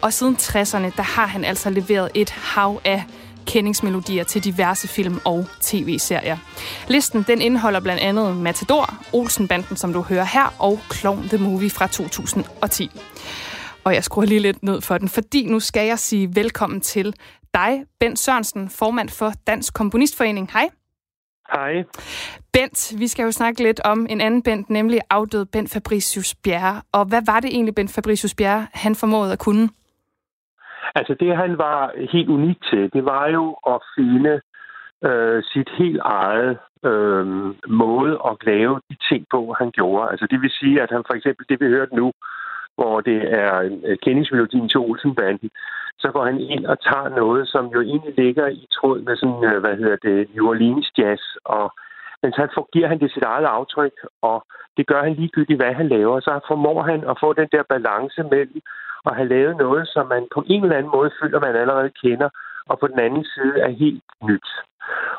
Og 0.00 0.12
siden 0.12 0.36
60'erne 0.40 0.96
der 0.96 1.02
har 1.02 1.26
han 1.26 1.44
altså 1.44 1.70
leveret 1.70 2.10
et 2.14 2.30
hav 2.30 2.80
af 2.84 3.04
kendingsmelodier 3.46 4.24
til 4.24 4.44
diverse 4.44 4.88
film 4.88 5.20
og 5.24 5.46
tv-serier. 5.60 6.36
Listen 6.88 7.22
den 7.22 7.40
indeholder 7.40 7.80
blandt 7.80 8.02
andet 8.02 8.36
Matador, 8.36 8.94
Olsenbanden, 9.12 9.76
som 9.76 9.92
du 9.92 10.00
hører 10.02 10.24
her, 10.24 10.54
og 10.58 10.80
Clown 10.94 11.28
the 11.28 11.38
Movie 11.38 11.70
fra 11.70 11.86
2010. 11.86 12.90
Og 13.84 13.94
jeg 13.94 14.04
skruer 14.04 14.26
lige 14.26 14.40
lidt 14.40 14.62
ned 14.62 14.80
for 14.80 14.98
den, 14.98 15.08
fordi 15.08 15.46
nu 15.46 15.60
skal 15.60 15.86
jeg 15.86 15.98
sige 15.98 16.34
velkommen 16.34 16.80
til 16.80 17.14
dig, 17.54 17.84
Bent 18.00 18.18
Sørensen, 18.18 18.70
formand 18.70 19.08
for 19.08 19.32
Dansk 19.46 19.74
Komponistforening. 19.74 20.50
Hej. 20.52 20.68
Hej. 21.52 21.84
Bent, 22.52 22.92
vi 22.98 23.08
skal 23.08 23.22
jo 23.22 23.32
snakke 23.32 23.62
lidt 23.62 23.80
om 23.80 24.06
en 24.10 24.20
anden 24.20 24.42
Bent, 24.42 24.70
nemlig 24.70 25.00
afdød 25.10 25.44
Bent 25.44 25.70
Fabricius 25.70 26.34
Bjerre. 26.34 26.82
Og 26.92 27.04
hvad 27.04 27.22
var 27.26 27.40
det 27.40 27.50
egentlig, 27.50 27.74
Bent 27.74 27.90
Fabricius 27.90 28.34
Bjerre, 28.34 28.66
han 28.72 28.94
formåede 28.94 29.32
at 29.32 29.38
kunne? 29.38 29.68
Altså 30.94 31.14
det, 31.20 31.36
han 31.36 31.58
var 31.58 31.92
helt 32.12 32.28
unik 32.28 32.58
til, 32.70 32.92
det 32.92 33.04
var 33.04 33.28
jo 33.28 33.56
at 33.66 33.78
finde 33.96 34.40
øh, 35.04 35.42
sit 35.52 35.70
helt 35.78 36.00
eget 36.04 36.58
øh, 36.84 37.26
måde 37.68 38.20
at 38.30 38.36
lave 38.42 38.80
de 38.90 38.96
ting 39.08 39.26
på, 39.30 39.54
han 39.58 39.70
gjorde. 39.70 40.10
Altså 40.10 40.26
det 40.30 40.40
vil 40.40 40.50
sige, 40.50 40.82
at 40.82 40.90
han 40.90 41.02
for 41.06 41.14
eksempel, 41.14 41.46
det 41.48 41.60
vi 41.60 41.66
hørte 41.66 41.96
nu, 41.96 42.12
hvor 42.74 43.00
det 43.00 43.20
er 43.42 43.78
øh, 43.84 43.96
kendingsmelodien 44.02 44.68
til 44.68 44.80
Olsenbanden, 44.80 45.50
så 45.98 46.10
går 46.10 46.24
han 46.24 46.40
ind 46.40 46.66
og 46.66 46.80
tager 46.80 47.08
noget, 47.08 47.48
som 47.48 47.66
jo 47.66 47.80
egentlig 47.80 48.14
ligger 48.16 48.46
i 48.46 48.66
tråd 48.72 49.00
med 49.00 49.16
sådan, 49.16 49.44
øh, 49.44 49.60
hvad 49.60 49.76
hedder 49.76 49.96
det, 49.96 50.34
New 50.34 50.48
Orleans 50.48 50.92
jazz, 50.98 51.22
og 51.44 51.72
men 52.22 52.32
så 52.32 52.64
giver 52.72 52.88
han 52.88 53.00
det 53.00 53.12
sit 53.12 53.22
eget 53.22 53.46
aftryk, 53.46 53.96
og 54.22 54.46
det 54.76 54.86
gør 54.86 55.02
han 55.02 55.14
ligegyldigt, 55.14 55.60
hvad 55.60 55.72
han 55.74 55.88
laver. 55.88 56.20
Så 56.20 56.40
formår 56.48 56.82
han 56.82 57.00
at 57.10 57.16
få 57.20 57.32
den 57.32 57.48
der 57.52 57.62
balance 57.68 58.22
mellem 58.22 58.60
at 59.06 59.16
have 59.16 59.28
lavet 59.28 59.56
noget, 59.56 59.88
som 59.88 60.06
man 60.06 60.26
på 60.34 60.44
en 60.46 60.62
eller 60.62 60.76
anden 60.76 60.92
måde 60.96 61.10
føler, 61.20 61.40
man 61.40 61.56
allerede 61.56 61.90
kender, 62.02 62.28
og 62.70 62.78
på 62.78 62.86
den 62.86 62.98
anden 62.98 63.24
side 63.34 63.54
er 63.66 63.70
helt 63.84 64.04
nyt. 64.28 64.48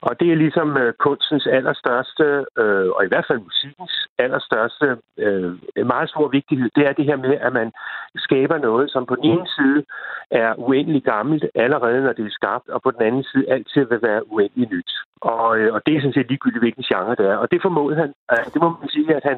Og 0.02 0.19
det 0.19 0.32
er 0.32 0.36
ligesom 0.36 0.78
øh, 0.78 0.93
kunstens 0.93 1.47
allerstørste, 1.47 2.45
øh, 2.62 2.89
og 2.95 3.02
i 3.06 3.08
hvert 3.08 3.26
fald 3.28 3.39
musikkens 3.39 4.08
allerstørste, 4.19 4.97
øh, 5.17 5.52
meget 5.86 6.10
stor 6.10 6.28
vigtighed, 6.28 6.69
det 6.76 6.84
er 6.88 6.93
det 6.93 7.06
her 7.06 7.17
med, 7.17 7.34
at 7.47 7.54
man 7.54 7.71
skaber 8.15 8.58
noget, 8.58 8.91
som 8.91 9.06
på 9.06 9.15
den 9.15 9.23
ene 9.23 9.47
side 9.58 9.84
er 10.32 10.54
uendelig 10.58 11.04
gammelt 11.04 11.45
allerede, 11.56 12.04
når 12.04 12.13
det 12.13 12.26
er 12.26 12.38
skabt, 12.39 12.69
og 12.69 12.82
på 12.82 12.91
den 12.91 13.02
anden 13.02 13.23
side 13.23 13.50
altid 13.50 13.84
vil 13.86 14.02
være 14.02 14.32
uendelig 14.32 14.69
nyt. 14.71 14.91
Og, 15.21 15.58
øh, 15.60 15.73
og 15.73 15.82
det 15.86 15.95
er 15.95 16.02
sådan 16.02 16.13
set 16.13 16.28
ligegyldigt, 16.30 16.63
hvilken 16.63 16.84
genre 16.84 17.15
det 17.15 17.26
er. 17.26 17.38
Og 17.38 17.52
det 17.52 17.62
formåede 17.62 17.95
han. 17.95 18.13
Øh, 18.32 18.45
det 18.54 18.62
må 18.62 18.69
man 18.69 18.89
sige, 18.89 19.15
at 19.15 19.23
han, 19.23 19.38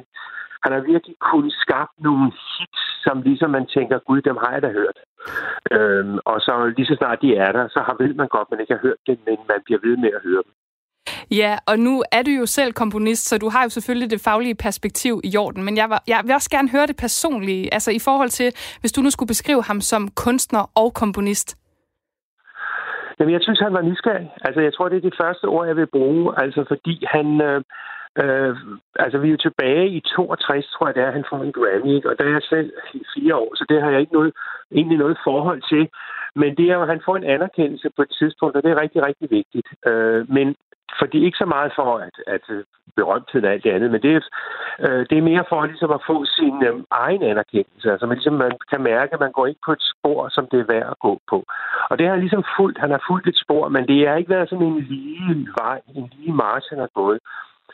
han 0.63 0.71
har 0.75 0.81
virkelig 0.91 1.15
kunnet 1.31 1.53
skabt 1.63 1.95
nogle 2.07 2.25
hits, 2.25 2.81
som 3.05 3.21
ligesom 3.21 3.49
man 3.49 3.65
tænker, 3.75 4.05
gud, 4.07 4.21
dem 4.21 4.37
har 4.43 4.51
jeg 4.53 4.61
da 4.61 4.69
hørt. 4.79 4.97
Øhm, 5.71 6.17
og 6.25 6.37
så 6.45 6.73
lige 6.77 6.89
så 6.89 6.95
snart 6.97 7.21
de 7.21 7.35
er 7.35 7.51
der, 7.51 7.67
så 7.67 7.79
har, 7.85 7.95
ved 7.99 8.13
man 8.13 8.27
godt, 8.27 8.51
man 8.51 8.59
ikke 8.59 8.73
har 8.73 8.85
hørt 8.87 9.01
dem, 9.07 9.17
men 9.27 9.37
man 9.51 9.59
bliver 9.65 9.79
ved 9.87 9.97
med 9.97 10.11
at 10.17 10.21
høre 10.23 10.43
dem. 10.45 10.53
Ja, 11.31 11.57
og 11.67 11.79
nu 11.79 12.03
er 12.11 12.21
du 12.23 12.31
jo 12.31 12.45
selv 12.45 12.73
komponist, 12.73 13.23
så 13.29 13.37
du 13.37 13.49
har 13.49 13.63
jo 13.63 13.69
selvfølgelig 13.69 14.11
det 14.11 14.21
faglige 14.21 14.55
perspektiv 14.55 15.21
i 15.23 15.37
orden, 15.37 15.63
men 15.63 15.77
jeg, 15.77 15.89
var, 15.89 16.03
jeg 16.07 16.21
vil 16.25 16.33
også 16.33 16.49
gerne 16.49 16.69
høre 16.69 16.87
det 16.87 16.97
personlige, 16.97 17.73
altså 17.73 17.91
i 17.91 17.99
forhold 17.99 18.29
til, 18.29 18.49
hvis 18.79 18.91
du 18.91 19.01
nu 19.01 19.09
skulle 19.09 19.27
beskrive 19.27 19.63
ham 19.63 19.81
som 19.81 20.07
kunstner 20.07 20.63
og 20.75 20.93
komponist. 20.93 21.57
Jamen, 23.19 23.33
jeg 23.33 23.41
synes, 23.43 23.59
han 23.59 23.73
var 23.73 23.81
nysgerrig. 23.81 24.31
Altså, 24.41 24.61
jeg 24.61 24.73
tror, 24.73 24.89
det 24.89 24.97
er 24.97 25.09
det 25.09 25.19
første 25.21 25.45
ord, 25.45 25.67
jeg 25.67 25.75
vil 25.75 25.87
bruge, 25.87 26.33
altså 26.43 26.65
fordi 26.67 27.05
han... 27.13 27.41
Øh, 27.41 27.61
Øh, 28.23 28.55
altså, 28.95 29.17
vi 29.17 29.27
er 29.27 29.31
jo 29.31 29.37
tilbage 29.37 29.87
i 29.89 29.99
62, 29.99 30.69
tror 30.71 30.87
jeg, 30.87 30.95
det 30.95 31.03
er, 31.03 31.11
han 31.11 31.29
får 31.29 31.39
en 31.43 31.51
Grammy, 31.51 31.95
ikke? 31.95 32.09
og 32.09 32.19
der 32.19 32.25
er 32.25 32.29
jeg 32.29 32.41
selv 32.49 32.71
i 32.93 33.03
fire 33.15 33.35
år, 33.35 33.55
så 33.55 33.65
det 33.69 33.81
har 33.81 33.89
jeg 33.91 33.99
ikke 33.99 34.13
noget, 34.13 34.33
egentlig 34.71 34.97
noget 34.97 35.17
forhold 35.23 35.61
til. 35.69 35.89
Men 36.35 36.57
det 36.57 36.65
er 36.65 36.75
jo, 36.75 36.81
at 36.81 36.93
han 36.93 37.01
får 37.05 37.15
en 37.17 37.23
anerkendelse 37.23 37.89
på 37.95 38.01
et 38.01 38.15
tidspunkt, 38.19 38.55
og 38.55 38.63
det 38.63 38.71
er 38.71 38.81
rigtig, 38.81 39.01
rigtig 39.03 39.31
vigtigt. 39.31 39.67
Øh, 39.87 40.31
men 40.31 40.55
fordi 40.99 41.25
ikke 41.25 41.37
så 41.37 41.45
meget 41.45 41.71
for 41.75 41.97
at, 41.97 42.15
at 42.27 42.45
øh, 42.49 42.63
berømtheden 42.95 43.45
og 43.45 43.51
alt 43.51 43.63
det 43.63 43.71
andet, 43.75 43.91
men 43.91 44.01
det 44.01 44.23
øh, 44.85 45.01
det 45.09 45.17
er 45.17 45.29
mere 45.31 45.45
for 45.49 45.65
ligesom 45.65 45.91
at 45.91 46.05
få 46.09 46.25
sin 46.25 46.63
øh, 46.67 46.75
egen 46.91 47.23
anerkendelse. 47.23 47.91
Altså 47.91 48.05
man, 48.05 48.17
ligesom, 48.17 48.33
man 48.33 48.51
kan 48.71 48.81
mærke, 48.83 49.13
at 49.13 49.19
man 49.19 49.31
går 49.31 49.45
ikke 49.47 49.65
på 49.65 49.71
et 49.71 49.83
spor, 49.91 50.29
som 50.29 50.47
det 50.51 50.59
er 50.59 50.71
værd 50.73 50.89
at 50.91 50.99
gå 50.99 51.13
på. 51.29 51.37
Og 51.89 51.97
det 51.97 52.05
har 52.05 52.13
han 52.13 52.23
ligesom 52.25 52.43
fulgt. 52.57 52.77
Han 52.79 52.91
har 52.91 53.03
fulgt 53.09 53.27
et 53.27 53.41
spor, 53.43 53.69
men 53.69 53.87
det 53.87 54.07
har 54.07 54.15
ikke 54.15 54.35
været 54.35 54.49
sådan 54.49 54.67
en 54.67 54.79
lige 54.79 55.47
vej, 55.61 55.79
en 55.95 56.09
lige 56.17 56.33
march, 56.33 56.65
han 56.69 56.79
har 56.79 56.91
gået. 57.01 57.19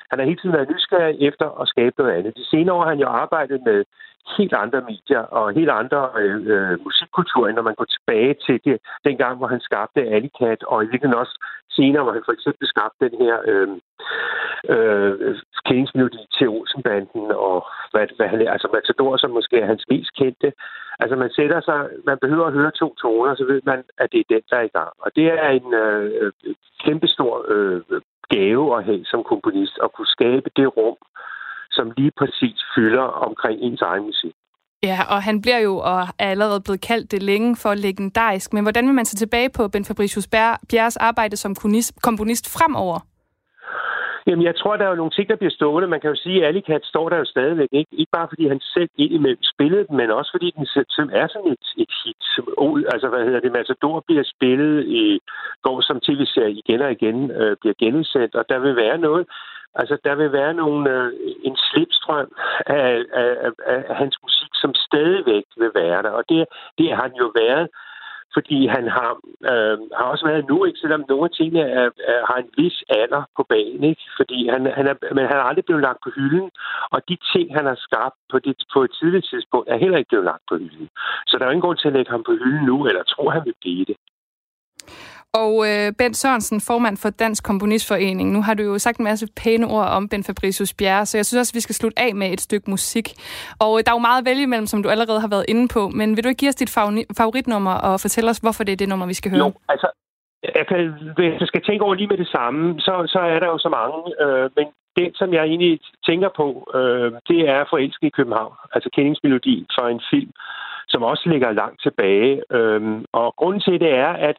Han 0.09 0.19
har 0.19 0.25
hele 0.25 0.39
tiden 0.39 0.57
været 0.57 0.71
nysgerrig 0.73 1.17
efter 1.29 1.47
at 1.61 1.67
skabe 1.67 1.95
noget 1.97 2.13
andet. 2.17 2.37
De 2.37 2.45
senere 2.45 2.75
år 2.75 2.83
har 2.83 2.89
han 2.89 2.99
jo 3.05 3.07
arbejdet 3.07 3.59
med 3.65 3.79
helt 4.37 4.53
andre 4.53 4.81
medier 4.81 5.23
og 5.37 5.53
helt 5.53 5.69
andre 5.69 6.01
øh, 6.21 6.39
øh 6.53 6.83
musikkulturer, 6.85 7.51
når 7.51 7.61
man 7.61 7.75
går 7.75 7.87
tilbage 7.95 8.35
til 8.45 8.57
det, 8.65 8.77
den 9.07 9.17
gang, 9.17 9.37
hvor 9.37 9.47
han 9.47 9.61
skabte 9.67 10.09
Alicat, 10.15 10.63
og 10.63 10.83
i 10.83 10.87
virkeligheden 10.91 11.23
også 11.23 11.35
senere, 11.77 12.03
hvor 12.03 12.13
han 12.17 12.25
for 12.25 12.35
eksempel 12.37 12.67
skabte 12.67 13.09
den 13.09 13.17
her 13.25 13.37
øh, 13.51 13.69
øh, 14.73 15.35
kendingsmelodi 15.65 16.21
til 16.37 16.47
Olsenbanden, 16.49 17.25
og 17.47 17.57
hvad, 17.91 18.05
hvad 18.17 18.27
han, 18.27 18.47
altså 18.55 18.67
Matador, 18.73 19.17
som 19.17 19.31
måske 19.31 19.55
er 19.59 19.65
hans 19.65 19.85
mest 19.89 20.11
kendte. 20.19 20.53
Altså 20.99 21.15
man 21.15 21.31
sætter 21.37 21.61
sig, 21.61 21.79
man 22.05 22.17
behøver 22.21 22.45
at 22.47 22.53
høre 22.53 22.71
to 22.71 22.95
toner, 23.01 23.35
så 23.35 23.45
ved 23.45 23.61
man, 23.65 23.83
at 23.97 24.07
det 24.11 24.19
er 24.19 24.33
den, 24.33 24.43
der 24.49 24.57
er 24.57 24.67
i 24.69 24.75
gang. 24.79 24.93
Og 24.99 25.09
det 25.15 25.25
er 25.45 25.49
en 25.49 25.73
øh, 25.73 26.05
øh 26.21 26.31
kæmpestor 26.83 27.45
øh, 27.53 27.81
gave 28.29 28.77
at 28.77 28.85
have 28.85 29.05
som 29.05 29.23
komponist, 29.31 29.75
at 29.83 29.89
kunne 29.95 30.07
skabe 30.17 30.49
det 30.55 30.67
rum, 30.77 30.97
som 31.71 31.91
lige 31.97 32.11
præcis 32.19 32.57
fylder 32.75 33.07
omkring 33.27 33.61
ens 33.61 33.81
egen 33.81 34.03
musik. 34.03 34.35
Ja, 34.83 34.99
og 35.09 35.23
han 35.23 35.41
bliver 35.41 35.57
jo 35.57 35.77
og 35.77 36.01
er 36.19 36.29
allerede 36.33 36.61
blevet 36.61 36.81
kaldt 36.81 37.11
det 37.11 37.23
længe 37.23 37.55
for 37.55 37.73
legendarisk. 37.73 38.53
Men 38.53 38.63
hvordan 38.63 38.85
vil 38.85 38.93
man 38.93 39.05
se 39.05 39.15
tilbage 39.15 39.49
på 39.49 39.67
Ben 39.67 39.85
Fabricius 39.85 40.27
Bjerres 40.69 40.97
arbejde 40.97 41.37
som 41.37 41.55
komponist 42.01 42.53
fremover? 42.57 42.99
Jamen, 44.27 44.45
jeg 44.45 44.55
tror, 44.55 44.77
der 44.77 44.85
er 44.85 44.89
jo 44.89 45.01
nogle 45.01 45.11
ting, 45.11 45.29
der 45.29 45.35
bliver 45.35 45.51
stående. 45.51 45.87
Man 45.87 46.01
kan 46.01 46.09
jo 46.09 46.15
sige, 46.15 46.41
at 46.41 46.47
Alicat 46.47 46.85
står 46.85 47.09
der 47.09 47.17
jo 47.17 47.25
stadigvæk. 47.25 47.69
Ikke, 47.71 47.91
ikke 47.91 48.11
bare 48.11 48.27
fordi 48.31 48.47
han 48.47 48.59
selv 48.59 48.89
indimellem 48.97 49.43
spillede 49.43 49.87
den, 49.87 49.97
men 49.97 50.11
også 50.11 50.31
fordi 50.31 50.53
den 50.57 50.65
selv 50.65 51.09
er 51.13 51.27
sådan 51.27 51.51
et, 51.51 51.65
et 51.77 51.91
hit. 52.03 52.23
Altså, 52.93 53.07
hvad 53.09 53.23
hedder 53.25 53.39
det? 53.39 53.51
Matador 53.51 54.03
bliver 54.07 54.23
spillet 54.23 54.85
i 54.87 55.19
går 55.61 55.81
som 55.81 55.99
tv-serie 55.99 56.51
igen 56.51 56.81
og 56.81 56.91
igen, 56.91 57.31
øh, 57.31 57.57
bliver 57.61 57.75
genudsendt, 57.79 58.35
og 58.35 58.45
der 58.49 58.59
vil 58.59 58.75
være 58.75 58.97
noget, 58.97 59.25
Altså, 59.81 59.97
der 60.03 60.15
vil 60.15 60.31
være 60.31 60.53
nogle, 60.53 60.91
øh, 60.91 61.11
en 61.43 61.57
slipstrøm 61.57 62.31
af, 62.65 63.03
af, 63.13 63.51
af, 63.67 63.83
af 63.89 63.95
hans 63.95 64.17
musik, 64.23 64.51
som 64.53 64.73
stadigvæk 64.73 65.45
vil 65.57 65.71
være 65.75 66.03
der. 66.03 66.09
Og 66.09 66.23
det, 66.29 66.45
det 66.77 66.89
har 66.89 67.01
han 67.01 67.15
jo 67.23 67.31
været 67.35 67.67
fordi 68.35 68.59
han 68.75 68.85
har, 68.97 69.11
øh, 69.51 69.77
har 69.97 70.05
også 70.13 70.25
været 70.29 70.49
nu, 70.51 70.57
ikke, 70.65 70.79
selvom 70.79 71.03
nogle 71.09 71.25
af 71.29 71.33
tingene 71.39 71.63
er, 71.79 71.89
er, 72.11 72.19
har 72.29 72.37
en 72.43 72.51
vis 72.57 72.77
alder 72.89 73.23
på 73.37 73.43
banen, 73.53 73.83
ikke? 73.91 74.03
fordi 74.19 74.39
han, 74.53 74.61
han 74.77 74.85
er, 74.91 74.95
men 75.17 75.23
han 75.31 75.37
er 75.41 75.47
aldrig 75.49 75.65
blevet 75.65 75.83
lagt 75.87 75.99
på 76.03 76.09
hylden, 76.15 76.49
og 76.93 76.99
de 77.09 77.17
ting, 77.33 77.45
han 77.57 77.65
har 77.71 77.77
skabt 77.87 78.17
på, 78.31 78.37
det, 78.39 78.55
på 78.73 78.79
et 78.83 78.91
tidligt 78.99 79.25
tidspunkt, 79.31 79.69
er 79.69 79.77
heller 79.83 79.97
ikke 79.97 80.11
blevet 80.11 80.29
lagt 80.31 80.45
på 80.49 80.55
hylden. 80.57 80.89
Så 81.27 81.33
der 81.37 81.45
er 81.45 81.51
ingen 81.51 81.67
grund 81.67 81.77
til 81.77 81.87
at 81.87 81.95
lægge 81.97 82.11
ham 82.11 82.23
på 82.23 82.33
hylden 82.41 82.65
nu, 82.71 82.77
eller 82.89 83.03
tro, 83.03 83.29
han 83.29 83.45
vil 83.45 83.55
blive 83.61 83.85
det. 83.85 83.97
Og 85.41 85.51
øh, 85.67 85.93
Bent 85.99 86.17
Sørensen, 86.17 86.61
formand 86.61 86.97
for 86.97 87.09
Dansk 87.09 87.43
Komponistforening. 87.43 88.31
Nu 88.31 88.41
har 88.41 88.53
du 88.53 88.63
jo 88.63 88.77
sagt 88.77 88.97
en 88.97 89.03
masse 89.03 89.27
pæne 89.43 89.67
ord 89.67 89.87
om 89.97 90.09
Ben 90.09 90.23
Fabricius 90.23 90.73
Bjerre, 90.73 91.05
så 91.05 91.17
jeg 91.17 91.25
synes 91.25 91.39
også, 91.41 91.51
at 91.51 91.55
vi 91.55 91.65
skal 91.65 91.75
slutte 91.75 91.99
af 91.99 92.15
med 92.15 92.27
et 92.33 92.41
stykke 92.41 92.69
musik. 92.69 93.07
Og 93.59 93.71
øh, 93.77 93.83
der 93.83 93.91
er 93.91 93.95
jo 93.95 94.07
meget 94.09 94.21
at 94.21 94.25
vælge 94.25 94.43
imellem, 94.43 94.67
som 94.67 94.83
du 94.83 94.89
allerede 94.89 95.19
har 95.21 95.31
været 95.35 95.45
inde 95.47 95.67
på, 95.75 95.89
men 95.89 96.15
vil 96.15 96.23
du 96.23 96.29
ikke 96.29 96.39
give 96.39 96.49
os 96.49 96.61
dit 96.63 96.71
favoritnummer 97.17 97.75
og 97.87 97.99
fortælle 97.99 98.29
os, 98.29 98.37
hvorfor 98.37 98.63
det 98.63 98.71
er 98.73 98.81
det 98.81 98.89
nummer, 98.89 99.07
vi 99.07 99.13
skal 99.13 99.31
høre? 99.31 99.45
Jo, 99.45 99.53
altså, 99.69 99.87
jeg 100.55 100.67
kan, 100.67 100.79
hvis 101.15 101.39
jeg 101.39 101.47
skal 101.47 101.61
tænke 101.63 101.85
over 101.85 101.95
lige 101.95 102.07
med 102.07 102.17
det 102.17 102.27
samme, 102.27 102.79
så, 102.79 102.93
så 103.07 103.19
er 103.19 103.39
der 103.39 103.47
jo 103.47 103.57
så 103.57 103.69
mange, 103.79 103.99
øh, 104.23 104.49
men 104.57 104.65
det, 104.97 105.07
som 105.15 105.33
jeg 105.33 105.43
egentlig 105.43 105.79
tænker 106.05 106.29
på, 106.35 106.47
øh, 106.77 107.11
det 107.29 107.39
er 107.49 107.69
Forelsket 107.69 108.07
i 108.07 108.17
København, 108.17 108.53
altså 108.75 108.89
kendingsmelodien 108.95 109.65
fra 109.75 109.89
en 109.89 110.01
film, 110.11 110.31
som 110.87 111.03
også 111.03 111.23
ligger 111.29 111.51
langt 111.51 111.81
tilbage. 111.83 112.41
Øh, 112.51 112.81
og 113.13 113.35
grunden 113.39 113.61
til 113.61 113.79
det 113.79 113.93
er, 114.05 114.13
at 114.29 114.37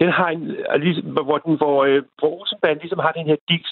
den 0.00 0.10
har 0.18 0.28
en, 0.28 0.56
ligesom, 0.78 1.04
hvor, 1.04 1.38
den, 1.38 1.56
hvor, 1.56 1.84
øh, 1.84 2.02
hvor 2.18 2.28
Rosenband 2.28 2.80
ligesom 2.80 2.98
har 2.98 3.12
den 3.12 3.26
her 3.26 3.36
Dix, 3.48 3.62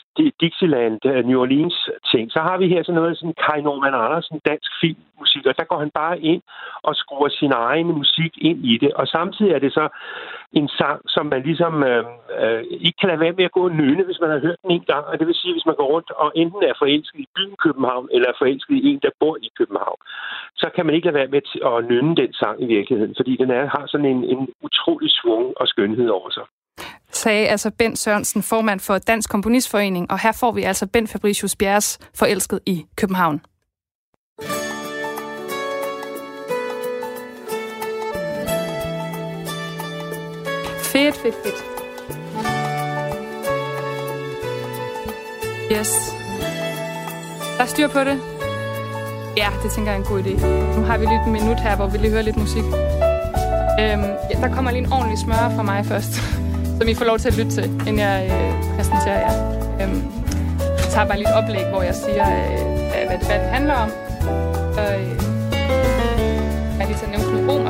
Dixieland, 0.41 0.99
uh, 1.05 1.27
New 1.29 1.41
Orleans 1.41 1.91
ting, 2.13 2.33
så 2.33 2.41
har 2.41 2.57
vi 2.59 2.69
her 2.69 2.83
sådan 2.83 3.01
noget 3.01 3.19
sådan 3.19 3.35
Kai 3.45 3.61
Norman 3.63 3.95
Andersen, 3.95 4.41
dansk 4.51 4.71
filmmusik, 4.81 5.47
og 5.47 5.55
der 5.59 5.65
går 5.65 5.79
han 5.79 5.91
bare 5.91 6.21
ind 6.21 6.43
og 6.83 6.95
skruer 6.97 7.29
sin 7.29 7.53
egen 7.53 7.87
musik 7.87 8.33
ind 8.39 8.65
i 8.73 8.79
det, 8.83 8.93
og 8.93 9.07
samtidig 9.09 9.53
er 9.53 9.59
det 9.59 9.73
så 9.73 9.89
en 10.59 10.69
sang, 10.79 11.01
som 11.15 11.27
man 11.27 11.43
ligesom 11.49 11.75
øh, 11.91 12.05
øh, 12.41 12.63
ikke 12.87 12.99
kan 13.01 13.09
lade 13.09 13.21
være 13.25 13.37
med 13.39 13.45
at 13.45 13.57
gå 13.57 13.63
og 13.69 13.77
nynne, 13.81 14.05
hvis 14.05 14.21
man 14.23 14.31
har 14.31 14.41
hørt 14.47 14.59
den 14.63 14.71
en 14.71 14.85
gang, 14.93 15.05
og 15.11 15.19
det 15.19 15.27
vil 15.27 15.41
sige, 15.41 15.55
hvis 15.55 15.69
man 15.71 15.79
går 15.81 15.89
rundt 15.95 16.11
og 16.23 16.33
enten 16.43 16.63
er 16.63 16.75
forelsket 16.83 17.21
i 17.21 17.33
byen 17.37 17.57
København, 17.65 18.09
eller 18.15 18.29
er 18.29 18.41
forelsket 18.43 18.75
i 18.77 18.87
en, 18.91 19.01
der 19.07 19.19
bor 19.21 19.37
i 19.47 19.51
København, 19.59 20.01
så 20.63 20.67
kan 20.75 20.87
man 20.87 20.95
ikke 20.95 21.07
lade 21.07 21.19
være 21.21 21.33
med 21.35 21.43
at 21.71 21.85
nynne 21.91 22.15
den 22.23 22.33
sang 22.33 22.57
i 22.65 22.67
virkeligheden, 22.77 23.15
fordi 23.19 23.33
den 23.43 23.51
er, 23.51 23.65
har 23.75 23.85
sådan 23.87 24.11
en, 24.15 24.25
en 24.25 24.43
utrolig 24.67 25.11
svung 25.19 25.47
og 25.61 25.69
skønhed 25.69 26.09
over 26.09 26.31
sig 26.31 26.47
sagde 27.13 27.49
altså 27.49 27.71
Bent 27.79 27.99
Sørensen, 27.99 28.43
formand 28.43 28.81
for 28.81 28.99
Dansk 28.99 29.31
Komponistforening, 29.31 30.11
og 30.11 30.19
her 30.21 30.33
får 30.41 30.53
vi 30.53 30.63
altså 30.63 30.87
Bent 30.93 31.11
Fabricius 31.11 31.57
Bjerres 31.57 31.99
forelsket 32.15 32.61
i 32.67 32.85
København. 32.97 33.41
Fedt, 40.93 41.17
fedt, 41.17 41.35
fedt. 41.45 41.65
Yes. 45.73 45.91
Der 47.57 47.63
er 47.63 47.67
styr 47.67 47.89
på 47.89 47.99
det. 47.99 48.21
Ja, 49.37 49.49
det 49.63 49.71
tænker 49.71 49.93
jeg 49.93 49.99
er 49.99 50.05
en 50.05 50.09
god 50.09 50.23
idé. 50.23 50.47
Nu 50.79 50.85
har 50.85 50.99
vi 50.99 51.07
lige 51.07 51.21
et 51.27 51.33
minut 51.33 51.61
her, 51.61 51.77
hvor 51.77 51.87
vi 51.87 51.99
lige 51.99 52.11
hører 52.11 52.23
lidt 52.23 52.37
musik. 52.37 52.65
Øhm, 53.81 54.09
ja, 54.31 54.37
der 54.41 54.55
kommer 54.55 54.71
lige 54.71 54.85
en 54.85 54.93
ordentlig 54.93 55.19
smør 55.19 55.53
fra 55.57 55.63
mig 55.63 55.87
først, 55.87 56.13
som 56.79 56.89
I 56.89 56.95
får 56.95 57.05
lov 57.05 57.19
til 57.19 57.29
at 57.29 57.37
lytte 57.37 57.51
til, 57.51 57.65
inden 57.65 57.99
jeg 57.99 58.31
øh, 58.31 58.77
præsenterer 58.77 59.21
jer. 59.27 59.35
Øhm, 59.83 60.03
jeg 60.61 60.89
tager 60.91 61.07
bare 61.07 61.19
lige 61.19 61.29
et 61.29 61.35
oplæg, 61.35 61.67
hvor 61.67 61.83
jeg 61.83 61.95
siger, 61.95 62.27
øh, 62.37 63.09
hvad, 63.09 63.19
hvad 63.29 63.39
det 63.41 63.49
handler 63.57 63.75
om. 63.75 63.91
Og, 64.79 65.01
øh, 65.01 65.09
jeg 66.79 66.87
lige 66.87 66.99
til 66.99 67.07
at 67.07 67.11
nævne 67.11 67.45
Knud 67.45 67.62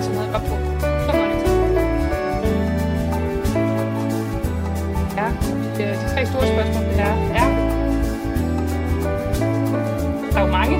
store 6.33 6.47
spørgsmål, 6.47 6.85
det 6.85 7.01
er, 7.01 7.15
der 10.33 10.39
er 10.39 10.45
jo 10.47 10.51
mange. 10.59 10.77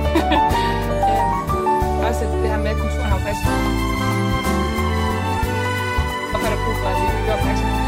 øhm, 1.07 2.07
også 2.09 2.25
det 2.43 2.51
her 2.51 2.59
med, 2.59 2.71
at 2.71 2.77
kulturen 2.77 3.11
har 3.13 3.19
faktisk 3.19 3.47
brug 6.65 6.77
for, 6.83 6.89
at 6.89 6.97
vi 7.01 7.07
øger 7.23 7.35
opmærksomheden. 7.39 7.83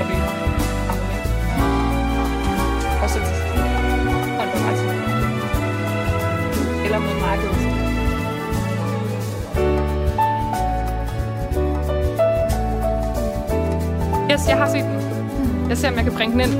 Og 0.00 0.04
vi 0.08 0.14
og 3.02 3.10
så 3.10 3.18
til 3.18 3.32
konferencen. 4.38 4.88
Eller 6.84 6.98
mod 6.98 7.16
markedet. 7.26 7.58
Yes, 14.32 14.48
jeg 14.48 14.56
har 14.56 14.68
set. 14.68 14.93
Jeg 15.74 15.80
ser, 15.80 15.90
om 15.90 15.96
jeg 15.96 16.04
kan 16.04 16.14
bringe 16.14 16.32
den 16.32 16.40
ind. 16.40 16.54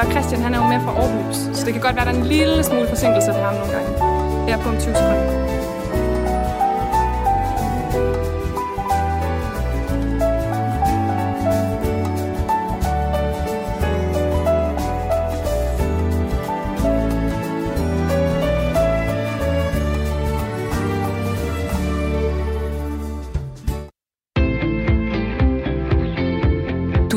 Og 0.00 0.10
Christian, 0.12 0.42
han 0.42 0.54
er 0.54 0.58
jo 0.62 0.68
med 0.68 0.80
fra 0.84 0.92
Aarhus, 1.00 1.36
så 1.56 1.64
det 1.64 1.72
kan 1.72 1.82
godt 1.82 1.96
være, 1.96 2.04
der 2.04 2.12
er 2.12 2.16
en 2.16 2.26
lille 2.26 2.64
smule 2.64 2.88
forsinkelse 2.88 3.30
for 3.32 3.42
ham 3.42 3.54
nogle 3.54 3.72
gange. 3.72 3.90
Jeg 4.46 4.52
er 4.58 4.62
på 4.62 4.68
om 4.68 4.76
20 4.80 4.94
sekunder. 4.94 5.51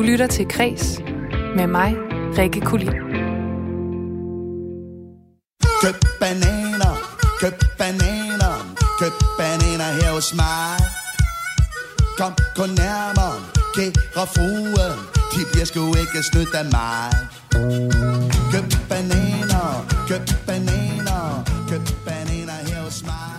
Lytter 0.05 0.27
til 0.27 0.47
Kres 0.47 0.99
med 1.55 1.67
mig, 1.67 1.95
Rikke 2.37 2.61
Kulin. 2.61 2.87
Køb 5.81 5.95
bananer, 6.19 6.93
køb 7.39 7.53
bananer, 7.77 8.55
køb 8.99 9.13
bananer 9.39 9.89
her 9.99 10.11
hos 10.13 10.33
mig. 10.35 10.77
Kom, 12.17 12.33
gå 12.55 12.65
nærmere, 12.65 13.37
kære 13.75 14.27
frue, 14.35 14.87
de 15.33 15.41
bliver 15.51 15.65
sgu 15.65 15.87
ikke 15.87 16.23
snydt 16.31 16.55
af 16.55 16.65
mig. 16.65 17.11
bananer, 18.89 19.67
køb 20.09 20.25
bananer, 20.47 21.43
køb 21.69 21.81
bananer 22.05 22.57
her 22.67 22.81
hos 22.83 23.03
mig. 23.03 23.35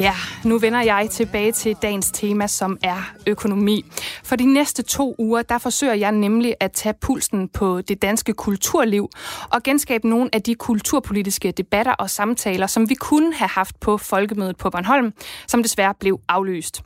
Ja, 0.00 0.14
nu 0.44 0.58
vender 0.58 0.82
jeg 0.82 1.08
tilbage 1.10 1.52
til 1.52 1.76
dagens 1.82 2.10
tema, 2.10 2.46
som 2.46 2.78
er 2.82 3.12
økonomi. 3.26 3.84
For 4.32 4.36
de 4.36 4.52
næste 4.52 4.82
to 4.82 5.14
uger, 5.18 5.42
der 5.42 5.58
forsøger 5.58 5.94
jeg 5.94 6.12
nemlig 6.12 6.54
at 6.60 6.72
tage 6.72 6.94
pulsen 7.00 7.48
på 7.48 7.80
det 7.80 8.02
danske 8.02 8.32
kulturliv 8.32 9.08
og 9.52 9.62
genskabe 9.62 10.08
nogle 10.08 10.30
af 10.32 10.42
de 10.42 10.54
kulturpolitiske 10.54 11.50
debatter 11.50 11.92
og 11.92 12.10
samtaler, 12.10 12.66
som 12.66 12.88
vi 12.90 12.94
kunne 12.94 13.34
have 13.34 13.48
haft 13.48 13.80
på 13.80 13.98
Folkemødet 13.98 14.56
på 14.56 14.70
Bornholm, 14.70 15.12
som 15.46 15.62
desværre 15.62 15.94
blev 16.00 16.20
aflyst. 16.28 16.82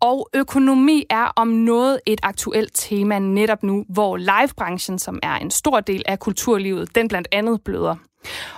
Og 0.00 0.28
økonomi 0.34 1.04
er 1.10 1.32
om 1.36 1.48
noget 1.48 2.00
et 2.06 2.20
aktuelt 2.22 2.70
tema 2.74 3.18
netop 3.18 3.62
nu, 3.62 3.84
hvor 3.88 4.16
livebranchen, 4.16 4.98
som 4.98 5.18
er 5.22 5.34
en 5.34 5.50
stor 5.50 5.80
del 5.80 6.02
af 6.06 6.18
kulturlivet, 6.18 6.94
den 6.94 7.08
blandt 7.08 7.28
andet 7.32 7.62
bløder. 7.64 7.96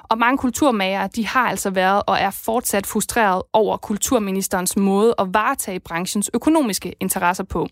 Og 0.03 0.19
mange 0.19 0.39
kulturmager, 0.39 1.07
de 1.07 1.27
har 1.27 1.49
altså 1.49 1.71
været 1.71 2.03
og 2.07 2.19
er 2.19 2.31
fortsat 2.31 2.87
frustreret 2.87 3.43
over 3.53 3.77
kulturministerens 3.77 4.77
måde 4.77 5.15
at 5.19 5.27
varetage 5.35 5.81
branchens 5.81 6.31
økonomiske 6.35 6.95
interesser 7.01 7.45
på. 7.45 7.69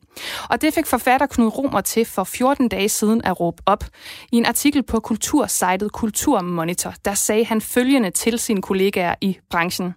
Og 0.51 0.63
det 0.63 0.75
fik 0.75 0.87
forfatter 0.87 1.27
Knud 1.27 1.59
Romer 1.59 1.81
til 1.81 2.05
for 2.05 2.25
14 2.25 2.69
dage 2.69 2.89
siden 2.89 3.25
at 3.25 3.41
råbe 3.41 3.63
op. 3.67 3.85
I 4.33 4.37
en 4.37 4.47
artikel 4.47 4.83
på 4.83 5.01
kultursejtet 5.01 5.93
Kulturmonitor, 5.93 6.95
der 7.05 7.15
sagde 7.15 7.45
han 7.45 7.61
følgende 7.61 8.11
til 8.11 8.39
sine 8.39 8.63
kollegaer 8.63 9.15
i 9.21 9.39
branchen. 9.51 9.95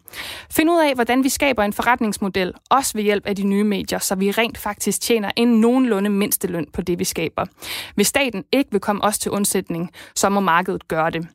Find 0.52 0.70
ud 0.70 0.80
af, 0.80 0.94
hvordan 0.96 1.24
vi 1.24 1.30
skaber 1.30 1.64
en 1.64 1.74
forretningsmodel, 1.74 2.54
også 2.70 2.92
ved 2.96 3.04
hjælp 3.04 3.26
af 3.26 3.36
de 3.36 3.44
nye 3.44 3.64
medier, 3.64 4.00
så 4.00 4.16
vi 4.16 4.32
rent 4.32 4.58
faktisk 4.58 5.02
tjener 5.02 5.32
en 5.36 5.48
nogenlunde 5.48 6.10
mindsteløn 6.10 6.66
på 6.74 6.82
det, 6.82 7.00
vi 7.00 7.04
skaber. 7.04 7.46
Hvis 7.96 8.08
staten 8.08 8.44
ikke 8.52 8.72
vil 8.72 8.80
komme 8.80 9.04
os 9.04 9.20
til 9.20 9.32
undsætning, 9.32 9.92
så 10.16 10.30
må 10.30 10.40
markedet 10.40 10.88
gøre 10.88 11.10
det. 11.10 11.28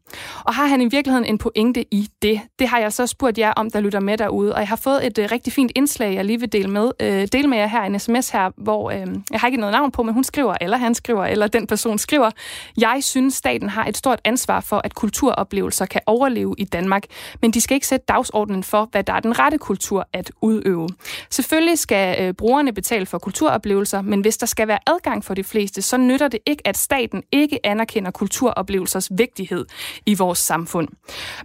Og 0.45 0.52
og 0.53 0.57
har 0.57 0.67
han 0.67 0.81
i 0.81 0.85
virkeligheden 0.85 1.25
en 1.25 1.39
pointe 1.39 1.85
i 1.95 2.09
det? 2.23 2.41
Det 2.59 2.69
har 2.69 2.79
jeg 2.79 2.93
så 2.93 3.07
spurgt 3.07 3.39
jer 3.39 3.53
om, 3.53 3.71
der 3.71 3.81
lytter 3.81 4.01
med 4.01 4.19
derude, 4.19 4.55
og 4.55 4.61
jeg 4.61 4.69
har 4.69 4.77
fået 4.77 5.07
et 5.07 5.19
øh, 5.19 5.29
rigtig 5.33 5.53
fint 5.53 5.73
indslag, 5.75 6.15
jeg 6.15 6.25
lige 6.25 6.41
vil 6.41 6.53
dele 6.53 6.69
med, 6.69 6.91
øh, 7.01 7.29
dele 7.33 7.49
med 7.49 7.59
jer 7.59 7.67
her, 7.67 7.83
en 7.83 7.99
sms 7.99 8.31
her, 8.31 8.51
hvor 8.57 8.91
øh, 8.91 9.07
jeg 9.31 9.41
har 9.41 9.49
ikke 9.49 9.61
noget 9.61 9.73
navn 9.73 9.91
på, 9.91 10.03
men 10.03 10.15
hun 10.15 10.25
skriver, 10.25 10.55
eller 10.61 10.77
han 10.77 10.95
skriver, 10.95 11.25
eller 11.25 11.47
den 11.47 11.67
person 11.67 11.99
skriver, 11.99 12.31
jeg 12.79 12.99
synes, 13.01 13.35
staten 13.35 13.69
har 13.69 13.85
et 13.85 13.97
stort 13.97 14.21
ansvar 14.25 14.61
for, 14.61 14.81
at 14.85 14.95
kulturoplevelser 14.95 15.87
kan 15.87 16.01
overleve 16.07 16.55
i 16.59 16.65
Danmark, 16.65 17.03
men 17.43 17.51
de 17.51 17.61
skal 17.61 17.75
ikke 17.75 17.87
sætte 17.87 18.07
dagsordenen 18.09 18.65
for, 18.65 18.89
hvad 18.93 19.05
der 19.05 19.13
er 19.13 19.21
den 19.21 19.39
rette 19.39 19.59
kultur 19.59 20.09
at 20.13 20.31
udøve. 20.41 20.89
Selvfølgelig 21.31 21.79
skal 21.79 22.23
øh, 22.23 22.35
brugerne 22.35 22.73
betale 22.73 23.07
for 23.07 23.19
kulturoplevelser, 23.19 24.03
men 24.03 24.21
hvis 24.21 24.37
der 24.37 24.47
skal 24.47 24.69
være 24.69 24.79
adgang 24.87 25.25
for 25.25 25.35
de 25.35 25.45
fleste, 25.45 25.83
så 25.83 25.97
nytter 25.97 26.29
det 26.29 26.41
ikke, 26.47 26.67
at 26.67 26.79
staten 26.79 27.23
ikke 27.33 27.67
anerkender 27.67 28.11
kulturoplevelsers 28.11 29.09
vigtighed 29.11 29.65
i 30.07 30.15
vores 30.15 30.42
samfund. 30.43 30.89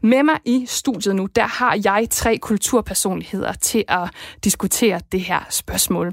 Med 0.01 0.23
mig 0.23 0.39
i 0.45 0.65
studiet 0.67 1.15
nu, 1.15 1.25
der 1.25 1.47
har 1.47 1.79
jeg 1.83 2.07
tre 2.11 2.37
kulturpersonligheder 2.37 3.53
til 3.53 3.83
at 3.87 4.09
diskutere 4.43 5.01
det 5.11 5.21
her 5.21 5.39
spørgsmål. 5.49 6.05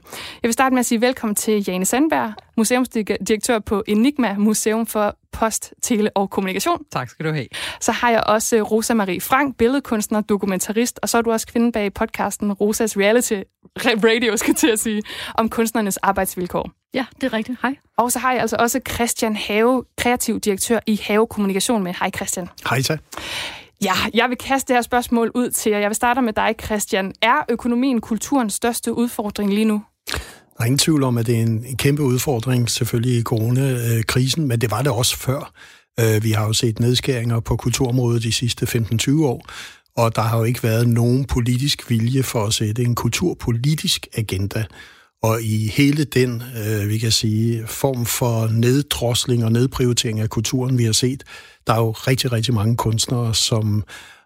Jeg 0.43 0.49
vil 0.49 0.53
starte 0.53 0.75
med 0.75 0.81
at 0.81 0.87
sige 0.87 1.01
velkommen 1.01 1.35
til 1.35 1.65
Jane 1.69 1.85
Sandberg, 1.85 2.33
museumsdirektør 2.57 3.59
på 3.59 3.83
Enigma 3.87 4.35
Museum 4.39 4.87
for 4.87 5.17
Post, 5.33 5.75
Tele 5.83 6.11
og 6.15 6.31
Kommunikation. 6.31 6.85
Tak 6.93 7.09
skal 7.09 7.27
du 7.27 7.33
have. 7.33 7.47
Så 7.81 7.93
har 7.93 8.11
jeg 8.11 8.25
også 8.27 8.63
Rosa 8.63 8.95
Marie 8.95 9.21
Frank, 9.21 9.57
billedkunstner, 9.57 10.21
dokumentarist, 10.21 10.99
og 11.03 11.09
så 11.09 11.19
er 11.19 11.23
du 11.23 11.33
også 11.33 11.47
kvinde 11.47 11.73
bag 11.73 11.95
podcasten 11.95 12.53
Rosas 12.53 12.97
Reality 12.97 13.41
Radio, 14.09 14.37
skal 14.37 14.55
til 14.55 14.69
at 14.69 14.79
sige, 14.79 15.03
om 15.35 15.49
kunstnernes 15.49 15.97
arbejdsvilkår. 15.97 16.84
Ja, 16.95 17.05
det 17.21 17.27
er 17.27 17.33
rigtigt. 17.33 17.59
Hej. 17.63 17.77
Og 17.97 18.13
så 18.13 18.19
har 18.19 18.33
jeg 18.33 18.41
altså 18.41 18.57
også 18.59 18.81
Christian 18.91 19.37
Have, 19.37 19.85
kreativ 19.99 20.41
direktør 20.41 20.79
i 20.87 21.01
Have 21.05 21.27
Kommunikation 21.27 21.83
med. 21.83 21.95
Hej 22.01 22.11
Christian. 22.11 22.49
Hej 22.69 22.83
så. 22.83 22.97
Ja, 23.85 23.95
jeg 24.15 24.29
vil 24.29 24.39
kaste 24.39 24.69
det 24.69 24.77
her 24.77 24.83
spørgsmål 24.83 25.31
ud 25.35 25.51
til 25.51 25.73
jer. 25.73 25.79
Jeg 25.79 25.89
vil 25.89 25.97
starte 25.97 26.23
med 26.23 26.33
dig, 26.33 26.55
Christian. 26.65 27.13
Er 27.23 27.45
økonomien 27.49 28.01
kulturens 28.01 28.55
største 28.55 28.93
udfordring 28.93 29.55
lige 29.55 29.65
nu? 29.65 29.83
Der 30.57 30.61
er 30.61 30.65
ingen 30.65 30.79
tvivl 30.79 31.03
om, 31.03 31.19
at 31.19 31.27
det 31.27 31.37
er 31.39 31.43
en, 31.43 31.65
en 31.65 31.77
kæmpe 31.77 32.03
udfordring, 32.03 32.71
selvfølgelig 32.71 33.19
i 33.19 33.23
coronakrisen, 33.23 34.49
men 34.49 34.61
det 34.61 34.71
var 34.71 34.83
det 34.83 34.93
også 34.93 35.17
før. 35.17 35.53
Øh, 36.01 36.23
vi 36.25 36.31
har 36.31 36.47
jo 36.47 36.53
set 36.53 36.81
nedskæringer 36.81 37.41
på 37.41 37.57
kulturområdet 37.57 38.23
de 38.23 38.33
sidste 38.33 38.67
15-20 38.67 39.25
år, 39.25 39.47
og 39.97 40.17
der 40.17 40.23
har 40.23 40.39
jo 40.39 40.45
ikke 40.45 40.63
været 40.63 40.89
nogen 40.89 41.25
politisk 41.25 41.91
vilje 41.91 42.23
for 42.23 42.47
at 42.47 42.55
sætte 42.55 42.83
en 42.83 42.95
kulturpolitisk 42.95 44.07
agenda. 44.15 44.65
Og 45.25 45.43
i 45.43 45.69
hele 45.69 46.05
den, 46.05 46.43
øh, 46.57 46.89
vi 46.89 46.99
kan 46.99 47.13
sige, 47.13 47.67
form 47.67 48.07
for 48.07 48.47
neddrosling 48.47 49.45
og 49.45 49.53
nedprioritering 49.53 50.21
af 50.21 50.31
kulturen, 50.31 50.79
vi 50.79 50.85
har 50.85 50.93
set, 50.93 51.23
der 51.67 51.73
er 51.73 51.79
jo 51.79 51.91
rigtig, 51.91 52.33
rigtig 52.33 52.55
mange 52.55 52.77
kunstnere, 52.77 53.35
som 53.35 53.85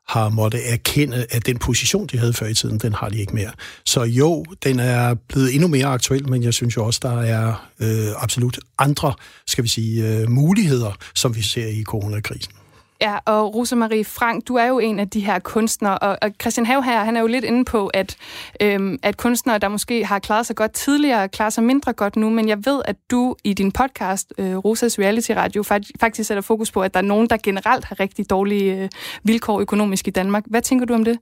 har 0.09 0.29
måtte 0.29 0.63
erkende, 0.63 1.27
at 1.31 1.47
den 1.47 1.59
position, 1.59 2.07
de 2.07 2.19
havde 2.19 2.33
før 2.33 2.47
i 2.47 2.55
tiden, 2.55 2.79
den 2.79 2.93
har 2.93 3.09
de 3.09 3.19
ikke 3.19 3.35
mere. 3.35 3.51
Så 3.85 4.03
jo, 4.03 4.45
den 4.65 4.81
er 4.81 5.15
blevet 5.29 5.55
endnu 5.55 5.69
mere 5.69 5.87
aktuel, 5.87 6.29
men 6.29 6.43
jeg 6.43 6.55
synes 6.55 6.77
jo 6.77 6.85
også, 6.85 7.01
der 7.03 7.21
er 7.21 7.69
øh, 7.81 8.23
absolut 8.23 8.59
andre, 8.79 9.15
skal 9.47 9.65
vi 9.65 9.69
sige, 9.69 10.09
øh, 10.09 10.31
muligheder, 10.31 10.93
som 11.15 11.37
vi 11.37 11.43
ser 11.43 11.67
i 11.67 11.83
coronakrisen. 11.83 12.53
Ja, 13.01 13.19
og 13.25 13.55
Rosemarie 13.55 14.05
Frank, 14.05 14.49
du 14.49 14.55
er 14.55 14.65
jo 14.65 14.79
en 14.79 14.99
af 14.99 15.11
de 15.11 15.21
her 15.21 15.39
kunstnere, 15.39 15.99
og, 15.99 16.19
og 16.23 16.31
Christian 16.41 16.67
Hav 16.67 16.83
her, 16.83 17.05
han 17.05 17.17
er 17.17 17.21
jo 17.21 17.27
lidt 17.27 17.45
inde 17.45 17.65
på, 17.65 17.87
at, 17.87 18.17
øhm, 18.63 18.99
at 19.03 19.17
kunstnere, 19.17 19.59
der 19.59 19.69
måske 19.69 20.05
har 20.05 20.19
klaret 20.19 20.47
sig 20.47 20.57
godt 20.57 20.73
tidligere, 20.73 21.29
klarer 21.29 21.51
sig 21.51 21.65
mindre 21.65 21.93
godt 21.93 22.17
nu, 22.17 22.31
men 22.31 22.49
jeg 22.49 22.67
ved, 22.67 22.83
at 22.85 22.97
du 23.11 23.37
i 23.45 23.55
din 23.55 23.73
podcast, 23.73 24.33
øh, 24.39 24.57
Rosas 24.57 24.99
Reality 24.99 25.31
Radio, 25.31 25.63
faktisk 26.01 26.27
sætter 26.29 26.43
fokus 26.43 26.71
på, 26.71 26.83
at 26.83 26.95
der 26.95 27.01
er 27.01 27.05
nogen, 27.05 27.31
der 27.31 27.37
generelt 27.43 27.85
har 27.85 28.01
rigtig 28.01 28.31
dårlige 28.31 28.83
øh, 28.83 28.89
vilkår 29.23 29.61
økonomisk 29.61 30.09
i 30.09 30.11
Danmark. 30.11 30.45
Hvad 30.47 30.63
tænker 30.63 30.87
du 30.87 30.95
om 30.95 31.05
det? 31.05 31.19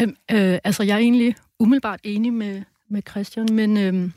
Øhm, 0.00 0.16
øh, 0.30 0.58
altså, 0.64 0.82
jeg 0.82 0.94
er 0.94 0.98
egentlig 0.98 1.36
umiddelbart 1.60 2.00
enig 2.04 2.32
med, 2.32 2.62
med 2.90 3.02
Christian, 3.10 3.48
men 3.52 3.76
øh, 3.76 4.10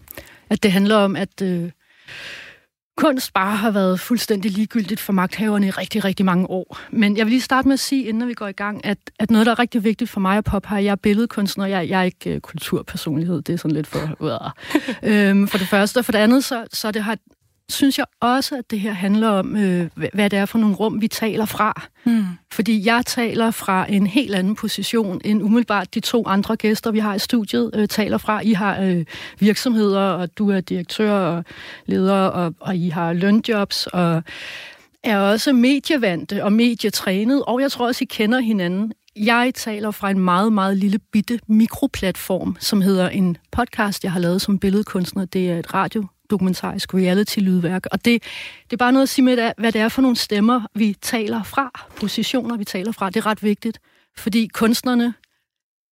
at 0.50 0.64
det 0.64 0.72
handler 0.72 0.96
om, 0.96 1.16
at... 1.16 1.42
Øh, 1.42 1.72
kunst 2.98 3.34
bare 3.34 3.56
har 3.56 3.72
været 3.72 4.00
fuldstændig 4.00 4.52
ligegyldigt 4.52 5.00
for 5.00 5.14
magthaverne 5.14 5.68
i 5.68 5.70
rigtig, 5.70 6.06
rigtig 6.06 6.26
mange 6.26 6.50
år. 6.50 6.78
Men 6.92 7.18
jeg 7.18 7.26
vil 7.26 7.32
lige 7.32 7.42
starte 7.42 7.68
med 7.68 7.74
at 7.74 7.80
sige, 7.80 8.04
inden 8.04 8.28
vi 8.28 8.34
går 8.34 8.48
i 8.48 8.52
gang, 8.52 8.86
at, 8.86 8.98
at 9.20 9.32
noget, 9.32 9.46
der 9.46 9.52
er 9.52 9.60
rigtig 9.60 9.84
vigtigt 9.84 10.10
for 10.10 10.20
mig 10.20 10.38
at 10.38 10.44
påpege, 10.44 10.84
jeg 10.84 10.92
er 10.92 10.96
billedkunstner, 10.96 11.66
jeg, 11.66 11.90
jeg 11.90 12.00
er 12.00 12.04
ikke 12.04 12.36
uh, 12.36 12.40
kulturpersonlighed, 12.40 13.42
det 13.42 13.54
er 13.54 13.58
sådan 13.58 13.76
lidt 13.76 13.88
for... 13.88 14.00
Uh, 14.20 14.30
øhm, 15.04 15.48
for 15.48 15.58
det 15.58 15.68
første, 15.68 15.98
og 15.98 16.06
for 16.06 16.12
det 16.12 16.20
andet, 16.20 16.44
så, 16.44 16.66
så 16.74 16.92
det 16.92 17.04
har 17.04 17.18
synes 17.70 17.98
jeg 17.98 18.06
også, 18.20 18.58
at 18.58 18.72
det 18.72 18.80
her 18.80 18.92
handler 18.92 19.30
om, 19.30 19.58
øh, 19.58 19.90
hvad 20.14 20.30
det 20.30 20.40
er 20.40 20.46
for 20.46 20.58
nogle 20.58 20.76
rum, 20.76 21.02
vi 21.02 21.08
taler 21.08 21.46
fra. 21.46 21.82
Mm. 22.06 22.26
Fordi 22.52 22.86
jeg 22.86 23.06
taler 23.06 23.52
fra 23.52 23.86
en 23.90 24.08
helt 24.08 24.36
anden 24.36 24.56
position 24.56 25.22
end 25.24 25.44
umiddelbart 25.44 25.94
de 25.94 26.00
to 26.00 26.28
andre 26.28 26.56
gæster, 26.56 26.92
vi 26.92 27.00
har 27.00 27.16
i 27.16 27.20
studiet, 27.20 27.72
øh, 27.74 27.88
taler 27.88 28.18
fra. 28.18 28.42
I 28.44 28.54
har 28.54 28.82
øh, 28.82 29.06
virksomheder, 29.40 30.02
og 30.02 30.38
du 30.38 30.50
er 30.50 30.62
direktør 30.62 31.12
og 31.12 31.44
leder, 31.86 32.22
og, 32.26 32.54
og 32.60 32.76
I 32.76 32.90
har 32.90 33.14
lønjobs, 33.14 33.88
og 33.88 34.24
er 35.04 35.20
også 35.20 35.54
medievante 35.54 36.44
og 36.44 36.54
medietrænet, 36.54 37.44
og 37.48 37.62
jeg 37.62 37.72
tror 37.72 37.88
også, 37.88 38.04
I 38.04 38.06
kender 38.06 38.40
hinanden. 38.40 38.94
Jeg 39.16 39.52
taler 39.56 39.92
fra 39.92 40.10
en 40.10 40.20
meget, 40.20 40.54
meget 40.54 40.78
lille 40.78 41.00
bitte 41.00 41.40
mikroplatform, 41.48 42.58
som 42.60 42.82
hedder 42.82 43.10
en 43.10 43.38
podcast, 43.52 44.04
jeg 44.04 44.12
har 44.12 44.20
lavet 44.20 44.42
som 44.42 44.60
billedkunstner. 44.60 45.26
Det 45.26 45.52
er 45.52 45.60
et 45.60 45.74
radio 45.74 46.08
dokumentarisk 46.30 46.94
reality-lydværk. 46.94 47.86
Og 47.92 48.06
det, 48.06 48.24
det 48.64 48.74
er 48.74 48.78
bare 48.78 48.92
noget 48.92 49.04
at 49.04 49.10
sige 49.10 49.26
med, 49.26 49.52
hvad 49.58 49.72
det 49.72 49.82
er 49.82 49.90
for 49.90 50.02
nogle 50.02 50.18
stemmer, 50.18 50.62
vi 50.76 50.96
taler 51.02 51.44
fra, 51.44 51.88
positioner, 51.96 52.58
vi 52.58 52.66
taler 52.66 52.92
fra. 52.92 53.10
Det 53.10 53.18
er 53.18 53.26
ret 53.26 53.44
vigtigt, 53.44 53.80
fordi 54.18 54.48
kunstnerne 54.48 55.14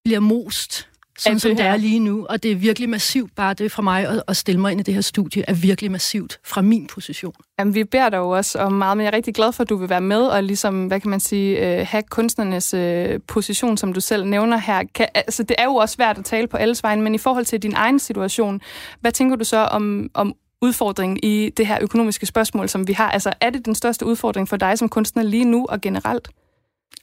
bliver 0.03 0.19
most 0.19 0.89
sådan 1.19 1.39
som 1.39 1.55
det 1.55 1.65
er 1.65 1.77
lige 1.77 1.99
nu. 1.99 2.25
Og 2.29 2.43
det 2.43 2.51
er 2.51 2.55
virkelig 2.55 2.89
massivt, 2.89 3.35
bare 3.35 3.53
det 3.53 3.71
fra 3.71 3.81
mig 3.81 4.07
at, 4.07 4.23
at 4.27 4.37
stille 4.37 4.61
mig 4.61 4.71
ind 4.71 4.79
i 4.79 4.83
det 4.83 4.93
her 4.93 5.01
studie, 5.01 5.43
er 5.47 5.53
virkelig 5.53 5.91
massivt 5.91 6.39
fra 6.43 6.61
min 6.61 6.87
position. 6.87 7.33
Jamen, 7.59 7.75
vi 7.75 7.83
beder 7.83 8.09
dig 8.09 8.17
jo 8.17 8.29
også 8.29 8.59
om 8.59 8.73
meget, 8.73 8.97
men 8.97 9.03
jeg 9.05 9.11
er 9.11 9.15
rigtig 9.15 9.35
glad 9.35 9.51
for, 9.51 9.63
at 9.63 9.69
du 9.69 9.75
vil 9.75 9.89
være 9.89 10.01
med 10.01 10.21
og 10.21 10.43
ligesom, 10.43 10.87
hvad 10.87 10.99
kan 10.99 11.09
man 11.09 11.19
sige, 11.19 11.79
øh, 11.79 11.87
have 11.89 12.03
kunstnernes 12.09 12.73
øh, 12.73 13.19
position, 13.27 13.77
som 13.77 13.93
du 13.93 14.01
selv 14.01 14.25
nævner 14.25 14.57
her. 14.57 14.83
Kan, 14.95 15.07
altså, 15.15 15.43
det 15.43 15.55
er 15.57 15.63
jo 15.63 15.75
også 15.75 15.93
svært 15.93 16.17
at 16.17 16.25
tale 16.25 16.47
på 16.47 16.57
alles 16.57 16.83
vejen, 16.83 17.01
men 17.01 17.15
i 17.15 17.17
forhold 17.17 17.45
til 17.45 17.63
din 17.63 17.73
egen 17.75 17.99
situation, 17.99 18.61
hvad 19.01 19.11
tænker 19.11 19.35
du 19.35 19.43
så 19.43 19.57
om, 19.57 20.09
om 20.13 20.33
udfordringen 20.61 21.19
i 21.23 21.49
det 21.57 21.67
her 21.67 21.77
økonomiske 21.81 22.25
spørgsmål, 22.25 22.69
som 22.69 22.87
vi 22.87 22.93
har? 22.93 23.11
Altså, 23.11 23.33
er 23.41 23.49
det 23.49 23.65
den 23.65 23.75
største 23.75 24.05
udfordring 24.05 24.49
for 24.49 24.57
dig 24.57 24.77
som 24.77 24.89
kunstner 24.89 25.23
lige 25.23 25.45
nu 25.45 25.65
og 25.69 25.81
generelt? 25.81 26.29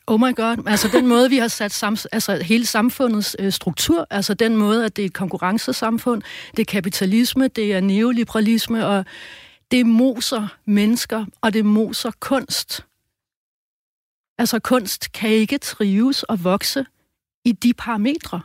Oh 0.06 0.20
my 0.20 0.34
god, 0.34 0.56
altså 0.66 0.88
den 0.88 1.06
måde, 1.06 1.30
vi 1.30 1.36
har 1.36 1.48
sat 1.48 1.72
sam- 1.72 2.08
altså 2.12 2.36
hele 2.36 2.66
samfundets 2.66 3.37
øh, 3.38 3.52
struktur, 3.52 4.06
altså 4.10 4.35
den 4.35 4.56
måde, 4.56 4.85
at 4.85 4.96
det 4.96 5.02
er 5.02 5.06
et 5.06 5.12
konkurrencesamfund, 5.14 6.22
det 6.50 6.58
er 6.58 6.64
kapitalisme, 6.72 7.48
det 7.48 7.75
er 7.75 7.81
neoliberalisme, 7.81 8.87
og 8.87 9.04
det 9.70 9.87
moser 9.87 10.48
mennesker, 10.64 11.27
og 11.40 11.52
det 11.52 11.64
moser 11.64 12.10
kunst. 12.20 12.87
Altså 14.38 14.58
kunst 14.58 15.12
kan 15.12 15.31
ikke 15.31 15.58
trives 15.58 16.22
og 16.22 16.44
vokse 16.44 16.85
i 17.44 17.52
de 17.52 17.75
parametre. 17.75 18.40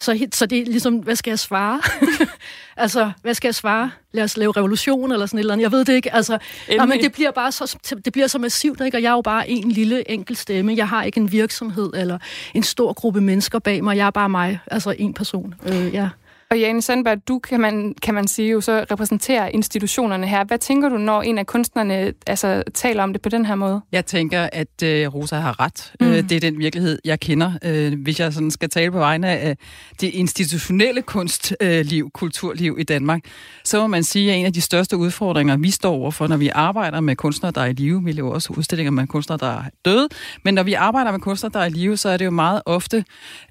Så, 0.00 0.26
så 0.32 0.46
det 0.46 0.58
er 0.58 0.64
ligesom, 0.64 0.96
hvad 0.96 1.16
skal 1.16 1.30
jeg 1.30 1.38
svare? 1.38 1.80
altså, 2.76 3.10
hvad 3.22 3.34
skal 3.34 3.48
jeg 3.48 3.54
svare? 3.54 3.90
Lad 4.12 4.24
os 4.24 4.36
lave 4.36 4.52
revolution 4.52 5.12
eller 5.12 5.26
sådan 5.26 5.38
et 5.38 5.40
eller 5.40 5.52
andet. 5.52 5.62
Jeg 5.62 5.72
ved 5.72 5.84
det 5.84 5.92
ikke. 5.92 6.14
Altså, 6.14 6.38
nej, 6.76 6.86
men 6.86 7.00
det 7.02 7.12
bliver 7.12 7.30
bare 7.30 7.52
så, 7.52 7.78
det 8.04 8.12
bliver 8.12 8.26
så 8.26 8.38
massivt, 8.38 8.80
ikke? 8.80 8.96
og 8.96 9.02
jeg 9.02 9.08
er 9.08 9.14
jo 9.14 9.20
bare 9.20 9.50
en 9.50 9.72
lille 9.72 10.10
enkel 10.10 10.36
stemme. 10.36 10.74
Jeg 10.76 10.88
har 10.88 11.02
ikke 11.02 11.20
en 11.20 11.32
virksomhed 11.32 11.90
eller 11.94 12.18
en 12.54 12.62
stor 12.62 12.92
gruppe 12.92 13.20
mennesker 13.20 13.58
bag 13.58 13.84
mig. 13.84 13.96
Jeg 13.96 14.06
er 14.06 14.10
bare 14.10 14.28
mig, 14.28 14.58
altså 14.66 14.94
en 14.98 15.14
person. 15.14 15.54
Øh, 15.66 15.94
ja. 15.94 16.08
Og 16.50 16.58
Jane 16.58 16.82
Sandberg, 16.82 17.28
du 17.28 17.38
kan 17.38 17.60
man, 17.60 17.94
kan 18.02 18.14
man 18.14 18.28
sige 18.28 18.50
jo 18.50 18.60
så 18.60 18.86
repræsenterer 18.90 19.48
institutionerne 19.48 20.26
her. 20.26 20.44
Hvad 20.44 20.58
tænker 20.58 20.88
du, 20.88 20.98
når 20.98 21.22
en 21.22 21.38
af 21.38 21.46
kunstnerne 21.46 22.12
altså, 22.26 22.62
taler 22.74 23.02
om 23.02 23.12
det 23.12 23.22
på 23.22 23.28
den 23.28 23.46
her 23.46 23.54
måde? 23.54 23.80
Jeg 23.92 24.06
tænker, 24.06 24.48
at 24.52 24.82
øh, 24.84 25.14
Rosa 25.14 25.36
har 25.36 25.60
ret. 25.60 25.92
Mm. 26.00 26.06
Øh, 26.06 26.28
det 26.28 26.32
er 26.32 26.40
den 26.40 26.58
virkelighed, 26.58 26.98
jeg 27.04 27.20
kender. 27.20 27.52
Øh, 27.64 28.02
hvis 28.02 28.20
jeg 28.20 28.32
sådan 28.32 28.50
skal 28.50 28.70
tale 28.70 28.90
på 28.90 28.98
vegne 28.98 29.28
af 29.28 29.56
det 30.00 30.06
institutionelle 30.06 31.02
kunstliv, 31.02 32.04
øh, 32.04 32.10
kulturliv 32.10 32.76
i 32.78 32.82
Danmark, 32.82 33.20
så 33.64 33.80
må 33.80 33.86
man 33.86 34.04
sige, 34.04 34.32
at 34.32 34.38
en 34.38 34.46
af 34.46 34.52
de 34.52 34.60
største 34.60 34.96
udfordringer, 34.96 35.56
vi 35.56 35.70
står 35.70 35.94
overfor, 35.94 36.26
når 36.26 36.36
vi 36.36 36.48
arbejder 36.48 37.00
med 37.00 37.16
kunstnere, 37.16 37.52
der 37.52 37.60
er 37.60 37.66
i 37.66 37.72
live, 37.72 38.04
vi 38.04 38.12
laver 38.12 38.32
også 38.32 38.52
udstillinger 38.56 38.90
med 38.90 39.06
kunstnere, 39.06 39.38
der 39.38 39.58
er 39.58 39.62
døde, 39.84 40.08
men 40.44 40.54
når 40.54 40.62
vi 40.62 40.72
arbejder 40.72 41.10
med 41.12 41.20
kunstnere, 41.20 41.52
der 41.52 41.60
er 41.60 41.66
i 41.66 41.70
live, 41.70 41.96
så 41.96 42.08
er 42.08 42.16
det 42.16 42.24
jo 42.24 42.30
meget 42.30 42.62
ofte 42.66 43.04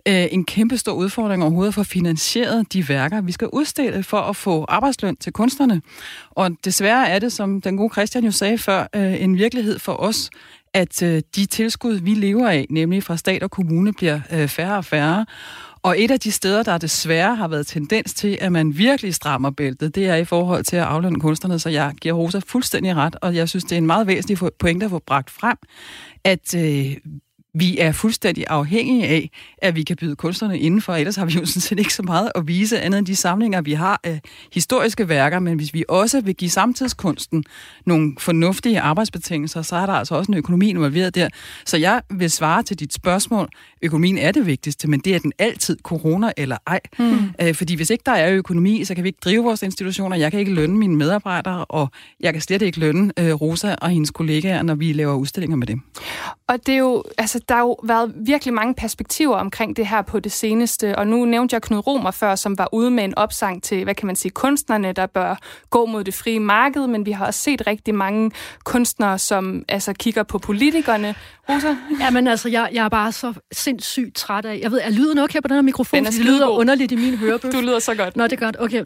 øh, 0.07 0.27
en 0.31 0.45
kæmpe 0.45 0.77
stor 0.77 0.93
udfordring 0.93 1.43
overhovedet 1.43 1.71
at 1.71 1.75
få 1.75 1.83
finansieret 1.83 2.73
de 2.73 2.86
værker, 2.89 3.21
vi 3.21 3.31
skal 3.31 3.49
udstille 3.53 4.03
for 4.03 4.17
at 4.17 4.35
få 4.35 4.65
arbejdsløn 4.67 5.15
til 5.15 5.33
kunstnerne. 5.33 5.81
Og 6.31 6.51
desværre 6.65 7.09
er 7.09 7.19
det, 7.19 7.33
som 7.33 7.61
den 7.61 7.77
gode 7.77 7.93
Christian 7.93 8.23
jo 8.23 8.31
sagde 8.31 8.57
før, 8.57 8.88
øh, 8.95 9.21
en 9.23 9.38
virkelighed 9.38 9.79
for 9.79 9.93
os, 9.93 10.29
at 10.73 11.03
øh, 11.03 11.21
de 11.35 11.45
tilskud, 11.45 11.93
vi 11.93 12.13
lever 12.13 12.49
af, 12.49 12.65
nemlig 12.69 13.03
fra 13.03 13.17
stat 13.17 13.43
og 13.43 13.51
kommune, 13.51 13.93
bliver 13.93 14.19
øh, 14.31 14.47
færre 14.47 14.77
og 14.77 14.85
færre. 14.85 15.25
Og 15.83 16.01
et 16.01 16.11
af 16.11 16.19
de 16.19 16.31
steder, 16.31 16.63
der 16.63 16.77
desværre 16.77 17.35
har 17.35 17.47
været 17.47 17.67
tendens 17.67 18.13
til, 18.13 18.38
at 18.41 18.51
man 18.51 18.77
virkelig 18.77 19.15
strammer 19.15 19.49
bæltet, 19.51 19.95
det 19.95 20.07
er 20.07 20.15
i 20.15 20.25
forhold 20.25 20.63
til 20.63 20.75
at 20.75 20.83
aflønne 20.83 21.19
kunstnerne, 21.19 21.59
så 21.59 21.69
jeg 21.69 21.93
giver 22.01 22.15
Rosa 22.15 22.39
fuldstændig 22.47 22.95
ret, 22.95 23.15
og 23.21 23.35
jeg 23.35 23.49
synes, 23.49 23.63
det 23.63 23.71
er 23.71 23.77
en 23.77 23.85
meget 23.85 24.07
væsentlig 24.07 24.51
pointe 24.59 24.85
at 24.85 24.89
få 24.89 24.99
bragt 24.99 25.29
frem, 25.29 25.57
at 26.23 26.55
øh, 26.55 26.95
vi 27.60 27.78
er 27.80 27.91
fuldstændig 27.91 28.45
afhængige 28.47 29.08
af, 29.08 29.30
at 29.58 29.76
vi 29.76 29.84
kan 29.84 29.95
byde 29.95 30.16
kunstnerne 30.16 30.60
indenfor, 30.60 30.93
ellers 30.93 31.16
har 31.16 31.26
vi 31.26 31.34
jo 31.34 31.45
sådan 31.45 31.62
set 31.62 31.80
ikke 31.80 31.93
så 31.93 32.03
meget 32.03 32.32
at 32.36 32.47
vise 32.47 32.80
andet 32.80 32.97
end 32.97 33.08
de 33.08 33.16
samlinger, 33.16 33.62
vi 33.62 33.74
har 33.74 33.99
af 34.03 34.22
historiske 34.53 35.10
værker, 35.10 35.39
men 35.39 35.55
hvis 35.55 35.74
vi 35.74 35.84
også 35.89 36.22
vil 36.22 36.36
give 36.36 36.49
samtidskunsten 36.49 37.43
nogle 37.86 38.16
fornuftige 38.20 38.82
arbejdsbetingelser, 38.82 39.62
så 39.62 39.76
er 39.76 39.86
der 39.86 39.93
altså 39.93 40.16
også 40.16 40.32
en 40.32 40.38
økonomi 40.38 40.70
involveret 40.70 41.16
der. 41.16 41.30
Så 41.66 41.78
jeg 41.78 42.01
vil 42.10 42.32
svare 42.32 42.64
til 42.64 42.80
dit 42.80 42.93
spørgsmål, 42.93 43.49
økonomien 43.82 44.17
er 44.17 44.32
det 44.32 44.45
vigtigste, 44.45 44.89
men 44.89 44.99
det 44.99 45.15
er 45.15 45.19
den 45.19 45.32
altid, 45.39 45.78
corona 45.84 46.32
eller 46.38 46.57
ej. 46.67 46.80
Mm. 46.99 47.17
Øh, 47.41 47.55
fordi 47.55 47.75
hvis 47.75 47.89
ikke 47.89 48.03
der 48.05 48.11
er 48.11 48.32
økonomi, 48.34 48.86
så 48.86 48.95
kan 48.95 49.03
vi 49.03 49.09
ikke 49.09 49.19
drive 49.23 49.43
vores 49.43 49.63
institutioner, 49.63 50.17
jeg 50.17 50.32
kan 50.32 50.39
ikke 50.39 50.53
lønne 50.53 50.78
mine 50.78 50.95
medarbejdere, 50.95 51.65
og 51.65 51.89
jeg 52.19 52.34
kan 52.34 52.41
slet 52.41 52.61
ikke 52.61 52.80
lønne 52.80 53.13
øh, 53.19 53.34
Rosa 53.34 53.75
og 53.82 53.89
hendes 53.89 54.11
kollegaer, 54.11 54.63
når 54.63 54.75
vi 54.75 54.93
laver 54.93 55.13
udstillinger 55.13 55.57
med 55.57 55.67
dem. 55.67 55.82
Og 56.47 56.65
det 56.65 56.73
er 56.73 56.78
jo, 56.78 57.03
altså 57.17 57.39
der 57.49 57.55
har 57.55 57.61
jo 57.61 57.78
været 57.84 58.13
virkelig 58.15 58.53
mange 58.53 58.73
perspektiver 58.73 59.36
omkring 59.36 59.78
det 59.78 59.88
her 59.88 60.01
på 60.01 60.19
det 60.19 60.32
seneste, 60.32 60.95
og 60.95 61.07
nu 61.07 61.25
nævnte 61.25 61.53
jeg 61.53 61.61
Knud 61.61 61.88
Romer 61.88 62.11
før, 62.11 62.36
som 62.36 62.57
var 62.57 62.69
ude 62.71 62.91
med 62.91 63.03
en 63.03 63.17
opsang 63.17 63.63
til, 63.63 63.84
hvad 63.84 63.95
kan 63.95 64.07
man 64.07 64.15
sige, 64.15 64.32
kunstnerne, 64.32 64.93
der 64.93 65.05
bør 65.05 65.39
gå 65.69 65.86
mod 65.86 66.03
det 66.03 66.13
frie 66.13 66.39
marked, 66.39 66.88
men 66.88 67.05
vi 67.05 67.11
har 67.11 67.25
også 67.25 67.39
set 67.39 67.67
rigtig 67.67 67.95
mange 67.95 68.32
kunstnere, 68.63 69.19
som 69.19 69.65
altså 69.67 69.93
kigger 69.93 70.23
på 70.23 70.38
politikerne. 70.38 71.15
Rosa? 71.49 71.75
Ja, 71.99 72.09
men 72.09 72.28
altså, 72.28 72.49
jeg, 72.49 72.69
jeg 72.73 72.86
er 72.86 72.89
bare 72.89 73.11
så 73.11 73.34
sindssygt 73.68 74.15
træt 74.15 74.45
af, 74.45 74.59
jeg 74.63 74.72
ved, 74.72 74.80
er 74.84 74.89
lyden 74.89 75.20
okay 75.20 75.41
på 75.41 75.47
den 75.47 75.55
her 75.55 75.61
mikrofon? 75.61 76.05
Den 76.05 76.13
det 76.13 76.26
lyder 76.26 76.47
underligt 76.47 76.91
i 76.91 76.95
min 76.95 77.18
hørebøf. 77.24 77.51
Du 77.51 77.59
lyder 77.59 77.80
så 77.80 77.95
godt. 77.95 78.15
Nå, 78.15 78.24
det 78.24 78.34
er 78.34 78.36
godt. 78.36 78.57
Okay, 78.59 78.84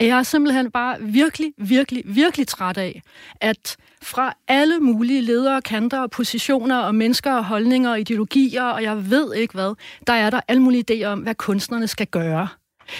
jeg 0.00 0.18
er 0.18 0.22
simpelthen 0.22 0.70
bare 0.70 0.96
virkelig, 1.00 1.52
virkelig, 1.58 2.02
virkelig 2.06 2.46
træt 2.46 2.78
af, 2.78 3.02
at 3.40 3.76
fra 4.02 4.34
alle 4.48 4.78
mulige 4.80 5.20
ledere, 5.20 5.62
kanter 5.62 6.00
og 6.00 6.10
positioner 6.10 6.76
og 6.76 6.94
mennesker 6.94 7.32
og 7.32 7.44
holdninger 7.44 7.90
og 7.90 8.00
ideologier, 8.00 8.62
og 8.62 8.82
jeg 8.82 9.10
ved 9.10 9.34
ikke 9.34 9.54
hvad, 9.54 9.74
der 10.06 10.12
er 10.12 10.30
der 10.30 10.40
alle 10.48 10.62
mulige 10.62 10.84
idéer 10.90 11.06
om, 11.06 11.18
hvad 11.18 11.34
kunstnerne 11.34 11.86
skal 11.86 12.06
gøre. 12.06 12.48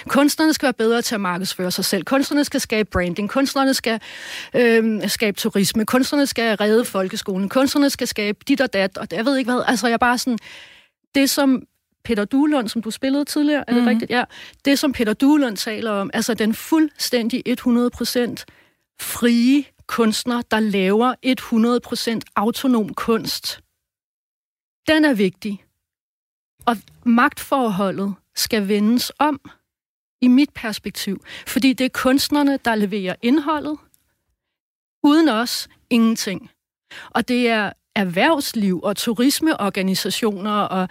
Kunstnerne 0.09 0.55
skal 0.55 0.67
være 0.67 0.73
bedre 0.73 1.03
til 1.03 1.15
at 1.15 1.21
markedsføre 1.21 1.71
sig 1.71 1.85
selv. 1.85 2.05
Kunstnerne 2.05 2.45
skal 2.45 2.61
skabe 2.61 2.89
branding. 2.93 3.31
Kunstnerne 3.31 3.75
skal 3.75 4.01
øh, 4.55 5.09
skabe 5.09 5.37
turisme. 5.37 5.87
Kunstnerne 5.87 6.27
skal 6.27 6.57
redde 6.57 6.85
folkeskolen. 6.85 7.49
Kunstnerne 7.49 7.91
skal 7.91 8.07
skabe 8.07 8.39
dit 8.49 8.61
og 8.61 8.73
dat. 8.73 8.99
Og 8.99 9.07
jeg 9.13 9.25
ved 9.25 9.37
ikke 9.37 9.51
hvad. 9.51 9.63
Altså, 9.67 9.87
jeg 9.87 9.95
er 9.95 9.99
bare 9.99 10.19
sådan... 10.19 10.39
Det, 11.15 11.31
som 11.31 11.67
Peter 12.05 12.25
Duelund, 12.25 12.69
som 12.69 12.83
du 12.83 12.91
spillede 12.91 13.25
tidligere, 13.25 13.61
er 13.61 13.65
det 13.65 13.75
mm-hmm. 13.75 13.89
rigtigt? 13.89 14.11
Ja. 14.11 14.25
Det, 14.65 14.79
som 14.79 14.93
Peter 14.93 15.13
Duelund 15.13 15.57
taler 15.57 15.91
om, 15.91 16.11
altså 16.15 16.35
den 16.35 16.55
fuldstændig 16.55 17.43
100% 17.49 18.45
frie 19.01 19.65
kunstner, 19.87 20.43
der 20.43 20.61
laver 20.61 21.15
100% 22.17 22.33
autonom 22.37 22.95
kunst, 22.95 23.61
den 24.89 25.05
er 25.05 25.15
vigtig. 25.15 25.65
Og 26.67 26.77
magtforholdet 27.05 28.15
skal 28.37 28.69
vendes 28.69 29.13
om, 29.19 29.41
i 30.21 30.29
mit 30.29 30.51
perspektiv. 30.55 31.25
Fordi 31.47 31.73
det 31.73 31.85
er 31.85 31.89
kunstnerne, 31.89 32.59
der 32.65 32.75
leverer 32.75 33.15
indholdet. 33.23 33.79
Uden 35.03 35.29
os, 35.29 35.69
ingenting. 35.91 36.51
Og 37.11 37.29
det 37.29 37.49
er 37.49 37.73
erhvervsliv 37.97 38.81
og 38.83 38.97
turismeorganisationer, 38.97 40.61
og 40.61 40.89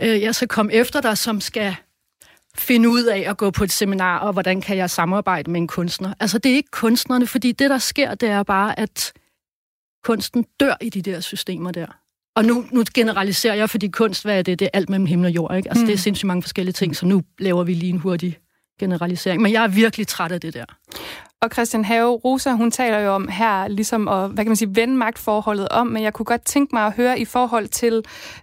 øh, 0.00 0.22
jeg 0.22 0.34
skal 0.34 0.48
komme 0.48 0.72
efter 0.72 1.00
dig, 1.00 1.18
som 1.18 1.40
skal 1.40 1.76
finde 2.54 2.88
ud 2.88 3.04
af 3.04 3.24
at 3.30 3.36
gå 3.36 3.50
på 3.50 3.64
et 3.64 3.72
seminar, 3.72 4.18
og 4.18 4.32
hvordan 4.32 4.60
kan 4.60 4.76
jeg 4.76 4.90
samarbejde 4.90 5.50
med 5.50 5.60
en 5.60 5.66
kunstner. 5.66 6.14
Altså, 6.20 6.38
det 6.38 6.52
er 6.52 6.56
ikke 6.56 6.70
kunstnerne, 6.70 7.26
fordi 7.26 7.52
det, 7.52 7.70
der 7.70 7.78
sker, 7.78 8.14
det 8.14 8.28
er 8.28 8.42
bare, 8.42 8.78
at 8.78 9.12
kunsten 10.04 10.46
dør 10.60 10.74
i 10.80 10.90
de 10.90 11.02
der 11.02 11.20
systemer 11.20 11.70
der. 11.70 11.86
Og 12.36 12.44
nu, 12.44 12.64
nu 12.72 12.84
generaliserer 12.94 13.54
jeg, 13.54 13.70
fordi 13.70 13.88
kunst, 13.88 14.24
hvad 14.24 14.38
er 14.38 14.42
det? 14.42 14.58
Det 14.58 14.64
er 14.64 14.70
alt 14.72 14.90
mellem 14.90 15.06
himmel 15.06 15.26
og 15.26 15.34
jord, 15.34 15.56
ikke? 15.56 15.68
Altså, 15.68 15.82
mm. 15.82 15.86
det 15.86 15.92
er 15.92 15.96
mm. 15.96 16.02
sindssygt 16.02 16.26
mange 16.26 16.42
forskellige 16.42 16.72
ting, 16.72 16.96
så 16.96 17.06
nu 17.06 17.22
laver 17.38 17.64
vi 17.64 17.74
lige 17.74 17.92
en 17.92 17.98
hurtig 17.98 18.38
generalisering. 18.80 19.42
Men 19.42 19.52
jeg 19.52 19.64
er 19.64 19.68
virkelig 19.68 20.06
træt 20.06 20.32
af 20.32 20.40
det 20.40 20.54
der. 20.54 20.64
Og 21.42 21.50
Christian 21.52 21.84
Have, 21.84 22.10
Rosa, 22.10 22.52
hun 22.52 22.70
taler 22.70 22.98
jo 22.98 23.10
om 23.12 23.28
her, 23.28 23.68
ligesom 23.68 24.08
at, 24.08 24.30
hvad 24.30 24.44
kan 24.44 24.50
man 24.50 24.56
sige, 24.56 24.76
vende 24.76 24.96
magtforholdet 24.96 25.68
om, 25.68 25.86
men 25.86 26.02
jeg 26.02 26.12
kunne 26.12 26.26
godt 26.26 26.44
tænke 26.44 26.74
mig 26.74 26.86
at 26.86 26.92
høre 26.92 27.18
i 27.18 27.24
forhold 27.24 27.68
til 27.68 28.02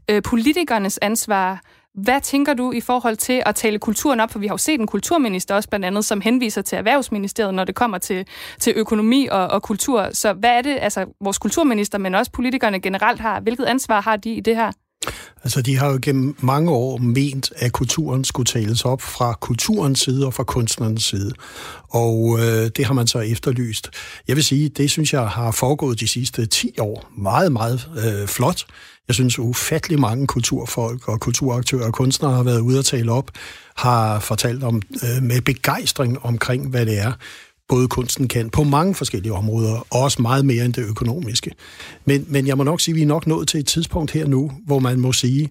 øh, 0.10 0.22
politikernes 0.22 1.00
ansvar 1.02 1.62
hvad 1.98 2.22
tænker 2.22 2.54
du 2.54 2.72
i 2.72 2.82
forhold 2.82 3.16
til 3.16 3.44
at 3.46 3.56
tale 3.56 3.80
kulturen 3.80 4.20
op? 4.20 4.32
For 4.32 4.40
vi 4.40 4.48
har 4.48 4.54
jo 4.54 4.58
set 4.58 4.80
en 4.80 4.88
kulturminister 4.88 5.56
også 5.56 5.70
blandt 5.70 5.86
andet, 5.86 6.06
som 6.06 6.22
henviser 6.22 6.62
til 6.62 6.78
Erhvervsministeriet, 6.78 7.54
når 7.54 7.64
det 7.64 7.76
kommer 7.76 7.98
til, 7.98 8.28
til 8.60 8.74
økonomi 8.76 9.28
og, 9.32 9.48
og 9.48 9.64
kultur. 9.64 10.10
Så 10.14 10.34
hvad 10.34 10.50
er 10.50 10.62
det, 10.62 10.78
altså 10.82 11.06
vores 11.22 11.38
kulturminister, 11.38 11.98
men 11.98 12.16
også 12.16 12.32
politikerne 12.32 12.80
generelt 12.80 13.20
har? 13.20 13.40
Hvilket 13.40 13.66
ansvar 13.66 14.02
har 14.02 14.16
de 14.16 14.34
i 14.34 14.40
det 14.40 14.56
her? 14.56 14.72
Altså, 15.44 15.62
de 15.62 15.78
har 15.78 15.92
jo 15.92 16.00
gennem 16.02 16.36
mange 16.40 16.72
år 16.72 16.98
ment, 16.98 17.52
at 17.56 17.72
kulturen 17.72 18.24
skulle 18.24 18.46
tales 18.46 18.86
op 18.86 19.02
fra 19.02 19.34
kulturens 19.42 20.00
side 20.00 20.26
og 20.26 20.34
fra 20.34 20.44
kunstnerens 20.44 21.04
side. 21.04 21.32
Og 21.90 22.40
øh, 22.40 22.70
det 22.78 22.86
har 22.86 22.94
man 22.94 23.08
så 23.08 23.20
efterlyst. 23.20 23.90
Jeg 24.28 24.36
vil 24.36 24.44
sige, 24.44 24.70
det 24.70 24.92
synes 24.92 25.14
jeg 25.14 25.28
har 25.28 25.52
foregået 25.52 26.00
de 26.00 26.08
sidste 26.08 26.46
10 26.46 26.80
år 26.80 27.12
meget, 27.18 27.52
meget 27.52 27.90
øh, 27.98 28.28
flot. 28.28 28.66
Jeg 29.08 29.16
synes, 29.16 29.40
ufattelig 29.40 30.00
mange 30.00 30.28
kulturfolk 30.28 31.08
og 31.08 31.20
kulturaktører 31.20 31.86
og 31.88 31.94
kunstnere 31.94 32.34
har 32.34 32.44
været 32.44 32.60
ude 32.60 32.80
at 32.80 32.86
tale 32.86 33.12
op, 33.12 33.32
har 33.76 34.20
fortalt 34.20 34.64
om 34.64 34.82
øh, 35.04 35.24
med 35.24 35.42
begejstring 35.42 36.26
omkring, 36.26 36.70
hvad 36.70 36.86
det 36.86 37.00
er, 37.00 37.14
både 37.68 37.88
kunsten 37.88 38.28
kan 38.28 38.50
på 38.50 38.64
mange 38.64 38.96
forskellige 38.96 39.34
områder, 39.34 39.88
og 39.90 40.02
også 40.02 40.22
meget 40.22 40.46
mere 40.46 40.66
end 40.66 40.74
det 40.74 40.86
økonomiske. 40.86 41.52
Men, 42.06 42.26
men 42.28 42.48
jeg 42.48 42.58
må 42.58 42.64
nok 42.64 42.82
sige, 42.82 42.94
at 42.94 42.96
vi 42.96 43.02
er 43.02 43.08
nok 43.08 43.28
nået 43.28 43.48
til 43.48 43.60
et 43.60 43.68
tidspunkt 43.68 44.12
her 44.12 44.28
nu, 44.28 44.52
hvor 44.66 44.80
man 44.80 45.00
må 45.00 45.14
sige, 45.14 45.50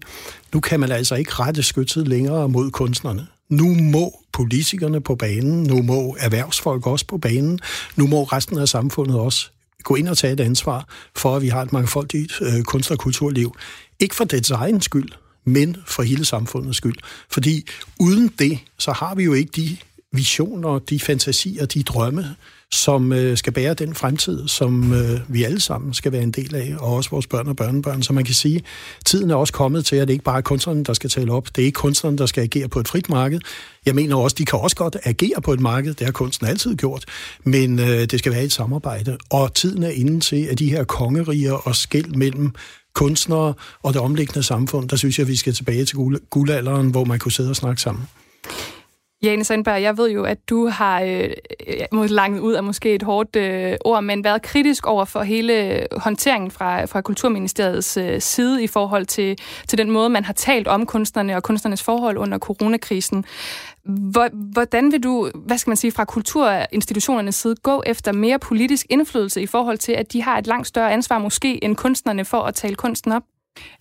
nu 0.53 0.59
kan 0.59 0.79
man 0.79 0.91
altså 0.91 1.15
ikke 1.15 1.31
rette 1.33 1.63
skytset 1.63 2.07
længere 2.07 2.49
mod 2.49 2.71
kunstnerne. 2.71 3.27
Nu 3.49 3.75
må 3.75 4.19
politikerne 4.33 5.01
på 5.01 5.15
banen, 5.15 5.63
nu 5.63 5.81
må 5.81 6.17
erhvervsfolk 6.19 6.87
også 6.87 7.05
på 7.07 7.17
banen, 7.17 7.59
nu 7.95 8.07
må 8.07 8.23
resten 8.23 8.57
af 8.57 8.67
samfundet 8.67 9.19
også 9.19 9.49
gå 9.83 9.95
ind 9.95 10.07
og 10.07 10.17
tage 10.17 10.33
et 10.33 10.39
ansvar 10.39 10.87
for, 11.15 11.35
at 11.35 11.41
vi 11.41 11.47
har 11.47 11.61
et 11.61 11.73
mangfoldigt 11.73 12.33
øh, 12.41 12.63
kunst- 12.63 12.91
og 12.91 12.97
kulturliv. 12.97 13.55
Ikke 13.99 14.15
for 14.15 14.23
dets 14.23 14.51
egen 14.51 14.81
skyld, 14.81 15.09
men 15.45 15.77
for 15.87 16.03
hele 16.03 16.25
samfundets 16.25 16.77
skyld. 16.77 16.97
Fordi 17.31 17.67
uden 17.99 18.31
det, 18.39 18.59
så 18.77 18.91
har 18.91 19.15
vi 19.15 19.23
jo 19.23 19.33
ikke 19.33 19.51
de 19.55 19.77
visioner, 20.13 20.79
de 20.79 20.99
fantasier, 20.99 21.65
de 21.65 21.83
drømme, 21.83 22.25
som 22.71 23.13
øh, 23.13 23.37
skal 23.37 23.53
bære 23.53 23.73
den 23.73 23.95
fremtid, 23.95 24.47
som 24.47 24.93
øh, 24.93 25.19
vi 25.27 25.43
alle 25.43 25.59
sammen 25.59 25.93
skal 25.93 26.11
være 26.11 26.23
en 26.23 26.31
del 26.31 26.55
af, 26.55 26.75
og 26.79 26.93
også 26.93 27.09
vores 27.09 27.27
børn 27.27 27.47
og 27.47 27.55
børnebørn. 27.55 28.03
Så 28.03 28.13
man 28.13 28.23
kan 28.23 28.33
sige, 28.33 28.61
tiden 29.05 29.29
er 29.31 29.35
også 29.35 29.53
kommet 29.53 29.85
til, 29.85 29.95
at 29.95 30.07
det 30.07 30.13
ikke 30.13 30.23
bare 30.23 30.37
er 30.37 30.41
kunstnerne, 30.41 30.83
der 30.83 30.93
skal 30.93 31.09
tale 31.09 31.31
op. 31.31 31.47
Det 31.55 31.61
er 31.61 31.65
ikke 31.65 31.75
kunstnerne, 31.75 32.17
der 32.17 32.25
skal 32.25 32.43
agere 32.43 32.67
på 32.67 32.79
et 32.79 32.87
frit 32.87 33.09
marked. 33.09 33.39
Jeg 33.85 33.95
mener 33.95 34.15
også, 34.15 34.35
de 34.39 34.45
kan 34.45 34.59
også 34.59 34.75
godt 34.75 34.97
agere 35.03 35.41
på 35.41 35.53
et 35.53 35.59
marked. 35.59 35.93
Det 35.93 36.05
har 36.05 36.11
kunsten 36.11 36.47
altid 36.47 36.75
gjort. 36.75 37.05
Men 37.43 37.79
øh, 37.79 37.85
det 37.85 38.19
skal 38.19 38.31
være 38.31 38.43
et 38.43 38.53
samarbejde. 38.53 39.17
Og 39.29 39.53
tiden 39.53 39.83
er 39.83 39.89
inde 39.89 40.19
til, 40.19 40.47
at 40.51 40.59
de 40.59 40.69
her 40.69 40.83
kongeriger 40.83 41.53
og 41.53 41.75
skæld 41.75 42.15
mellem 42.15 42.51
kunstnere 42.95 43.53
og 43.83 43.93
det 43.93 44.01
omliggende 44.01 44.43
samfund, 44.43 44.89
der 44.89 44.95
synes 44.95 45.19
jeg, 45.19 45.27
vi 45.27 45.35
skal 45.35 45.53
tilbage 45.53 45.85
til 45.85 45.97
guldalderen, 46.29 46.89
hvor 46.89 47.03
man 47.03 47.19
kunne 47.19 47.31
sidde 47.31 47.49
og 47.49 47.55
snakke 47.55 47.81
sammen. 47.81 48.03
Jane 49.23 49.43
Sandberg, 49.43 49.81
jeg 49.81 49.97
ved 49.97 50.09
jo, 50.09 50.23
at 50.23 50.49
du 50.49 50.67
har 50.67 51.01
øh, 51.01 52.09
langt 52.09 52.39
ud 52.39 52.53
af 52.53 52.63
måske 52.63 52.95
et 52.95 53.03
hårdt 53.03 53.35
øh, 53.35 53.77
ord, 53.85 54.03
men 54.03 54.23
været 54.23 54.41
kritisk 54.41 54.85
over 54.85 55.05
for 55.05 55.21
hele 55.21 55.87
håndteringen 55.91 56.51
fra, 56.51 56.85
fra 56.85 57.01
Kulturministeriets 57.01 57.97
øh, 57.97 58.21
side 58.21 58.63
i 58.63 58.67
forhold 58.67 59.05
til, 59.05 59.37
til 59.67 59.77
den 59.77 59.91
måde, 59.91 60.09
man 60.09 60.25
har 60.25 60.33
talt 60.33 60.67
om 60.67 60.85
kunstnerne 60.85 61.35
og 61.35 61.43
kunstnernes 61.43 61.83
forhold 61.83 62.17
under 62.17 62.37
coronakrisen. 62.37 63.25
Hvordan 64.53 64.91
vil 64.91 65.03
du, 65.03 65.31
hvad 65.35 65.57
skal 65.57 65.69
man 65.69 65.77
sige, 65.77 65.91
fra 65.91 66.05
kulturinstitutionernes 66.05 67.35
side 67.35 67.55
gå 67.55 67.83
efter 67.85 68.11
mere 68.11 68.39
politisk 68.39 68.85
indflydelse 68.89 69.41
i 69.41 69.47
forhold 69.47 69.77
til, 69.77 69.91
at 69.91 70.13
de 70.13 70.21
har 70.21 70.37
et 70.37 70.47
langt 70.47 70.67
større 70.67 70.91
ansvar 70.91 71.19
måske 71.19 71.63
end 71.63 71.75
kunstnerne 71.75 72.25
for 72.25 72.41
at 72.41 72.55
tale 72.55 72.75
kunsten 72.75 73.11
op? 73.11 73.23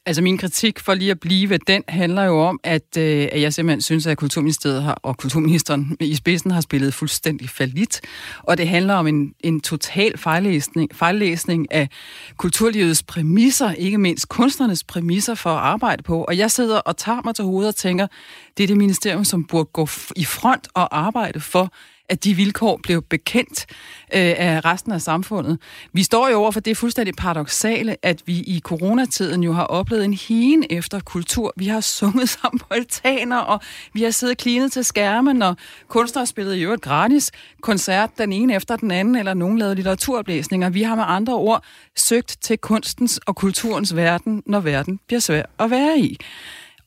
Altså 0.07 0.23
min 0.23 0.39
kritik 0.39 0.79
for 0.79 0.95
lige 0.95 1.11
at 1.11 1.21
blive 1.21 1.57
den 1.57 1.83
handler 1.89 2.23
jo 2.23 2.41
om, 2.41 2.61
at, 2.65 2.97
øh, 2.99 3.29
at 3.33 3.41
jeg 3.41 3.55
simpelthen 3.55 3.81
synes, 3.83 4.07
at 4.07 4.19
Kulturministeriet 4.19 4.83
har, 4.83 4.99
og 5.03 5.17
Kulturministeren 5.17 5.97
i 6.01 6.15
spidsen 6.15 6.51
har 6.51 6.61
spillet 6.61 6.95
fuldstændig 6.95 7.51
falit. 7.51 8.01
Og 8.43 8.59
det 8.59 8.69
handler 8.69 8.95
om 8.95 9.07
en, 9.07 9.35
en 9.41 9.61
total 9.61 10.19
fejllæsning, 10.19 10.91
fejllæsning 10.95 11.73
af 11.73 11.89
kulturlivets 12.37 13.03
præmisser, 13.03 13.73
ikke 13.73 13.99
mindst 13.99 14.29
kunstnernes 14.29 14.85
præmisser 14.85 15.35
for 15.35 15.51
at 15.51 15.59
arbejde 15.61 16.03
på. 16.03 16.25
Og 16.25 16.39
jeg 16.39 16.51
sidder 16.51 16.79
og 16.79 16.97
tager 16.97 17.21
mig 17.25 17.35
til 17.35 17.45
hovedet 17.45 17.69
og 17.69 17.77
tænker, 17.77 18.07
det 18.57 18.63
er 18.63 18.67
det 18.67 18.77
ministerium, 18.77 19.25
som 19.25 19.45
burde 19.45 19.69
gå 19.73 19.89
i 20.17 20.25
front 20.25 20.69
og 20.75 20.99
arbejde 20.99 21.41
for, 21.41 21.73
at 22.09 22.25
de 22.25 22.35
vilkår 22.35 22.81
blev 22.83 23.03
bekendt 23.03 23.67
øh, 24.15 24.35
af 24.37 24.65
resten 24.65 24.93
af 24.93 25.03
samfundet. 25.03 25.59
Vi 25.93 26.03
står 26.03 26.29
jo 26.29 26.37
over 26.37 26.51
for 26.51 26.61
det 26.61 26.77
fuldstændig 26.77 27.15
paradoxale, 27.17 27.97
at 28.03 28.23
vi 28.27 28.33
i 28.33 28.61
coronatiden 28.65 29.43
jo 29.43 29.53
har 29.53 29.65
oplevet 29.65 30.05
en 30.05 30.15
hien 30.15 30.65
efter 30.71 31.01
kultur. 31.01 31.53
Vi 31.57 31.67
har 31.67 31.81
sunget 31.81 32.29
sammen 32.41 32.59
på 32.59 32.67
altaner, 32.71 33.39
og 33.39 33.61
vi 33.93 34.03
har 34.03 34.11
siddet 34.11 34.39
klinet 34.39 34.73
til 34.73 34.85
skærmen, 34.85 35.43
og 35.43 35.57
kunstnere 35.89 36.27
spillede 36.27 36.57
jo 36.57 36.67
øvrigt 36.67 36.83
gratis 36.83 37.31
koncert 37.61 38.11
den 38.19 38.33
ene 38.33 38.55
efter 38.55 38.77
den 38.77 38.91
anden, 38.91 39.17
eller 39.17 39.35
nogen 39.35 39.59
lavede 39.59 39.75
litteraturoplæsninger. 39.75 40.71
Vi 40.71 40.83
har 40.83 40.95
med 40.95 41.05
andre 41.07 41.35
ord 41.35 41.65
søgt 41.97 42.37
til 42.41 42.59
kunstens 42.59 43.21
og 43.27 43.37
kulturens 43.37 43.97
verden, 43.97 44.43
når 44.47 44.61
verden 44.61 45.01
bliver 45.07 45.21
svær 45.21 45.43
at 45.59 45.71
være 45.71 45.99
i. 45.99 46.17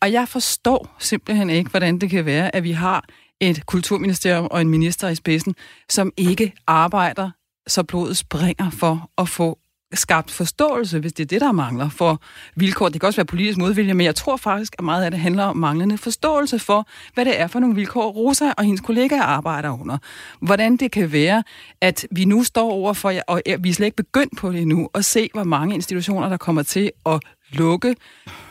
Og 0.02 0.12
jeg 0.12 0.28
forstår 0.28 0.96
simpelthen 1.00 1.50
ikke, 1.50 1.70
hvordan 1.70 2.00
det 2.00 2.10
kan 2.10 2.26
være, 2.26 2.56
at 2.56 2.64
vi 2.64 2.72
har 2.72 3.06
et 3.40 3.66
kulturministerium 3.66 4.48
og 4.52 4.62
en 4.62 4.70
minister 4.70 5.08
i 5.08 5.16
spidsen, 5.16 5.56
som 5.90 6.12
ikke 6.18 6.54
arbejder, 6.68 7.32
så 7.68 7.84
blodet 7.84 8.18
springer 8.18 8.70
for 8.70 9.10
at 9.18 9.30
få 9.30 9.60
skabt 9.94 10.32
forståelse, 10.32 11.00
hvis 11.00 11.14
det 11.14 11.24
er 11.24 11.28
det, 11.28 11.42
der 11.42 11.52
mangler 11.52 11.90
for 11.90 12.22
vilkår. 12.56 12.90
Det 12.90 13.02
kan 13.02 13.08
også 13.08 13.18
være 13.18 13.26
politisk 13.26 13.58
modvilje, 13.58 13.94
men 13.94 14.06
jeg 14.06 14.16
tror 14.16 14.38
faktisk, 14.38 14.76
at 14.80 14.84
meget 14.84 15.04
af 15.04 15.12
det 15.12 15.20
handler 15.20 15.44
om 15.44 15.58
manglende 15.58 15.98
forståelse 15.98 16.60
for, 16.60 16.88
hvad 17.14 17.26
det 17.26 17.40
er 17.40 17.48
for 17.48 17.60
nogle 17.60 17.76
vilkår, 17.76 18.10
Rosa 18.10 18.52
og 18.58 18.64
hendes 18.64 18.82
kollegaer 18.82 19.24
arbejder 19.24 19.82
under. 19.82 19.98
Hvordan 20.42 20.78
det 20.78 20.92
kan 20.92 21.12
være, 21.12 21.44
at 21.82 22.08
vi 22.12 22.26
nu 22.26 22.44
står 22.44 22.72
over 22.72 22.94
for, 22.94 23.14
og 23.28 23.42
vi 23.60 23.70
er 23.70 23.74
slet 23.74 23.86
ikke 23.86 23.96
begyndt 23.96 24.38
på 24.38 24.52
det 24.52 24.62
endnu, 24.62 24.90
at 24.94 25.06
se, 25.06 25.30
hvor 25.34 25.44
mange 25.44 25.76
institutioner, 25.76 26.30
der 26.30 26.38
kommer 26.38 26.64
til 26.64 26.92
at 27.06 27.20
lukke, 27.52 27.96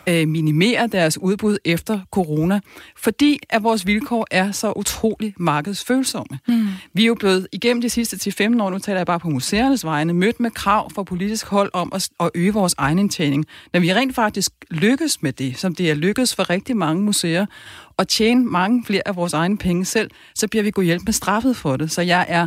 øh, 0.09 0.29
minimere 0.29 0.87
deres 0.87 1.19
udbud 1.19 1.59
efter 1.65 2.01
corona, 2.11 2.61
fordi 2.97 3.39
at 3.51 3.63
vores 3.63 3.87
vilkår 3.87 4.27
er 4.31 4.53
så 4.53 4.73
utrolig 4.77 5.35
markedsfølsomme. 5.39 6.39
Mm. 6.49 6.67
Vi 6.93 7.03
er 7.03 7.07
jo 7.07 7.15
blevet 7.15 7.49
igennem 7.53 7.81
de 7.81 7.91
sidste 7.91 8.31
10-15 8.31 8.63
år, 8.63 8.71
nu 8.71 8.79
taler 8.79 8.99
jeg 8.99 9.07
bare 9.07 9.21
på 9.21 9.29
museernes 9.31 9.85
vegne, 9.85 10.13
mødt 10.13 10.41
med 10.41 10.51
krav 10.51 10.91
fra 10.91 11.03
politisk 11.03 11.47
hold 11.47 11.71
om 11.73 11.93
at, 11.95 12.09
at 12.21 12.31
øge 12.35 12.53
vores 12.53 12.75
egen 12.79 12.99
indtjening. 12.99 13.47
Når 13.73 13.81
vi 13.81 13.95
rent 13.95 14.15
faktisk 14.15 14.53
lykkes 14.71 15.23
med 15.23 15.33
det, 15.33 15.59
som 15.59 15.75
det 15.75 15.91
er 15.91 15.95
lykkedes 15.95 16.35
for 16.35 16.51
rigtig 16.51 16.77
mange 16.77 17.03
museer, 17.03 17.47
og 17.97 18.09
tjene 18.09 18.45
mange 18.45 18.85
flere 18.85 19.09
af 19.09 19.17
vores 19.17 19.33
egne 19.33 19.59
penge 19.59 19.85
selv, 19.85 20.11
så 20.35 20.49
bliver 20.49 20.63
vi 20.63 20.71
gået 20.71 20.87
hjælp 20.87 21.03
med 21.07 21.13
straffet 21.13 21.57
for 21.57 21.77
det. 21.77 21.91
Så 21.91 22.03
jeg 22.03 22.27
er 22.29 22.47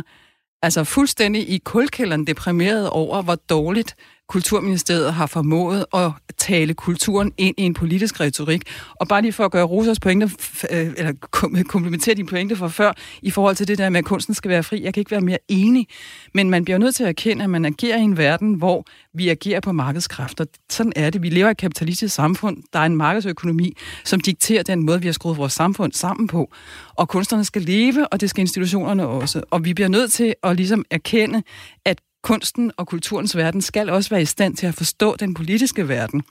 altså 0.62 0.84
fuldstændig 0.84 1.50
i 1.50 1.58
kulkælderen 1.58 2.26
deprimeret 2.26 2.90
over, 2.90 3.22
hvor 3.22 3.34
dårligt 3.34 3.96
Kulturministeriet 4.28 5.14
har 5.14 5.26
formået 5.26 5.84
at 5.94 6.10
tale 6.38 6.74
kulturen 6.74 7.32
ind 7.38 7.54
i 7.58 7.62
en 7.62 7.74
politisk 7.74 8.20
retorik. 8.20 8.62
Og 8.94 9.08
bare 9.08 9.22
lige 9.22 9.32
for 9.32 9.44
at 9.44 9.50
gøre 9.50 9.64
Rosas 9.64 10.00
pointe, 10.00 10.30
øh, 10.70 10.92
eller 10.96 11.12
komplementere 11.72 12.14
dine 12.14 12.28
pointe 12.28 12.56
fra 12.56 12.68
før, 12.68 12.92
i 13.22 13.30
forhold 13.30 13.56
til 13.56 13.68
det 13.68 13.78
der 13.78 13.88
med, 13.88 13.98
at 13.98 14.04
kunsten 14.04 14.34
skal 14.34 14.48
være 14.48 14.62
fri. 14.62 14.82
Jeg 14.82 14.94
kan 14.94 15.00
ikke 15.00 15.10
være 15.10 15.20
mere 15.20 15.38
enig. 15.48 15.86
Men 16.34 16.50
man 16.50 16.64
bliver 16.64 16.78
nødt 16.78 16.94
til 16.94 17.02
at 17.02 17.08
erkende, 17.08 17.44
at 17.44 17.50
man 17.50 17.64
agerer 17.64 17.98
i 17.98 18.02
en 18.02 18.16
verden, 18.16 18.54
hvor 18.54 18.84
vi 19.14 19.28
agerer 19.28 19.60
på 19.60 19.72
markedskræfter. 19.72 20.44
Sådan 20.70 20.92
er 20.96 21.10
det. 21.10 21.22
Vi 21.22 21.28
lever 21.28 21.48
i 21.48 21.50
et 21.50 21.56
kapitalistisk 21.56 22.14
samfund. 22.14 22.56
Der 22.72 22.78
er 22.78 22.86
en 22.86 22.96
markedsøkonomi, 22.96 23.76
som 24.04 24.20
dikterer 24.20 24.62
den 24.62 24.86
måde, 24.86 25.00
vi 25.00 25.06
har 25.08 25.12
skruet 25.12 25.36
vores 25.36 25.52
samfund 25.52 25.92
sammen 25.92 26.26
på. 26.26 26.52
Og 26.94 27.08
kunstnerne 27.08 27.44
skal 27.44 27.62
leve, 27.62 28.08
og 28.08 28.20
det 28.20 28.30
skal 28.30 28.40
institutionerne 28.40 29.06
også. 29.06 29.42
Og 29.50 29.64
vi 29.64 29.74
bliver 29.74 29.88
nødt 29.88 30.12
til 30.12 30.34
at 30.42 30.56
ligesom 30.56 30.84
erkende, 30.90 31.42
at 31.84 32.00
kunsten 32.22 32.72
og 32.76 32.86
kulturens 32.86 33.36
verden 33.36 33.62
skal 33.62 33.90
også 33.90 34.10
være 34.10 34.22
i 34.22 34.24
stand 34.24 34.56
til 34.56 34.66
at 34.66 34.74
forstå 34.74 35.16
den 35.16 35.34
politiske 35.34 35.88
verden. 35.88 36.22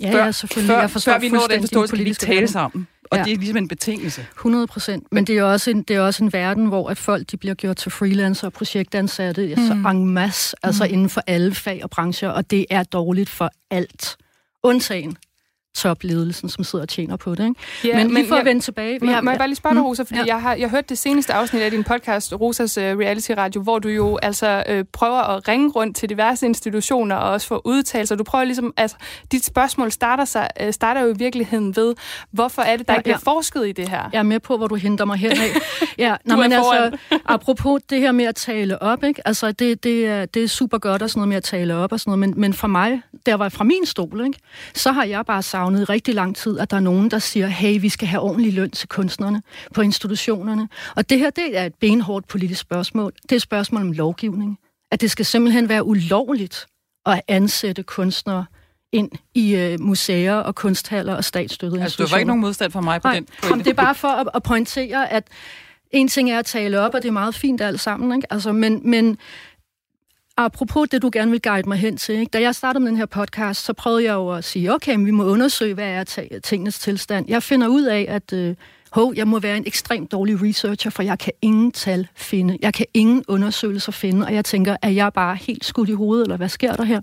Ja, 0.00 0.12
før, 0.12 0.24
ja 0.24 0.32
selvfølgelig. 0.32 0.74
Før, 0.74 0.80
jeg 0.80 0.90
forstår 0.90 1.12
før 1.12 1.18
vi 1.18 1.28
når 1.28 1.46
den 1.46 1.60
forståelse, 1.60 1.96
skal 1.96 2.04
vi 2.04 2.14
tale 2.14 2.34
verden. 2.34 2.48
sammen. 2.48 2.86
Og 3.10 3.18
ja. 3.18 3.24
det 3.24 3.32
er 3.32 3.36
ligesom 3.36 3.56
en 3.56 3.68
betingelse. 3.68 4.26
100 4.36 4.66
procent. 4.66 5.06
Men 5.12 5.24
det 5.24 5.38
er, 5.38 5.42
også 5.42 5.70
en, 5.70 5.82
det 5.82 5.96
er 5.96 6.00
også 6.00 6.24
en 6.24 6.32
verden, 6.32 6.66
hvor 6.66 6.88
at 6.88 6.98
folk 6.98 7.30
de 7.30 7.36
bliver 7.36 7.54
gjort 7.54 7.76
til 7.76 7.90
freelancer 7.90 8.46
og 8.46 8.52
projektansatte 8.52 9.46
mm. 9.46 9.50
altså 9.50 9.90
en 9.90 10.06
masse, 10.10 10.56
altså 10.62 10.84
mm. 10.84 10.92
inden 10.92 11.08
for 11.08 11.22
alle 11.26 11.54
fag 11.54 11.80
og 11.82 11.90
brancher, 11.90 12.28
og 12.28 12.50
det 12.50 12.66
er 12.70 12.82
dårligt 12.82 13.30
for 13.30 13.50
alt. 13.70 14.16
Undtagen 14.62 15.16
topledelsen, 15.74 16.48
som 16.48 16.64
sidder 16.64 16.82
og 16.82 16.88
tjener 16.88 17.16
på 17.16 17.34
det. 17.34 17.44
Ikke? 17.44 17.54
Ja, 17.84 17.96
men, 17.96 18.14
lige 18.14 18.28
for 18.28 18.34
jeg, 18.34 18.40
at 18.40 18.46
vende 18.46 18.60
tilbage... 18.60 18.98
Men, 18.98 19.10
ja, 19.10 19.20
må 19.20 19.30
jeg 19.30 19.38
bare 19.38 19.48
lige 19.48 19.56
spørge 19.56 19.74
dig, 19.74 19.82
mm. 19.82 19.86
Rosa, 19.86 20.02
fordi 20.02 20.18
ja. 20.18 20.24
jeg 20.26 20.42
har 20.42 20.54
jeg 20.54 20.70
hørt 20.70 20.88
det 20.88 20.98
seneste 20.98 21.32
afsnit 21.32 21.62
af 21.62 21.70
din 21.70 21.84
podcast, 21.84 22.32
Rosas 22.32 22.78
uh, 22.78 22.84
Reality 22.84 23.30
Radio, 23.30 23.62
hvor 23.62 23.78
du 23.78 23.88
jo 23.88 24.18
altså 24.22 24.64
uh, 24.70 24.80
prøver 24.92 25.22
at 25.22 25.48
ringe 25.48 25.70
rundt 25.70 25.96
til 25.96 26.08
diverse 26.08 26.46
institutioner 26.46 27.16
og 27.16 27.30
også 27.30 27.46
få 27.46 27.62
udtalelser. 27.64 28.16
Du 28.16 28.24
prøver 28.24 28.44
ligesom... 28.44 28.74
Altså, 28.76 28.96
dit 29.32 29.44
spørgsmål 29.44 29.92
starter, 29.92 30.24
sig, 30.24 30.48
uh, 30.64 30.70
starter 30.70 31.00
jo 31.00 31.08
i 31.08 31.16
virkeligheden 31.18 31.76
ved, 31.76 31.94
hvorfor 32.30 32.62
er 32.62 32.76
det, 32.76 32.88
der 32.88 32.92
ja, 32.92 32.98
ikke 32.98 33.04
bliver 33.04 33.18
ja. 33.26 33.32
forsket 33.32 33.68
i 33.68 33.72
det 33.72 33.88
her? 33.88 34.08
Jeg 34.12 34.18
er 34.18 34.22
med 34.22 34.40
på, 34.40 34.56
hvor 34.56 34.66
du 34.66 34.74
henter 34.74 35.04
mig 35.04 35.16
henad. 35.16 35.36
ja, 35.98 36.16
nå, 36.24 36.36
men 36.36 36.52
altså, 36.52 36.98
apropos 37.26 37.80
det 37.90 38.00
her 38.00 38.12
med 38.12 38.24
at 38.24 38.34
tale 38.34 38.82
op, 38.82 39.04
ikke? 39.04 39.28
Altså, 39.28 39.52
det, 39.52 39.84
det, 39.84 40.06
er, 40.06 40.26
det 40.26 40.44
er 40.44 40.48
super 40.48 40.78
godt 40.78 41.02
og 41.02 41.10
sådan 41.10 41.18
noget 41.18 41.28
med 41.28 41.36
at 41.36 41.44
tale 41.44 41.74
op 41.74 41.92
og 41.92 42.00
sådan 42.00 42.10
noget, 42.10 42.18
men, 42.18 42.40
men 42.40 42.54
fra 42.54 42.68
mig, 42.68 43.02
der 43.26 43.34
var 43.34 43.48
fra 43.48 43.64
min 43.64 43.86
stol, 43.86 44.26
ikke? 44.26 44.38
så 44.74 44.92
har 44.92 45.04
jeg 45.04 45.26
bare 45.26 45.42
sagt, 45.42 45.63
savnet 45.64 45.80
i 45.80 45.84
rigtig 45.84 46.14
lang 46.14 46.36
tid, 46.36 46.58
at 46.58 46.70
der 46.70 46.76
er 46.76 46.80
nogen, 46.80 47.10
der 47.10 47.18
siger, 47.18 47.46
hey, 47.46 47.80
vi 47.80 47.88
skal 47.88 48.08
have 48.08 48.20
ordentlig 48.20 48.52
løn 48.52 48.70
til 48.70 48.88
kunstnerne 48.88 49.42
på 49.74 49.82
institutionerne. 49.82 50.68
Og 50.96 51.10
det 51.10 51.18
her, 51.18 51.30
det 51.30 51.58
er 51.58 51.64
et 51.64 51.74
benhårdt 51.74 52.28
politisk 52.28 52.60
spørgsmål. 52.60 53.12
Det 53.22 53.32
er 53.32 53.36
et 53.36 53.42
spørgsmål 53.42 53.82
om 53.82 53.92
lovgivning. 53.92 54.58
At 54.90 55.00
det 55.00 55.10
skal 55.10 55.24
simpelthen 55.24 55.68
være 55.68 55.84
ulovligt 55.84 56.66
at 57.06 57.20
ansætte 57.28 57.82
kunstnere 57.82 58.46
ind 58.92 59.10
i 59.34 59.54
øh, 59.56 59.80
museer 59.80 60.34
og 60.34 60.54
kunsthaller 60.54 61.14
og 61.14 61.24
statsstøttede 61.24 61.82
altså, 61.82 61.84
institutioner. 61.84 62.04
Altså, 62.04 62.12
du 62.12 62.14
var 62.14 62.18
ikke 62.18 62.26
nogen 62.26 62.40
modstand 62.40 62.72
for 62.72 62.80
mig 62.80 63.02
på 63.02 63.08
Nej, 63.08 63.14
den 63.14 63.28
pointe? 63.42 63.64
det 63.64 63.70
er 63.70 63.82
bare 63.82 63.94
for 63.94 64.08
at, 64.08 64.28
at 64.34 64.42
pointere, 64.42 65.12
at 65.12 65.24
en 65.90 66.08
ting 66.08 66.30
er 66.30 66.38
at 66.38 66.46
tale 66.46 66.80
op, 66.80 66.94
og 66.94 67.02
det 67.02 67.08
er 67.08 67.12
meget 67.12 67.34
fint 67.34 67.60
alt 67.60 67.80
sammen, 67.80 68.16
ikke? 68.16 68.32
Altså, 68.32 68.52
men, 68.52 68.80
men 68.90 69.18
apropos 70.36 70.88
det, 70.88 71.02
du 71.02 71.10
gerne 71.12 71.30
vil 71.30 71.42
guide 71.42 71.68
mig 71.68 71.78
hen 71.78 71.96
til, 71.96 72.14
ikke? 72.14 72.30
da 72.30 72.40
jeg 72.40 72.54
startede 72.54 72.82
med 72.82 72.90
den 72.90 72.98
her 72.98 73.06
podcast, 73.06 73.64
så 73.64 73.72
prøvede 73.72 74.04
jeg 74.04 74.12
jo 74.12 74.30
at 74.30 74.44
sige, 74.44 74.74
okay, 74.74 74.98
vi 74.98 75.10
må 75.10 75.24
undersøge, 75.24 75.74
hvad 75.74 75.88
er 75.88 76.04
tingenes 76.44 76.78
tilstand. 76.78 77.28
Jeg 77.28 77.42
finder 77.42 77.68
ud 77.68 77.82
af, 77.82 78.06
at 78.08 78.32
øh, 78.32 78.56
hov, 78.92 79.12
jeg 79.16 79.28
må 79.28 79.38
være 79.38 79.56
en 79.56 79.66
ekstremt 79.66 80.12
dårlig 80.12 80.42
researcher, 80.42 80.90
for 80.90 81.02
jeg 81.02 81.18
kan 81.18 81.32
ingen 81.42 81.72
tal 81.72 82.08
finde. 82.14 82.58
Jeg 82.62 82.74
kan 82.74 82.86
ingen 82.94 83.24
undersøgelser 83.28 83.92
finde, 83.92 84.26
og 84.26 84.34
jeg 84.34 84.44
tænker, 84.44 84.76
er 84.82 84.90
jeg 84.90 85.12
bare 85.12 85.36
helt 85.36 85.64
skudt 85.64 85.88
i 85.88 85.92
hovedet, 85.92 86.24
eller 86.24 86.36
hvad 86.36 86.48
sker 86.48 86.76
der 86.76 86.84
her? 86.84 87.00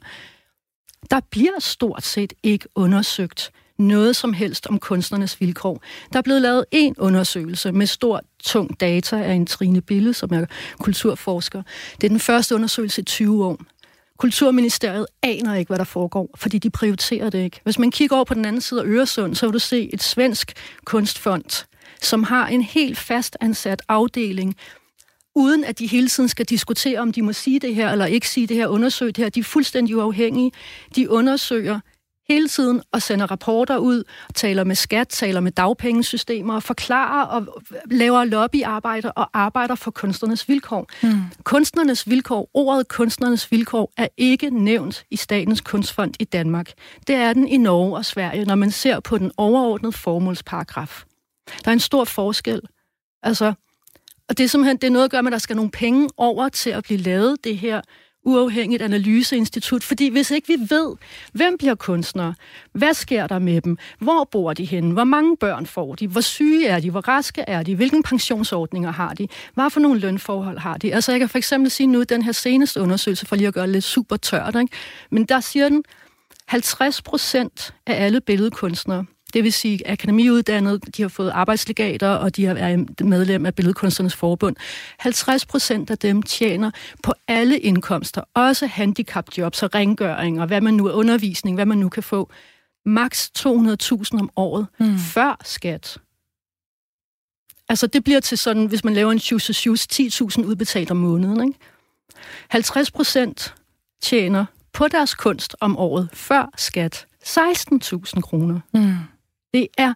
Der 1.11 1.19
bliver 1.31 1.59
stort 1.59 2.03
set 2.03 2.33
ikke 2.43 2.67
undersøgt 2.75 3.51
noget 3.81 4.15
som 4.15 4.33
helst 4.33 4.67
om 4.67 4.79
kunstnernes 4.79 5.41
vilkår. 5.41 5.83
Der 6.13 6.17
er 6.17 6.23
blevet 6.23 6.41
lavet 6.41 6.65
en 6.71 6.95
undersøgelse 6.97 7.71
med 7.71 7.85
stor, 7.85 8.21
tung 8.43 8.79
data 8.79 9.23
af 9.23 9.33
en 9.33 9.45
Trine 9.45 9.81
Bille, 9.81 10.13
som 10.13 10.33
er 10.33 10.45
kulturforsker. 10.79 11.63
Det 11.95 12.03
er 12.03 12.09
den 12.09 12.19
første 12.19 12.55
undersøgelse 12.55 13.01
i 13.01 13.05
20 13.05 13.45
år. 13.45 13.57
Kulturministeriet 14.17 15.05
aner 15.21 15.55
ikke, 15.55 15.69
hvad 15.69 15.77
der 15.77 15.83
foregår, 15.83 16.29
fordi 16.35 16.57
de 16.57 16.69
prioriterer 16.69 17.29
det 17.29 17.43
ikke. 17.43 17.59
Hvis 17.63 17.79
man 17.79 17.91
kigger 17.91 18.15
over 18.15 18.25
på 18.25 18.33
den 18.33 18.45
anden 18.45 18.61
side 18.61 18.81
af 18.81 18.85
Øresund, 18.85 19.35
så 19.35 19.45
vil 19.45 19.53
du 19.53 19.59
se 19.59 19.89
et 19.93 20.03
svensk 20.03 20.53
kunstfond, 20.85 21.65
som 22.01 22.23
har 22.23 22.47
en 22.47 22.61
helt 22.61 22.97
fast 22.97 23.37
ansat 23.41 23.81
afdeling, 23.87 24.55
uden 25.35 25.63
at 25.63 25.79
de 25.79 25.87
hele 25.87 26.07
tiden 26.07 26.29
skal 26.29 26.45
diskutere, 26.45 26.99
om 26.99 27.11
de 27.11 27.21
må 27.21 27.33
sige 27.33 27.59
det 27.59 27.75
her 27.75 27.91
eller 27.91 28.05
ikke 28.05 28.29
sige 28.29 28.47
det 28.47 28.57
her, 28.57 28.67
undersøge 28.67 29.11
det 29.11 29.23
her. 29.23 29.29
De 29.29 29.39
er 29.39 29.43
fuldstændig 29.43 29.97
uafhængige. 29.97 30.51
De 30.95 31.09
undersøger 31.09 31.79
hele 32.31 32.47
tiden 32.47 32.81
og 32.91 33.01
sender 33.01 33.31
rapporter 33.31 33.77
ud, 33.77 34.03
taler 34.35 34.63
med 34.63 34.75
skat, 34.75 35.07
taler 35.07 35.39
med 35.39 35.51
dagpengesystemer, 35.51 36.59
forklarer 36.59 37.25
og 37.25 37.61
laver 37.91 38.23
lobbyarbejde 38.23 39.11
og 39.11 39.29
arbejder 39.33 39.75
for 39.75 39.91
kunstnernes 39.91 40.49
vilkår. 40.49 40.87
Mm. 41.03 41.21
Kunstnernes 41.43 42.09
vilkår, 42.09 42.49
ordet 42.53 42.87
kunstnernes 42.87 43.51
vilkår, 43.51 43.91
er 43.97 44.07
ikke 44.17 44.49
nævnt 44.49 45.03
i 45.11 45.15
Statens 45.15 45.61
Kunstfond 45.61 46.13
i 46.19 46.23
Danmark. 46.23 46.71
Det 47.07 47.15
er 47.15 47.33
den 47.33 47.47
i 47.47 47.57
Norge 47.57 47.97
og 47.97 48.05
Sverige, 48.05 48.45
når 48.45 48.55
man 48.55 48.71
ser 48.71 48.99
på 48.99 49.17
den 49.17 49.31
overordnede 49.37 49.93
formålsparagraf. 49.93 51.03
Der 51.65 51.71
er 51.71 51.73
en 51.73 51.79
stor 51.79 52.03
forskel 52.03 52.61
Altså, 53.23 53.53
og 54.29 54.37
det 54.37 54.43
er 54.43 54.47
simpelthen 54.47 54.77
det 54.77 54.87
er 54.87 54.91
noget 54.91 55.05
at 55.05 55.11
gøre 55.11 55.23
med, 55.23 55.31
at 55.31 55.31
der 55.31 55.39
skal 55.39 55.55
nogle 55.55 55.71
penge 55.71 56.09
over 56.17 56.49
til 56.49 56.69
at 56.69 56.83
blive 56.83 56.99
lavet 56.99 57.43
det 57.43 57.57
her 57.57 57.81
uafhængigt 58.23 58.81
analyseinstitut, 58.81 59.83
fordi 59.83 60.09
hvis 60.09 60.31
ikke 60.31 60.47
vi 60.47 60.57
ved, 60.69 60.95
hvem 61.33 61.57
bliver 61.57 61.75
kunstnere, 61.75 62.33
hvad 62.73 62.93
sker 62.93 63.27
der 63.27 63.39
med 63.39 63.61
dem, 63.61 63.77
hvor 63.99 64.23
bor 64.31 64.53
de 64.53 64.65
henne, 64.65 64.93
hvor 64.93 65.03
mange 65.03 65.37
børn 65.37 65.65
får 65.65 65.95
de, 65.95 66.07
hvor 66.07 66.21
syge 66.21 66.67
er 66.67 66.79
de, 66.79 66.91
hvor 66.91 67.07
raske 67.07 67.41
er 67.41 67.63
de, 67.63 67.75
hvilke 67.75 68.01
pensionsordninger 68.05 68.91
har 68.91 69.13
de, 69.13 69.27
hvad 69.53 69.69
for 69.69 69.79
nogle 69.79 69.99
lønforhold 69.99 70.57
har 70.57 70.77
de. 70.77 70.93
Altså 70.93 71.11
jeg 71.11 71.19
kan 71.19 71.29
for 71.29 71.37
eksempel 71.37 71.71
sige 71.71 71.87
nu, 71.87 72.03
den 72.03 72.21
her 72.21 72.31
seneste 72.31 72.81
undersøgelse, 72.81 73.25
for 73.25 73.35
lige 73.35 73.47
at 73.47 73.53
gøre 73.53 73.65
det 73.65 73.73
lidt 73.73 73.83
super 73.83 74.15
tørt, 74.15 74.55
ikke? 74.55 74.75
men 75.11 75.25
der 75.25 75.39
siger 75.39 75.69
den, 75.69 75.83
50 76.47 77.01
procent 77.01 77.73
af 77.87 78.05
alle 78.05 78.21
billedkunstnere 78.21 79.05
det 79.33 79.43
vil 79.43 79.53
sige 79.53 79.89
akademiuddannet, 79.89 80.97
de 80.97 81.01
har 81.01 81.09
fået 81.09 81.29
arbejdslegater, 81.29 82.09
og 82.09 82.35
de 82.35 82.45
er 82.45 83.03
medlem 83.03 83.45
af 83.45 83.55
Billedkunstnernes 83.55 84.15
Forbund. 84.15 84.55
50 84.99 85.45
procent 85.45 85.91
af 85.91 85.97
dem 85.97 86.21
tjener 86.21 86.71
på 87.03 87.13
alle 87.27 87.59
indkomster, 87.59 88.21
også 88.33 88.67
handicapjobs 88.67 89.63
og 89.63 89.75
rengøring, 89.75 90.41
og 90.41 90.47
hvad 90.47 90.61
man 90.61 90.73
nu 90.73 90.87
er 90.87 90.93
undervisning, 90.93 91.57
hvad 91.57 91.65
man 91.65 91.77
nu 91.77 91.89
kan 91.89 92.03
få. 92.03 92.29
Max 92.85 93.29
200.000 93.39 94.19
om 94.19 94.29
året, 94.35 94.67
mm. 94.79 94.97
før 94.97 95.41
skat. 95.43 95.97
Altså 97.69 97.87
det 97.87 98.03
bliver 98.03 98.19
til 98.19 98.37
sådan, 98.37 98.65
hvis 98.65 98.83
man 98.83 98.93
laver 98.93 99.11
en 99.11 99.19
shoes 99.19 99.43
shoes 99.43 99.87
10.000 99.93 100.45
udbetalt 100.45 100.91
om 100.91 100.97
måneden. 100.97 101.47
Ikke? 101.47 101.59
50 102.47 102.91
procent 102.91 103.55
tjener 104.01 104.45
på 104.73 104.87
deres 104.87 105.13
kunst 105.13 105.55
om 105.59 105.77
året 105.77 106.09
før 106.13 106.49
skat 106.57 107.05
16.000 107.25 108.21
kroner. 108.21 108.59
Mm. 108.73 108.95
Det 109.53 109.67
er 109.77 109.93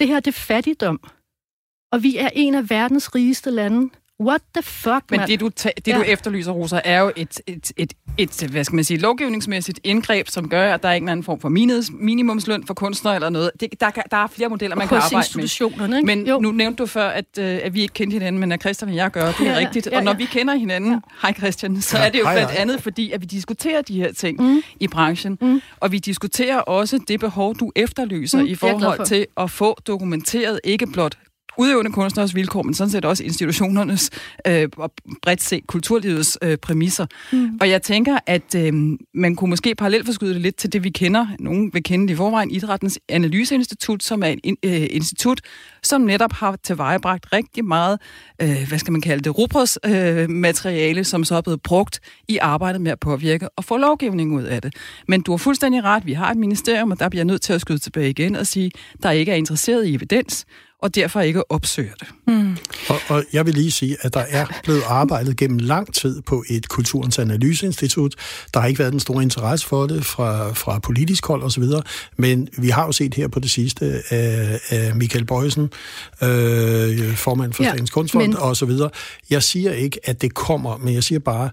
det 0.00 0.08
her, 0.08 0.20
det 0.20 0.26
er 0.26 0.40
fattigdom. 0.40 1.00
Og 1.92 2.02
vi 2.02 2.16
er 2.16 2.28
en 2.32 2.54
af 2.54 2.70
verdens 2.70 3.14
rigeste 3.14 3.50
lande. 3.50 3.90
What 4.20 4.40
the 4.54 4.62
fuck, 4.62 5.10
Men 5.10 5.20
det, 5.20 5.40
du, 5.40 5.48
ta- 5.48 5.70
det, 5.76 5.88
ja. 5.88 5.98
du 5.98 6.02
efterlyser, 6.02 6.52
Rosa, 6.52 6.80
er 6.84 7.00
jo 7.00 7.12
et, 7.16 7.40
et, 7.46 7.72
et, 7.76 7.92
et, 8.18 8.46
hvad 8.50 8.64
skal 8.64 8.74
man 8.74 8.84
sige, 8.84 8.98
lovgivningsmæssigt 8.98 9.80
indgreb, 9.84 10.28
som 10.28 10.48
gør, 10.48 10.74
at 10.74 10.82
der 10.82 10.88
er 10.88 10.92
ikke 10.92 11.04
en 11.04 11.08
anden 11.08 11.24
form 11.24 11.40
for 11.40 11.48
minimumsløn 11.90 12.66
for 12.66 12.74
kunstnere 12.74 13.14
eller 13.14 13.28
noget. 13.28 13.50
Det, 13.60 13.80
der, 13.80 13.90
der 13.90 14.16
er 14.16 14.26
flere 14.26 14.48
modeller, 14.48 14.76
man 14.76 14.88
kan 14.88 14.96
arbejde 14.96 15.16
institutionerne, 15.16 15.90
med. 15.90 15.96
Ikke? 15.98 16.06
Men 16.06 16.26
jo. 16.26 16.38
nu 16.40 16.52
nævnte 16.52 16.82
du 16.82 16.86
før, 16.86 17.08
at, 17.08 17.24
øh, 17.38 17.58
at 17.62 17.74
vi 17.74 17.82
ikke 17.82 17.94
kendte 17.94 18.14
hinanden, 18.14 18.40
men 18.40 18.52
at 18.52 18.60
Christian 18.60 18.88
og 18.88 18.96
jeg 18.96 19.10
gør, 19.10 19.32
det 19.32 19.40
er 19.40 19.52
ja, 19.52 19.58
rigtigt. 19.58 19.86
Ja, 19.86 19.90
ja. 19.90 19.98
Og 19.98 20.04
når 20.04 20.14
vi 20.14 20.24
kender 20.24 20.54
hinanden, 20.54 20.92
ja. 20.92 20.98
hej 21.22 21.32
Christian, 21.32 21.80
så 21.80 21.98
ja, 21.98 22.06
er 22.06 22.10
det 22.10 22.18
jo 22.18 22.24
blandt 22.32 22.50
andet 22.50 22.82
fordi, 22.82 23.10
at 23.10 23.20
vi 23.20 23.26
diskuterer 23.26 23.82
de 23.82 23.96
her 23.96 24.12
ting 24.12 24.42
mm. 24.42 24.62
i 24.80 24.88
branchen. 24.88 25.38
Mm. 25.40 25.60
Og 25.80 25.92
vi 25.92 25.98
diskuterer 25.98 26.58
også 26.58 27.00
det 27.08 27.20
behov, 27.20 27.54
du 27.54 27.72
efterlyser 27.76 28.40
mm. 28.40 28.46
i 28.46 28.54
forhold 28.54 29.06
til 29.06 29.26
at 29.36 29.50
få 29.50 29.76
dokumenteret 29.86 30.60
ikke 30.64 30.86
blot 30.86 31.18
udøvende 31.58 31.92
kunstners 31.92 32.34
vilkår, 32.34 32.62
men 32.62 32.74
sådan 32.74 32.90
set 32.90 33.04
også 33.04 33.24
institutionernes 33.24 34.10
øh, 34.46 34.68
og 34.76 34.92
bredt 35.22 35.42
set 35.42 35.66
kulturlivets 35.66 36.38
øh, 36.42 36.56
præmisser. 36.56 37.06
Mm. 37.32 37.58
Og 37.60 37.70
jeg 37.70 37.82
tænker, 37.82 38.18
at 38.26 38.54
øh, 38.54 38.72
man 39.14 39.36
kunne 39.36 39.50
måske 39.50 39.74
parallelt 39.74 40.06
forskyde 40.06 40.34
det 40.34 40.40
lidt 40.40 40.56
til 40.56 40.72
det, 40.72 40.84
vi 40.84 40.90
kender. 40.90 41.26
Nogen 41.38 41.70
vil 41.72 41.82
kende 41.82 42.08
det 42.08 42.14
i 42.14 42.16
forvejen, 42.16 42.50
Idrættens 42.50 42.98
Analyseinstitut, 43.08 44.02
som 44.02 44.22
er 44.22 44.34
et 44.44 44.56
øh, 44.64 44.86
institut, 44.90 45.40
som 45.82 46.00
netop 46.00 46.32
har 46.32 46.58
tilvejebragt 46.62 47.26
rigtig 47.32 47.64
meget, 47.64 47.98
øh, 48.42 48.68
hvad 48.68 48.78
skal 48.78 48.92
man 48.92 49.00
kalde 49.00 49.24
det, 49.24 49.38
rubros 49.38 49.78
øh, 49.86 50.30
materiale, 50.30 51.04
som 51.04 51.24
så 51.24 51.34
er 51.34 51.40
blevet 51.40 51.62
brugt 51.62 52.00
i 52.28 52.38
arbejdet 52.38 52.80
med 52.80 52.92
at 52.92 53.00
påvirke 53.00 53.48
og 53.56 53.64
få 53.64 53.76
lovgivning 53.76 54.34
ud 54.34 54.42
af 54.42 54.62
det. 54.62 54.74
Men 55.08 55.22
du 55.22 55.32
har 55.32 55.36
fuldstændig 55.36 55.84
ret. 55.84 56.06
Vi 56.06 56.12
har 56.12 56.30
et 56.30 56.36
ministerium, 56.36 56.90
og 56.90 57.00
der 57.00 57.08
bliver 57.08 57.24
nødt 57.24 57.42
til 57.42 57.52
at 57.52 57.60
skyde 57.60 57.78
tilbage 57.78 58.10
igen 58.10 58.36
og 58.36 58.46
sige, 58.46 58.70
der 59.02 59.10
ikke 59.10 59.32
er 59.32 59.36
interesseret 59.36 59.86
i 59.86 59.94
evidens, 59.94 60.46
og 60.84 60.94
derfor 60.94 61.20
ikke 61.20 61.50
opsøger 61.52 61.94
det. 62.00 62.08
Mm. 62.26 62.56
Og, 62.88 62.96
og 63.08 63.24
jeg 63.32 63.46
vil 63.46 63.54
lige 63.54 63.70
sige, 63.70 63.96
at 64.00 64.14
der 64.14 64.24
er 64.28 64.46
blevet 64.64 64.82
arbejdet 64.86 65.36
gennem 65.36 65.58
lang 65.58 65.94
tid 65.94 66.22
på 66.22 66.44
et 66.50 66.68
kulturens 66.68 67.18
analyseinstitut. 67.18 68.14
Der 68.54 68.60
har 68.60 68.68
ikke 68.68 68.78
været 68.78 68.92
den 68.92 69.00
store 69.00 69.22
interesse 69.22 69.66
for 69.66 69.86
det 69.86 70.04
fra, 70.04 70.52
fra 70.52 70.78
politisk 70.78 71.26
hold 71.26 71.42
osv., 71.42 71.64
men 72.16 72.48
vi 72.58 72.68
har 72.68 72.86
jo 72.86 72.92
set 72.92 73.14
her 73.14 73.28
på 73.28 73.40
det 73.40 73.50
sidste 73.50 74.02
af, 74.10 74.60
af 74.70 74.96
Michael 74.96 75.24
Bøjsen, 75.24 75.70
øh, 76.22 77.14
formand 77.16 77.52
for 77.52 77.62
ja, 77.62 77.68
Statens 77.68 77.90
Kunstfond 77.90 78.28
men... 78.28 78.36
osv. 78.36 78.70
Jeg 79.30 79.42
siger 79.42 79.72
ikke, 79.72 80.00
at 80.04 80.22
det 80.22 80.34
kommer, 80.34 80.76
men 80.76 80.94
jeg 80.94 81.04
siger 81.04 81.18
bare, 81.18 81.50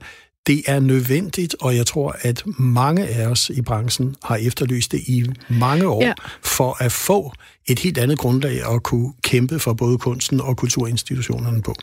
det 0.47 0.63
er 0.67 0.79
nødvendigt, 0.79 1.55
og 1.61 1.75
jeg 1.75 1.85
tror, 1.85 2.15
at 2.21 2.43
mange 2.59 3.07
af 3.07 3.27
os 3.27 3.49
i 3.49 3.61
branchen 3.61 4.15
har 4.23 4.35
efterlyst 4.35 4.91
det 4.91 4.99
i 5.07 5.25
mange 5.49 5.87
år, 5.87 6.03
ja. 6.03 6.13
for 6.43 6.83
at 6.83 6.91
få 6.91 7.33
et 7.67 7.79
helt 7.79 7.97
andet 7.97 8.17
grundlag 8.17 8.73
at 8.73 8.83
kunne 8.83 9.13
kæmpe 9.23 9.59
for 9.59 9.73
både 9.73 9.97
kunsten 9.97 10.41
og 10.41 10.57
kulturinstitutionerne 10.57 11.61
på. 11.61 11.75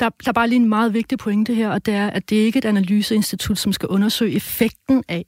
Der, 0.00 0.08
der 0.08 0.28
er 0.28 0.32
bare 0.32 0.48
lige 0.48 0.60
en 0.60 0.68
meget 0.68 0.94
vigtig 0.94 1.18
pointe 1.18 1.54
her, 1.54 1.70
og 1.70 1.86
det 1.86 1.94
er, 1.94 2.10
at 2.10 2.30
det 2.30 2.36
ikke 2.36 2.56
er 2.56 2.60
et 2.60 2.68
analyseinstitut, 2.68 3.58
som 3.58 3.72
skal 3.72 3.88
undersøge 3.88 4.36
effekten 4.36 5.04
af 5.08 5.24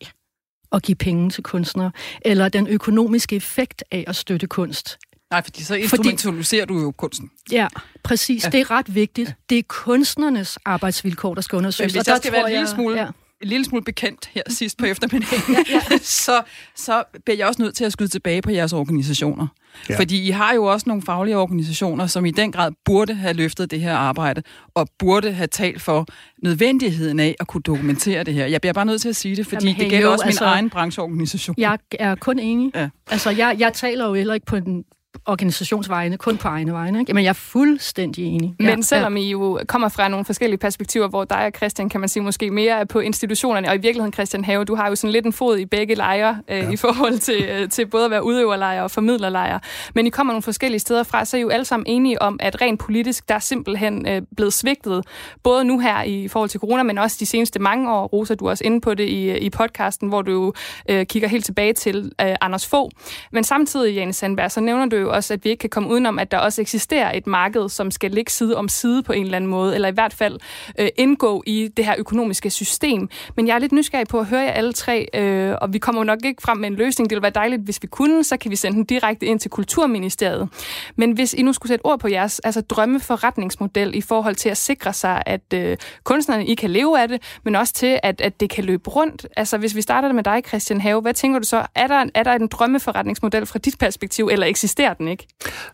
at 0.72 0.82
give 0.82 0.96
penge 0.96 1.30
til 1.30 1.42
kunstnere, 1.42 1.90
eller 2.22 2.48
den 2.48 2.66
økonomiske 2.66 3.36
effekt 3.36 3.84
af 3.90 4.04
at 4.06 4.16
støtte 4.16 4.46
kunst. 4.46 4.98
Nej, 5.34 5.42
fordi 5.44 5.62
så 5.62 5.74
instrumentaliserer 5.74 6.62
fordi, 6.62 6.74
du 6.74 6.80
jo 6.80 6.90
kunsten. 6.90 7.30
Ja, 7.50 7.66
præcis. 8.02 8.44
Ja. 8.44 8.50
Det 8.50 8.60
er 8.60 8.70
ret 8.70 8.94
vigtigt. 8.94 9.28
Ja. 9.28 9.34
Det 9.50 9.58
er 9.58 9.62
kunstnernes 9.68 10.58
arbejdsvilkår, 10.64 11.34
der 11.34 11.40
skal 11.40 11.56
undersøges. 11.56 11.94
Men 11.94 12.00
hvis 12.00 12.08
jeg 12.08 12.16
skal 12.16 12.32
være 12.32 12.46
en 12.46 12.52
lille 12.52 12.68
smule 12.68 12.96
ja 12.96 13.06
en 13.44 13.48
lille 13.48 13.64
smule 13.64 13.84
bekendt 13.84 14.30
her 14.34 14.42
sidst 14.48 14.78
på 14.78 14.86
eftermiddagen, 14.86 15.54
ja, 15.54 15.80
ja. 15.90 15.98
så, 16.26 16.42
så 16.74 17.04
bliver 17.24 17.36
jeg 17.36 17.46
også 17.46 17.62
nødt 17.62 17.76
til 17.76 17.84
at 17.84 17.92
skyde 17.92 18.08
tilbage 18.08 18.42
på 18.42 18.50
jeres 18.50 18.72
organisationer. 18.72 19.46
Ja. 19.88 19.98
Fordi 19.98 20.26
I 20.26 20.30
har 20.30 20.54
jo 20.54 20.64
også 20.64 20.84
nogle 20.88 21.02
faglige 21.02 21.36
organisationer, 21.36 22.06
som 22.06 22.26
i 22.26 22.30
den 22.30 22.52
grad 22.52 22.72
burde 22.84 23.14
have 23.14 23.34
løftet 23.34 23.70
det 23.70 23.80
her 23.80 23.96
arbejde, 23.96 24.42
og 24.74 24.88
burde 24.98 25.32
have 25.32 25.46
talt 25.46 25.82
for 25.82 26.06
nødvendigheden 26.42 27.20
af 27.20 27.34
at 27.40 27.46
kunne 27.46 27.62
dokumentere 27.62 28.24
det 28.24 28.34
her. 28.34 28.46
Jeg 28.46 28.60
bliver 28.60 28.72
bare 28.72 28.86
nødt 28.86 29.00
til 29.00 29.08
at 29.08 29.16
sige 29.16 29.36
det, 29.36 29.46
fordi 29.46 29.66
Jamen, 29.66 29.76
hey, 29.76 29.82
det 29.82 29.90
gælder 29.90 30.06
jo, 30.06 30.12
også 30.12 30.24
min 30.24 30.28
altså, 30.28 30.44
egen 30.44 30.70
brancheorganisation. 30.70 31.54
Jeg 31.58 31.78
er 31.90 32.14
kun 32.14 32.38
enig. 32.38 32.70
Ja. 32.74 32.88
Altså, 33.10 33.30
jeg, 33.30 33.56
jeg 33.58 33.72
taler 33.72 34.06
jo 34.06 34.14
heller 34.14 34.34
ikke 34.34 34.46
på 34.46 34.60
den 34.60 34.84
organisationsvejene, 35.26 36.16
kun 36.16 36.36
på 36.36 36.48
egne 36.48 36.72
vegne. 36.72 37.00
Ikke? 37.00 37.14
Men 37.14 37.24
jeg 37.24 37.28
er 37.28 37.32
fuldstændig 37.32 38.24
enig. 38.24 38.54
Men 38.58 38.68
ja, 38.68 38.80
selvom 38.80 39.16
ja. 39.16 39.22
I 39.22 39.30
jo 39.30 39.60
kommer 39.68 39.88
fra 39.88 40.08
nogle 40.08 40.24
forskellige 40.24 40.58
perspektiver, 40.58 41.08
hvor 41.08 41.24
dig 41.24 41.46
og 41.46 41.52
Christian, 41.56 41.88
kan 41.88 42.00
man 42.00 42.08
sige, 42.08 42.22
måske 42.22 42.50
mere 42.50 42.80
er 42.80 42.84
på 42.84 43.00
institutionerne, 43.00 43.68
og 43.68 43.74
i 43.74 43.78
virkeligheden, 43.78 44.12
Christian 44.12 44.44
Have, 44.44 44.64
du 44.64 44.74
har 44.74 44.88
jo 44.88 44.94
sådan 44.94 45.12
lidt 45.12 45.26
en 45.26 45.32
fod 45.32 45.58
i 45.58 45.66
begge 45.66 45.94
lejre, 45.94 46.38
øh, 46.48 46.58
ja. 46.58 46.70
i 46.70 46.76
forhold 46.76 47.18
til, 47.18 47.44
øh, 47.44 47.68
til 47.68 47.86
både 47.86 48.04
at 48.04 48.10
være 48.10 48.24
udøverlejre 48.24 48.82
og 48.82 48.90
formidlerlejre. 48.90 49.60
Men 49.94 50.06
I 50.06 50.10
kommer 50.10 50.32
nogle 50.32 50.42
forskellige 50.42 50.80
steder 50.80 51.02
fra, 51.02 51.24
så 51.24 51.36
er 51.36 51.38
I 51.38 51.42
jo 51.42 51.48
alle 51.48 51.64
sammen 51.64 51.86
enige 51.86 52.22
om, 52.22 52.36
at 52.40 52.60
rent 52.60 52.80
politisk, 52.80 53.28
der 53.28 53.34
er 53.34 53.38
simpelthen 53.38 54.08
øh, 54.08 54.22
blevet 54.36 54.52
svigtet, 54.52 55.04
både 55.42 55.64
nu 55.64 55.78
her 55.78 56.02
i 56.02 56.28
forhold 56.28 56.50
til 56.50 56.60
corona, 56.60 56.82
men 56.82 56.98
også 56.98 57.16
de 57.20 57.26
seneste 57.26 57.58
mange 57.58 57.92
år. 57.92 58.06
Rosa, 58.06 58.34
du 58.34 58.46
er 58.46 58.50
også 58.50 58.64
inde 58.64 58.80
på 58.80 58.94
det 58.94 59.08
i, 59.08 59.38
i 59.38 59.50
podcasten, 59.50 60.08
hvor 60.08 60.22
du 60.22 60.52
øh, 60.88 61.06
kigger 61.06 61.28
helt 61.28 61.44
tilbage 61.44 61.72
til 61.72 62.12
øh, 62.20 62.34
Anders 62.40 62.66
Fogh. 62.66 62.90
Men 63.32 63.44
samtidig, 63.44 63.94
Jane 63.94 64.12
Sandberg, 64.12 64.50
så 64.50 64.60
nævner 64.60 64.86
du 64.86 64.96
jo 64.96 65.13
også, 65.14 65.34
at 65.34 65.44
vi 65.44 65.50
ikke 65.50 65.60
kan 65.60 65.70
komme 65.70 65.88
udenom, 65.88 66.18
at 66.18 66.30
der 66.30 66.38
også 66.38 66.60
eksisterer 66.60 67.12
et 67.14 67.26
marked, 67.26 67.68
som 67.68 67.90
skal 67.90 68.10
ligge 68.10 68.32
side 68.32 68.56
om 68.56 68.68
side 68.68 69.02
på 69.02 69.12
en 69.12 69.24
eller 69.24 69.36
anden 69.36 69.50
måde, 69.50 69.74
eller 69.74 69.88
i 69.88 69.92
hvert 69.92 70.14
fald 70.14 70.40
øh, 70.78 70.88
indgå 70.96 71.42
i 71.46 71.68
det 71.76 71.84
her 71.84 71.94
økonomiske 71.98 72.50
system. 72.50 73.08
Men 73.36 73.46
jeg 73.46 73.54
er 73.54 73.58
lidt 73.58 73.72
nysgerrig 73.72 74.08
på 74.08 74.18
at 74.18 74.26
høre 74.26 74.40
jer 74.40 74.50
alle 74.50 74.72
tre, 74.72 75.08
øh, 75.14 75.54
og 75.60 75.72
vi 75.72 75.78
kommer 75.78 76.04
nok 76.04 76.18
ikke 76.24 76.42
frem 76.42 76.58
med 76.58 76.68
en 76.68 76.74
løsning. 76.74 77.10
Det 77.10 77.14
ville 77.14 77.22
være 77.22 77.32
dejligt, 77.34 77.62
hvis 77.62 77.82
vi 77.82 77.86
kunne, 77.86 78.24
så 78.24 78.36
kan 78.36 78.50
vi 78.50 78.56
sende 78.56 78.76
den 78.76 78.84
direkte 78.84 79.26
ind 79.26 79.40
til 79.40 79.50
Kulturministeriet. 79.50 80.48
Men 80.96 81.12
hvis 81.12 81.34
I 81.34 81.42
nu 81.42 81.52
skulle 81.52 81.70
sætte 81.70 81.86
ord 81.86 81.98
på 81.98 82.08
jeres 82.08 82.38
altså 82.38 82.60
drømmeforretningsmodel 82.60 83.94
i 83.94 84.00
forhold 84.00 84.34
til 84.34 84.48
at 84.48 84.56
sikre 84.56 84.92
sig, 84.92 85.22
at 85.26 85.54
øh, 85.54 85.76
kunstnerne 86.04 86.46
I 86.46 86.54
kan 86.54 86.70
leve 86.70 87.00
af 87.00 87.08
det, 87.08 87.22
men 87.44 87.56
også 87.56 87.72
til, 87.72 88.00
at, 88.02 88.20
at 88.20 88.40
det 88.40 88.50
kan 88.50 88.64
løbe 88.64 88.90
rundt. 88.90 89.26
Altså 89.36 89.58
hvis 89.58 89.76
vi 89.76 89.82
starter 89.82 90.12
med 90.12 90.22
dig, 90.22 90.42
Christian 90.48 90.80
Have, 90.80 91.00
hvad 91.00 91.14
tænker 91.14 91.38
du 91.38 91.46
så? 91.46 91.66
Er 91.74 91.86
der, 91.86 92.06
er 92.14 92.22
der 92.22 92.32
en 92.32 92.48
drømmeforretningsmodel 92.48 93.46
fra 93.46 93.58
dit 93.58 93.78
perspektiv, 93.78 94.28
eller 94.32 94.46
eksisterer 94.46 94.94
den 94.94 95.03
ikke? 95.08 95.26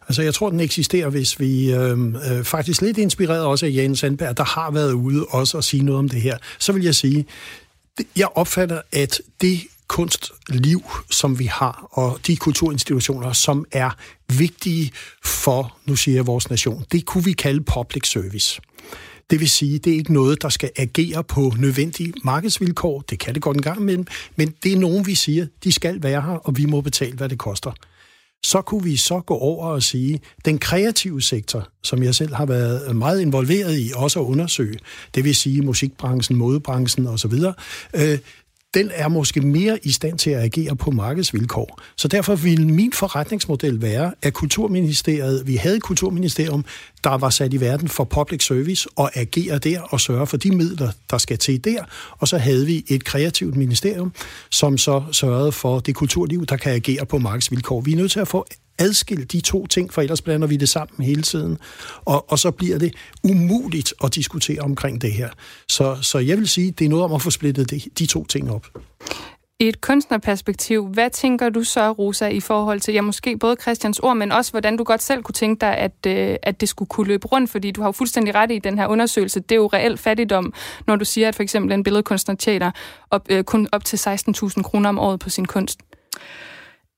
Altså, 0.08 0.22
jeg 0.22 0.34
tror, 0.34 0.50
den 0.50 0.60
eksisterer, 0.60 1.08
hvis 1.08 1.40
vi 1.40 1.72
øh, 1.72 1.98
øh, 2.00 2.44
faktisk 2.44 2.82
lidt 2.82 2.98
inspireret 2.98 3.44
også 3.44 3.66
af 3.66 3.70
Jens 3.70 3.98
Sandberg, 3.98 4.36
der 4.36 4.44
har 4.44 4.70
været 4.70 4.92
ude 4.92 5.26
også 5.30 5.58
at 5.58 5.64
sige 5.64 5.82
noget 5.82 5.98
om 5.98 6.08
det 6.08 6.20
her. 6.20 6.38
Så 6.58 6.72
vil 6.72 6.84
jeg 6.84 6.94
sige, 6.94 7.26
jeg 8.16 8.28
opfatter, 8.34 8.80
at 8.92 9.20
det 9.40 9.60
kunstliv, 9.88 10.82
som 11.10 11.38
vi 11.38 11.44
har, 11.44 11.88
og 11.90 12.18
de 12.26 12.36
kulturinstitutioner, 12.36 13.32
som 13.32 13.64
er 13.72 13.90
vigtige 14.38 14.90
for, 15.24 15.76
nu 15.86 15.96
siger 15.96 16.14
jeg, 16.14 16.26
vores 16.26 16.50
nation, 16.50 16.84
det 16.92 17.06
kunne 17.06 17.24
vi 17.24 17.32
kalde 17.32 17.60
public 17.60 18.10
service. 18.10 18.60
Det 19.30 19.40
vil 19.40 19.50
sige, 19.50 19.78
det 19.78 19.92
er 19.92 19.96
ikke 19.96 20.12
noget, 20.12 20.42
der 20.42 20.48
skal 20.48 20.70
agere 20.76 21.24
på 21.24 21.54
nødvendige 21.58 22.12
markedsvilkår. 22.24 23.00
Det 23.10 23.18
kan 23.18 23.34
det 23.34 23.42
godt 23.42 23.56
en 23.56 23.62
gang 23.62 23.80
imellem, 23.80 24.06
men 24.36 24.54
det 24.62 24.72
er 24.72 24.76
nogen, 24.76 25.06
vi 25.06 25.14
siger, 25.14 25.46
de 25.64 25.72
skal 25.72 26.02
være 26.02 26.22
her, 26.22 26.32
og 26.32 26.56
vi 26.56 26.64
må 26.64 26.80
betale, 26.80 27.16
hvad 27.16 27.28
det 27.28 27.38
koster 27.38 27.72
så 28.44 28.62
kunne 28.62 28.84
vi 28.84 28.96
så 28.96 29.20
gå 29.20 29.34
over 29.34 29.66
og 29.66 29.82
sige, 29.82 30.20
den 30.44 30.58
kreative 30.58 31.22
sektor, 31.22 31.68
som 31.82 32.02
jeg 32.02 32.14
selv 32.14 32.34
har 32.34 32.46
været 32.46 32.96
meget 32.96 33.20
involveret 33.20 33.78
i, 33.78 33.92
også 33.96 34.20
at 34.20 34.24
undersøge, 34.24 34.78
det 35.14 35.24
vil 35.24 35.34
sige 35.34 35.62
musikbranchen, 35.62 36.38
modebranchen 36.38 37.06
osv., 37.06 37.32
øh, 37.94 38.18
den 38.74 38.90
er 38.94 39.08
måske 39.08 39.40
mere 39.40 39.78
i 39.82 39.92
stand 39.92 40.18
til 40.18 40.30
at 40.30 40.42
agere 40.42 40.76
på 40.76 40.90
markedsvilkår. 40.90 41.80
Så 41.96 42.08
derfor 42.08 42.34
ville 42.34 42.66
min 42.66 42.92
forretningsmodel 42.92 43.82
være, 43.82 44.12
at 44.22 44.32
Kulturministeriet, 44.32 45.46
vi 45.46 45.56
havde 45.56 45.76
et 45.76 45.82
kulturministerium, 45.82 46.64
der 47.04 47.18
var 47.18 47.30
sat 47.30 47.54
i 47.54 47.60
verden 47.60 47.88
for 47.88 48.04
public 48.04 48.46
service 48.46 48.88
og 48.96 49.16
agere 49.16 49.58
der 49.58 49.80
og 49.80 50.00
sørge 50.00 50.26
for 50.26 50.36
de 50.36 50.56
midler, 50.56 50.90
der 51.10 51.18
skal 51.18 51.38
til 51.38 51.64
der. 51.64 51.84
Og 52.10 52.28
så 52.28 52.38
havde 52.38 52.66
vi 52.66 52.84
et 52.88 53.04
kreativt 53.04 53.56
ministerium, 53.56 54.12
som 54.50 54.78
så 54.78 55.02
sørgede 55.12 55.52
for 55.52 55.80
det 55.80 55.94
kulturliv, 55.94 56.46
der 56.46 56.56
kan 56.56 56.72
agere 56.72 57.06
på 57.06 57.18
markedsvilkår. 57.18 57.80
Vi 57.80 57.92
er 57.92 57.96
nødt 57.96 58.12
til 58.12 58.20
at 58.20 58.28
få 58.28 58.46
adskille 58.80 59.24
de 59.24 59.40
to 59.40 59.66
ting, 59.66 59.92
for 59.92 60.02
ellers 60.02 60.22
blander 60.22 60.46
vi 60.46 60.56
det 60.56 60.68
sammen 60.68 61.06
hele 61.06 61.22
tiden. 61.22 61.58
Og, 62.04 62.30
og 62.30 62.38
så 62.38 62.50
bliver 62.50 62.78
det 62.78 62.94
umuligt 63.24 63.94
at 64.04 64.14
diskutere 64.14 64.60
omkring 64.60 65.02
det 65.02 65.12
her. 65.12 65.28
Så, 65.68 65.98
så 66.02 66.18
jeg 66.18 66.38
vil 66.38 66.48
sige, 66.48 66.70
det 66.70 66.84
er 66.84 66.88
noget 66.88 67.04
om 67.04 67.12
at 67.12 67.22
få 67.22 67.30
splittet 67.30 67.70
de, 67.70 67.80
de 67.98 68.06
to 68.06 68.24
ting 68.24 68.50
op. 68.50 68.66
I 69.60 69.68
et 69.68 69.80
kunstnerperspektiv, 69.80 70.86
hvad 70.86 71.10
tænker 71.10 71.48
du 71.48 71.62
så, 71.62 71.92
Rosa, 71.92 72.26
i 72.26 72.40
forhold 72.40 72.80
til, 72.80 72.94
ja, 72.94 73.00
måske 73.00 73.36
både 73.36 73.56
Christians 73.62 73.98
ord, 73.98 74.16
men 74.16 74.32
også 74.32 74.50
hvordan 74.50 74.76
du 74.76 74.84
godt 74.84 75.02
selv 75.02 75.22
kunne 75.22 75.32
tænke 75.32 75.60
dig, 75.60 75.76
at, 75.76 76.06
øh, 76.06 76.36
at 76.42 76.60
det 76.60 76.68
skulle 76.68 76.88
kunne 76.88 77.06
løbe 77.06 77.26
rundt, 77.26 77.50
fordi 77.50 77.70
du 77.70 77.80
har 77.80 77.88
jo 77.88 77.92
fuldstændig 77.92 78.34
ret 78.34 78.52
i 78.52 78.58
den 78.58 78.78
her 78.78 78.86
undersøgelse. 78.86 79.40
Det 79.40 79.52
er 79.52 79.56
jo 79.56 79.66
reelt 79.66 80.00
fattigdom, 80.00 80.52
når 80.86 80.96
du 80.96 81.04
siger, 81.04 81.28
at 81.28 81.34
for 81.34 81.42
eksempel 81.42 81.72
en 81.72 81.82
billedkunstner 81.82 82.34
tjener 82.34 82.70
op, 83.10 83.26
øh, 83.30 83.44
kun 83.44 83.68
op 83.72 83.84
til 83.84 83.96
16.000 83.96 84.62
kroner 84.62 84.88
om 84.88 84.98
året 84.98 85.20
på 85.20 85.30
sin 85.30 85.44
kunst. 85.44 85.80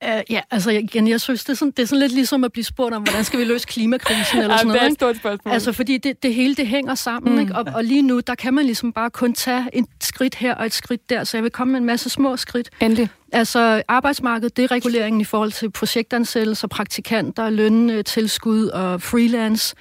Uh, 0.02 0.20
ja, 0.30 0.40
altså 0.50 0.70
igen, 0.70 1.08
jeg 1.08 1.20
synes, 1.20 1.44
det 1.44 1.52
er, 1.52 1.56
sådan, 1.56 1.72
det 1.76 1.82
er 1.82 1.86
sådan 1.86 2.00
lidt 2.00 2.12
ligesom 2.12 2.44
at 2.44 2.52
blive 2.52 2.64
spurgt 2.64 2.94
om, 2.94 3.02
hvordan 3.02 3.24
skal 3.24 3.38
vi 3.38 3.44
løse 3.44 3.66
klimakrisen 3.66 4.38
eller 4.38 4.56
sådan 4.56 4.66
noget. 4.66 4.80
det 4.80 4.86
er 4.86 4.90
et 4.90 4.94
stort 4.94 5.16
spørgsmål. 5.16 5.54
Altså, 5.54 5.72
fordi 5.72 5.98
det, 5.98 6.22
det 6.22 6.34
hele, 6.34 6.54
det 6.54 6.66
hænger 6.66 6.94
sammen, 6.94 7.34
mm. 7.34 7.40
ikke? 7.40 7.54
Og, 7.54 7.64
og 7.74 7.84
lige 7.84 8.02
nu, 8.02 8.20
der 8.20 8.34
kan 8.34 8.54
man 8.54 8.64
ligesom 8.64 8.92
bare 8.92 9.10
kun 9.10 9.32
tage 9.32 9.66
et 9.72 9.84
skridt 10.00 10.34
her 10.34 10.54
og 10.54 10.66
et 10.66 10.72
skridt 10.72 11.10
der, 11.10 11.24
så 11.24 11.36
jeg 11.36 11.42
vil 11.42 11.50
komme 11.50 11.72
med 11.72 11.80
en 11.80 11.86
masse 11.86 12.10
små 12.10 12.36
skridt. 12.36 12.70
Endelig. 12.80 13.08
Altså, 13.32 13.82
arbejdsmarkedet, 13.88 14.56
det 14.56 14.62
er 14.62 14.70
reguleringen 14.70 15.20
i 15.20 15.24
forhold 15.24 15.52
til 15.52 15.70
projektansættelser, 15.70 16.68
praktikanter, 16.68 17.50
løntilskud 17.50 18.66
og 18.66 19.02
freelance 19.02 19.74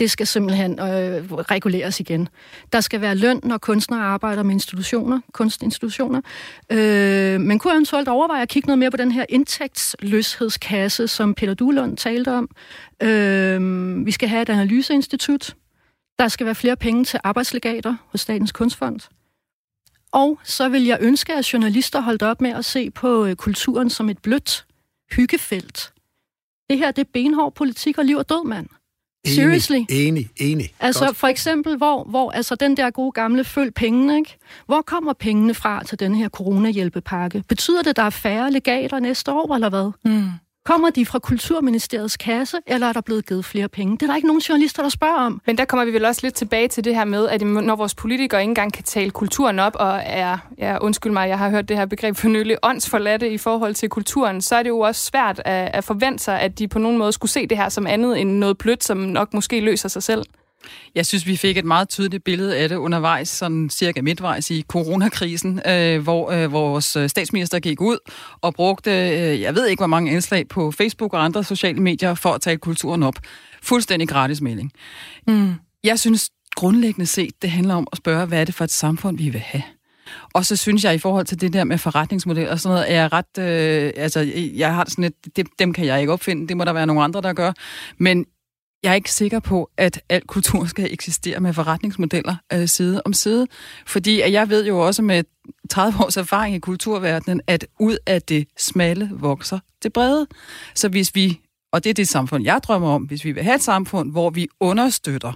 det 0.00 0.10
skal 0.10 0.26
simpelthen 0.26 0.72
øh, 0.72 1.32
reguleres 1.32 2.00
igen. 2.00 2.28
Der 2.72 2.80
skal 2.80 3.00
være 3.00 3.14
løn, 3.14 3.40
når 3.42 3.58
kunstnere 3.58 4.00
arbejder 4.00 4.42
med 4.42 4.52
institutioner, 4.52 5.20
kunstinstitutioner. 5.32 6.20
Øh, 6.72 7.40
man 7.40 7.58
kunne 7.58 7.72
eventuelt 7.72 8.08
overveje 8.08 8.42
at 8.42 8.48
kigge 8.48 8.66
noget 8.66 8.78
mere 8.78 8.90
på 8.90 8.96
den 8.96 9.12
her 9.12 9.24
indtægtsløshedskasse, 9.28 11.08
som 11.08 11.34
Peter 11.34 11.54
Duhlund 11.54 11.96
talte 11.96 12.32
om. 12.32 12.48
Øh, 13.02 14.06
vi 14.06 14.10
skal 14.10 14.28
have 14.28 14.42
et 14.42 14.48
analyseinstitut. 14.48 15.56
Der 16.18 16.28
skal 16.28 16.46
være 16.46 16.54
flere 16.54 16.76
penge 16.76 17.04
til 17.04 17.20
arbejdslegater 17.24 17.96
hos 18.06 18.20
Statens 18.20 18.52
Kunstfond. 18.52 19.00
Og 20.12 20.38
så 20.44 20.68
vil 20.68 20.84
jeg 20.84 20.98
ønske, 21.00 21.34
at 21.34 21.52
journalister 21.52 22.00
holdt 22.00 22.22
op 22.22 22.40
med 22.40 22.50
at 22.50 22.64
se 22.64 22.90
på 22.90 23.24
øh, 23.24 23.36
kulturen 23.36 23.90
som 23.90 24.08
et 24.08 24.18
blødt 24.18 24.66
hyggefelt. 25.12 25.92
Det 26.70 26.78
her, 26.78 26.90
det 26.90 27.06
er 27.06 27.10
benhård 27.12 27.54
politik 27.54 27.98
og 27.98 28.04
liv 28.04 28.16
og 28.16 28.28
død, 28.28 28.44
mand. 28.44 28.68
Seriously? 29.26 29.76
Enig, 29.76 29.90
enig, 29.90 30.30
enig. 30.36 30.74
Altså 30.80 31.04
Godt. 31.04 31.16
for 31.16 31.26
eksempel, 31.26 31.76
hvor, 31.76 32.04
hvor 32.04 32.30
altså 32.30 32.54
den 32.54 32.76
der 32.76 32.90
gode 32.90 33.12
gamle 33.12 33.44
følg 33.44 33.74
pengene, 33.74 34.16
ikke? 34.16 34.36
Hvor 34.66 34.82
kommer 34.82 35.12
pengene 35.12 35.54
fra 35.54 35.82
til 35.84 36.00
den 36.00 36.14
her 36.14 36.28
coronahjælpepakke? 36.28 37.44
Betyder 37.48 37.82
det, 37.82 37.90
at 37.90 37.96
der 37.96 38.02
er 38.02 38.10
færre 38.10 38.50
legater 38.50 38.98
næste 38.98 39.32
år, 39.32 39.54
eller 39.54 39.68
hvad? 39.68 39.90
Mm. 40.04 40.28
Kommer 40.70 40.90
de 40.90 41.06
fra 41.06 41.18
Kulturministeriets 41.18 42.16
kasse, 42.16 42.56
eller 42.66 42.86
er 42.86 42.92
der 42.92 43.00
blevet 43.00 43.26
givet 43.26 43.44
flere 43.44 43.68
penge? 43.68 43.92
Det 43.96 44.02
er 44.02 44.06
der 44.06 44.16
ikke 44.16 44.26
nogen 44.26 44.40
journalister, 44.40 44.82
der 44.82 44.88
spørger 44.88 45.14
om. 45.14 45.40
Men 45.46 45.58
der 45.58 45.64
kommer 45.64 45.84
vi 45.84 45.92
vel 45.92 46.04
også 46.04 46.20
lidt 46.24 46.34
tilbage 46.34 46.68
til 46.68 46.84
det 46.84 46.94
her 46.94 47.04
med, 47.04 47.28
at 47.28 47.42
når 47.42 47.76
vores 47.76 47.94
politikere 47.94 48.40
ikke 48.40 48.50
engang 48.50 48.72
kan 48.72 48.84
tale 48.84 49.10
kulturen 49.10 49.58
op, 49.58 49.76
og 49.76 50.00
er, 50.04 50.38
ja, 50.58 50.78
undskyld 50.80 51.12
mig, 51.12 51.28
jeg 51.28 51.38
har 51.38 51.50
hørt 51.50 51.68
det 51.68 51.76
her 51.76 51.86
begreb 51.86 52.16
for 52.16 52.28
nylig, 52.28 52.56
åndsforladte 52.62 53.30
i 53.30 53.38
forhold 53.38 53.74
til 53.74 53.88
kulturen, 53.88 54.40
så 54.40 54.56
er 54.56 54.62
det 54.62 54.70
jo 54.70 54.80
også 54.80 55.06
svært 55.06 55.42
at, 55.44 55.70
at 55.74 55.84
forvente 55.84 56.24
sig, 56.24 56.40
at 56.40 56.58
de 56.58 56.68
på 56.68 56.78
nogen 56.78 56.98
måde 56.98 57.12
skulle 57.12 57.30
se 57.30 57.46
det 57.46 57.56
her 57.56 57.68
som 57.68 57.86
andet 57.86 58.20
end 58.20 58.30
noget 58.30 58.58
blødt, 58.58 58.84
som 58.84 58.98
nok 58.98 59.34
måske 59.34 59.60
løser 59.60 59.88
sig 59.88 60.02
selv. 60.02 60.24
Jeg 60.94 61.06
synes, 61.06 61.26
vi 61.26 61.36
fik 61.36 61.56
et 61.56 61.64
meget 61.64 61.88
tydeligt 61.88 62.24
billede 62.24 62.56
af 62.56 62.68
det 62.68 62.76
undervejs, 62.76 63.28
sådan 63.28 63.70
cirka 63.70 64.02
midtvejs 64.02 64.50
i 64.50 64.64
coronakrisen, 64.68 65.60
øh, 65.66 66.02
hvor 66.02 66.30
øh, 66.30 66.52
vores 66.52 66.96
øh, 66.96 67.08
statsminister 67.08 67.58
gik 67.58 67.80
ud 67.80 67.98
og 68.40 68.54
brugte, 68.54 68.90
øh, 68.90 69.40
jeg 69.40 69.54
ved 69.54 69.66
ikke 69.66 69.80
hvor 69.80 69.86
mange 69.86 70.12
indslag 70.12 70.48
på 70.48 70.70
Facebook 70.70 71.14
og 71.14 71.24
andre 71.24 71.44
sociale 71.44 71.80
medier 71.80 72.14
for 72.14 72.32
at 72.32 72.40
tale 72.40 72.58
kulturen 72.58 73.02
op. 73.02 73.14
Fuldstændig 73.62 74.08
gratis 74.08 74.40
melding. 74.40 74.72
Mm. 75.26 75.54
Jeg 75.84 75.98
synes 75.98 76.30
grundlæggende 76.56 77.06
set, 77.06 77.42
det 77.42 77.50
handler 77.50 77.74
om 77.74 77.86
at 77.92 77.98
spørge, 77.98 78.26
hvad 78.26 78.40
er 78.40 78.44
det 78.44 78.54
for 78.54 78.64
et 78.64 78.70
samfund, 78.70 79.18
vi 79.18 79.28
vil 79.28 79.40
have? 79.40 79.62
Og 80.34 80.46
så 80.46 80.56
synes 80.56 80.84
jeg, 80.84 80.94
i 80.94 80.98
forhold 80.98 81.26
til 81.26 81.40
det 81.40 81.52
der 81.52 81.64
med 81.64 81.78
forretningsmodel 81.78 82.48
og 82.48 82.60
sådan 82.60 82.74
noget, 82.74 82.92
er 82.92 83.00
jeg 83.00 83.12
ret... 83.12 83.38
Øh, 83.38 83.92
altså, 83.96 84.20
jeg 84.56 84.74
har 84.74 84.84
sådan 84.88 85.04
et, 85.04 85.36
det, 85.36 85.46
dem 85.58 85.72
kan 85.72 85.84
jeg 85.86 86.00
ikke 86.00 86.12
opfinde, 86.12 86.48
det 86.48 86.56
må 86.56 86.64
der 86.64 86.72
være 86.72 86.86
nogle 86.86 87.02
andre, 87.02 87.20
der 87.20 87.32
gør. 87.32 87.52
Men 87.98 88.26
jeg 88.82 88.90
er 88.90 88.94
ikke 88.94 89.12
sikker 89.12 89.40
på, 89.40 89.70
at 89.76 90.02
al 90.08 90.22
kultur 90.26 90.64
skal 90.64 90.92
eksistere 90.92 91.40
med 91.40 91.52
forretningsmodeller 91.52 92.36
øh, 92.52 92.68
side 92.68 93.02
om 93.04 93.12
side. 93.12 93.46
Fordi 93.86 94.20
at 94.20 94.32
jeg 94.32 94.48
ved 94.48 94.66
jo 94.66 94.86
også 94.86 95.02
med 95.02 95.24
30 95.70 96.04
års 96.04 96.16
erfaring 96.16 96.56
i 96.56 96.58
kulturverdenen, 96.58 97.40
at 97.46 97.66
ud 97.80 97.96
af 98.06 98.22
det 98.22 98.48
smalle 98.58 99.10
vokser 99.12 99.58
det 99.82 99.92
brede. 99.92 100.26
Så 100.74 100.88
hvis 100.88 101.14
vi, 101.14 101.40
og 101.72 101.84
det 101.84 101.90
er 101.90 101.94
det 101.94 102.08
samfund, 102.08 102.44
jeg 102.44 102.60
drømmer 102.62 102.88
om, 102.88 103.02
hvis 103.02 103.24
vi 103.24 103.32
vil 103.32 103.42
have 103.42 103.54
et 103.54 103.62
samfund, 103.62 104.12
hvor 104.12 104.30
vi 104.30 104.48
understøtter, 104.60 105.32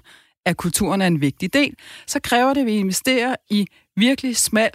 at 0.46 0.56
kulturen 0.56 1.02
er 1.02 1.06
en 1.06 1.20
vigtig 1.20 1.54
del, 1.54 1.74
så 2.06 2.20
kræver 2.20 2.54
det, 2.54 2.60
at 2.60 2.66
vi 2.66 2.76
investerer 2.76 3.36
i 3.50 3.66
virkelig 3.96 4.36
smal 4.36 4.70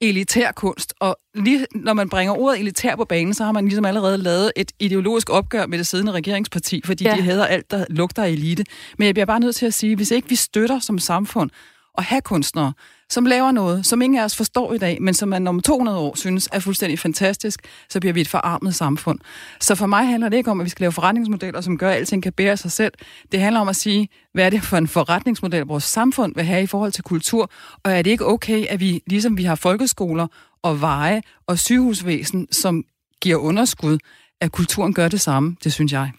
elitær 0.00 0.52
kunst, 0.52 0.94
og 1.00 1.18
lige 1.34 1.66
når 1.74 1.92
man 1.92 2.08
bringer 2.08 2.34
ordet 2.38 2.60
elitær 2.60 2.96
på 2.96 3.04
banen, 3.04 3.34
så 3.34 3.44
har 3.44 3.52
man 3.52 3.64
ligesom 3.64 3.84
allerede 3.84 4.18
lavet 4.18 4.52
et 4.56 4.72
ideologisk 4.80 5.30
opgør 5.30 5.66
med 5.66 5.78
det 5.78 5.86
siddende 5.86 6.12
regeringsparti, 6.12 6.82
fordi 6.84 7.04
ja. 7.04 7.16
de 7.16 7.22
hader 7.22 7.46
alt, 7.46 7.70
der 7.70 7.84
lugter 7.90 8.22
af 8.22 8.28
elite. 8.28 8.64
Men 8.98 9.06
jeg 9.06 9.14
bliver 9.14 9.26
bare 9.26 9.40
nødt 9.40 9.56
til 9.56 9.66
at 9.66 9.74
sige, 9.74 9.96
hvis 9.96 10.10
ikke 10.10 10.28
vi 10.28 10.34
støtter 10.34 10.78
som 10.78 10.98
samfund 10.98 11.50
at 11.98 12.04
have 12.04 12.20
kunstnere, 12.20 12.72
som 13.10 13.26
laver 13.26 13.52
noget, 13.52 13.86
som 13.86 14.02
ingen 14.02 14.20
af 14.20 14.24
os 14.24 14.36
forstår 14.36 14.72
i 14.72 14.78
dag, 14.78 15.02
men 15.02 15.14
som 15.14 15.28
man 15.28 15.46
om 15.46 15.60
200 15.60 15.98
år 15.98 16.16
synes 16.16 16.48
er 16.52 16.60
fuldstændig 16.60 16.98
fantastisk, 16.98 17.60
så 17.88 18.00
bliver 18.00 18.12
vi 18.12 18.20
et 18.20 18.28
forarmet 18.28 18.74
samfund. 18.74 19.18
Så 19.60 19.74
for 19.74 19.86
mig 19.86 20.06
handler 20.06 20.28
det 20.28 20.36
ikke 20.36 20.50
om, 20.50 20.60
at 20.60 20.64
vi 20.64 20.70
skal 20.70 20.82
lave 20.82 20.92
forretningsmodeller, 20.92 21.60
som 21.60 21.78
gør, 21.78 21.90
at 21.90 21.96
alting 21.96 22.22
kan 22.22 22.32
bære 22.32 22.56
sig 22.56 22.72
selv. 22.72 22.92
Det 23.32 23.40
handler 23.40 23.60
om 23.60 23.68
at 23.68 23.76
sige, 23.76 24.08
hvad 24.32 24.46
er 24.46 24.50
det 24.50 24.62
for 24.62 24.76
en 24.76 24.88
forretningsmodel, 24.88 25.62
vores 25.62 25.84
samfund 25.84 26.34
vil 26.34 26.44
have 26.44 26.62
i 26.62 26.66
forhold 26.66 26.92
til 26.92 27.04
kultur, 27.04 27.50
og 27.84 27.92
er 27.92 28.02
det 28.02 28.10
ikke 28.10 28.26
okay, 28.26 28.66
at 28.66 28.80
vi, 28.80 29.02
ligesom 29.06 29.36
vi 29.38 29.44
har 29.44 29.54
folkeskoler 29.54 30.26
og 30.62 30.80
veje 30.80 31.22
og 31.46 31.58
sygehusvæsen, 31.58 32.48
som 32.52 32.84
giver 33.20 33.36
underskud, 33.36 33.98
at 34.40 34.52
kulturen 34.52 34.94
gør 34.94 35.08
det 35.08 35.20
samme, 35.20 35.56
det 35.64 35.72
synes 35.72 35.92
jeg. 35.92 36.10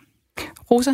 Rosa? 0.71 0.91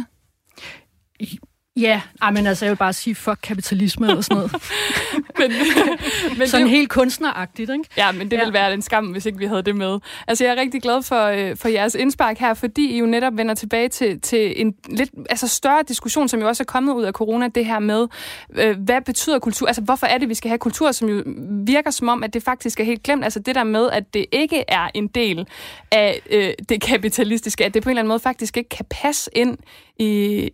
Ja, 1.77 2.01
ej, 2.21 2.31
men 2.31 2.47
altså, 2.47 2.65
jeg 2.65 2.71
vil 2.71 2.77
bare 2.77 2.93
sige, 2.93 3.15
fuck 3.15 3.39
kapitalisme 3.43 4.07
eller 4.07 4.21
sådan 4.21 4.37
noget. 4.37 4.51
men, 5.39 5.51
men 6.37 6.47
sådan 6.47 6.65
det, 6.65 6.69
helt 6.69 6.89
kunstneragtigt, 6.89 7.69
ikke? 7.69 7.85
Ja, 7.97 8.11
men 8.11 8.31
det 8.31 8.37
ja. 8.37 8.41
ville 8.41 8.53
være 8.53 8.73
en 8.73 8.81
skam, 8.81 9.05
hvis 9.05 9.25
ikke 9.25 9.37
vi 9.37 9.45
havde 9.45 9.61
det 9.61 9.75
med. 9.75 9.99
Altså, 10.27 10.43
jeg 10.43 10.55
er 10.55 10.61
rigtig 10.61 10.81
glad 10.81 11.03
for, 11.03 11.25
øh, 11.25 11.57
for 11.57 11.67
jeres 11.67 11.95
indspark 11.95 12.37
her, 12.37 12.53
fordi 12.53 12.91
I 12.91 12.97
jo 12.97 13.05
netop 13.05 13.37
vender 13.37 13.55
tilbage 13.55 13.89
til, 13.89 14.21
til 14.21 14.61
en 14.61 14.73
lidt 14.89 15.09
altså, 15.29 15.47
større 15.47 15.83
diskussion, 15.87 16.27
som 16.27 16.39
jo 16.39 16.47
også 16.47 16.63
er 16.63 16.65
kommet 16.65 16.93
ud 16.93 17.03
af 17.03 17.13
corona, 17.13 17.47
det 17.47 17.65
her 17.65 17.79
med, 17.79 18.07
øh, 18.55 18.77
hvad 18.79 19.01
betyder 19.01 19.39
kultur? 19.39 19.67
Altså, 19.67 19.81
hvorfor 19.81 20.07
er 20.07 20.17
det, 20.17 20.29
vi 20.29 20.33
skal 20.33 20.49
have 20.49 20.59
kultur, 20.59 20.91
som 20.91 21.09
jo 21.09 21.23
virker 21.65 21.91
som 21.91 22.09
om, 22.09 22.23
at 22.23 22.33
det 22.33 22.43
faktisk 22.43 22.79
er 22.79 22.83
helt 22.83 23.03
glemt? 23.03 23.23
Altså, 23.23 23.39
det 23.39 23.55
der 23.55 23.63
med, 23.63 23.89
at 23.89 24.13
det 24.13 24.25
ikke 24.31 24.63
er 24.67 24.89
en 24.93 25.07
del 25.07 25.47
af 25.91 26.21
øh, 26.29 26.53
det 26.69 26.81
kapitalistiske, 26.81 27.65
at 27.65 27.73
det 27.73 27.83
på 27.83 27.89
en 27.89 27.91
eller 27.91 28.01
anden 28.01 28.09
måde 28.09 28.19
faktisk 28.19 28.57
ikke 28.57 28.69
kan 28.69 28.85
passe 28.89 29.31
ind 29.35 29.57
i, 29.99 30.05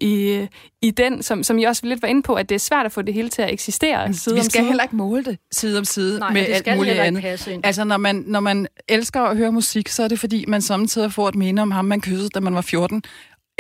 i, 0.02 0.48
i 0.82 0.92
den, 0.92 1.24
som, 1.24 1.44
som 1.44 1.60
I 1.60 1.64
også 1.64 1.86
lidt 1.86 2.02
var 2.02 2.08
inde 2.08 2.24
på, 2.24 2.34
at 2.34 2.50
det 2.50 2.56
er 2.56 2.60
svært 2.60 2.86
at 2.86 2.92
få 2.92 3.02
det 3.02 3.14
hele 3.14 3.30
til 3.30 3.42
at 3.42 3.54
eksistere 3.54 4.14
side 4.14 4.36
Vi 4.36 4.40
om 4.40 4.44
skal 4.44 4.60
side. 4.60 4.68
heller 4.68 4.84
ikke 4.84 4.96
måle 4.96 5.24
det 5.24 5.38
side 5.52 5.78
om 5.78 5.86
side 5.86 6.20
Nej, 6.20 6.34
med 6.34 6.42
alt 6.42 6.78
muligt 6.78 6.96
andet. 7.00 7.60
Altså, 7.64 7.84
når 7.84 7.98
man, 7.98 8.24
når 8.28 8.40
man 8.40 8.68
elsker 8.88 9.22
at 9.22 9.38
høre 9.38 9.52
musik, 9.52 9.88
så 9.88 10.04
er 10.04 10.08
det 10.08 10.20
fordi, 10.20 10.46
man 10.48 10.62
samtidig 10.62 11.14
får 11.14 11.28
et 11.30 11.36
minde 11.36 11.62
om 11.62 11.72
ham, 11.72 11.86
man 11.86 12.02
kyssede, 12.02 12.30
da 12.30 12.40
man 12.40 12.56
var 12.56 12.62
14. 12.62 13.04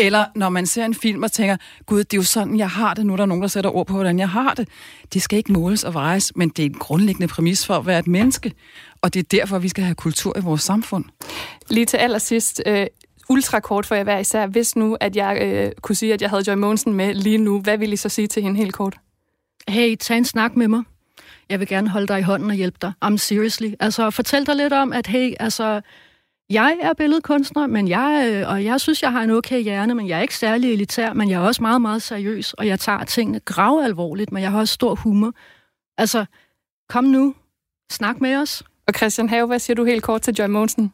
Eller 0.01 0.25
når 0.35 0.49
man 0.49 0.65
ser 0.65 0.85
en 0.85 0.93
film 0.95 1.23
og 1.23 1.31
tænker, 1.31 1.57
gud, 1.85 1.99
det 2.03 2.13
er 2.13 2.17
jo 2.17 2.23
sådan, 2.23 2.57
jeg 2.57 2.69
har 2.69 2.93
det. 2.93 3.05
Nu 3.05 3.13
er 3.13 3.17
der 3.17 3.25
nogen, 3.25 3.41
der 3.41 3.47
sætter 3.47 3.75
ord 3.75 3.87
på, 3.87 3.93
hvordan 3.93 4.19
jeg 4.19 4.29
har 4.29 4.53
det. 4.53 4.67
Det 5.13 5.21
skal 5.21 5.37
ikke 5.37 5.51
måles 5.51 5.83
og 5.83 5.93
vejes, 5.93 6.31
men 6.35 6.49
det 6.49 6.65
er 6.65 6.69
en 6.69 6.73
grundlæggende 6.73 7.27
præmis 7.27 7.65
for 7.65 7.73
at 7.73 7.85
være 7.85 7.99
et 7.99 8.07
menneske. 8.07 8.51
Og 9.01 9.13
det 9.13 9.19
er 9.19 9.37
derfor, 9.37 9.59
vi 9.59 9.69
skal 9.69 9.83
have 9.83 9.95
kultur 9.95 10.37
i 10.37 10.41
vores 10.41 10.61
samfund. 10.61 11.05
Lige 11.69 11.85
til 11.85 11.97
allersidst, 11.97 12.61
øh, 12.65 12.87
ultrakort 13.29 13.85
for 13.85 13.95
jer 13.95 14.03
hver 14.03 14.19
især. 14.19 14.47
Hvis 14.47 14.75
nu, 14.75 14.97
at 14.99 15.15
jeg 15.15 15.39
øh, 15.41 15.71
kunne 15.81 15.95
sige, 15.95 16.13
at 16.13 16.21
jeg 16.21 16.29
havde 16.29 16.43
Joy 16.51 16.55
Monsen 16.55 16.93
med 16.93 17.13
lige 17.13 17.37
nu, 17.37 17.61
hvad 17.61 17.77
ville 17.77 17.93
I 17.93 17.95
så 17.95 18.09
sige 18.09 18.27
til 18.27 18.43
hende 18.43 18.57
helt 18.57 18.73
kort? 18.73 18.97
Hey, 19.67 19.95
tag 19.95 20.17
en 20.17 20.25
snak 20.25 20.55
med 20.55 20.67
mig. 20.67 20.83
Jeg 21.49 21.59
vil 21.59 21.67
gerne 21.67 21.89
holde 21.89 22.07
dig 22.07 22.19
i 22.19 22.21
hånden 22.21 22.49
og 22.49 22.55
hjælpe 22.55 22.77
dig. 22.81 22.93
I'm 23.05 23.17
seriously. 23.17 23.71
Altså, 23.79 24.09
fortæl 24.09 24.45
dig 24.45 24.55
lidt 24.55 24.73
om, 24.73 24.93
at 24.93 25.07
hey, 25.07 25.33
altså, 25.39 25.81
jeg 26.49 26.77
er 26.81 26.93
billedkunstner, 26.93 27.67
men 27.67 27.87
jeg, 27.87 28.31
øh, 28.31 28.49
og 28.49 28.63
jeg 28.63 28.81
synes, 28.81 29.03
jeg 29.03 29.11
har 29.11 29.21
en 29.21 29.29
okay 29.29 29.63
hjerne, 29.63 29.95
men 29.95 30.07
jeg 30.07 30.17
er 30.17 30.21
ikke 30.21 30.37
særlig 30.37 30.73
elitær, 30.73 31.13
men 31.13 31.29
jeg 31.29 31.35
er 31.35 31.45
også 31.45 31.61
meget, 31.61 31.81
meget 31.81 32.01
seriøs, 32.01 32.53
og 32.53 32.67
jeg 32.67 32.79
tager 32.79 33.03
tingene 33.03 33.39
grav 33.39 33.81
alvorligt, 33.83 34.31
men 34.31 34.43
jeg 34.43 34.51
har 34.51 34.59
også 34.59 34.73
stor 34.73 34.95
humor. 34.95 35.33
Altså, 35.97 36.25
kom 36.89 37.03
nu, 37.03 37.35
snak 37.91 38.21
med 38.21 38.35
os, 38.35 38.63
og 38.89 38.95
Christian 38.95 39.29
Have, 39.29 39.47
hvad 39.47 39.59
siger 39.59 39.75
du 39.75 39.85
helt 39.85 40.03
kort 40.03 40.21
til 40.21 40.33
Joy 40.39 40.47
Mogensen? 40.47 40.91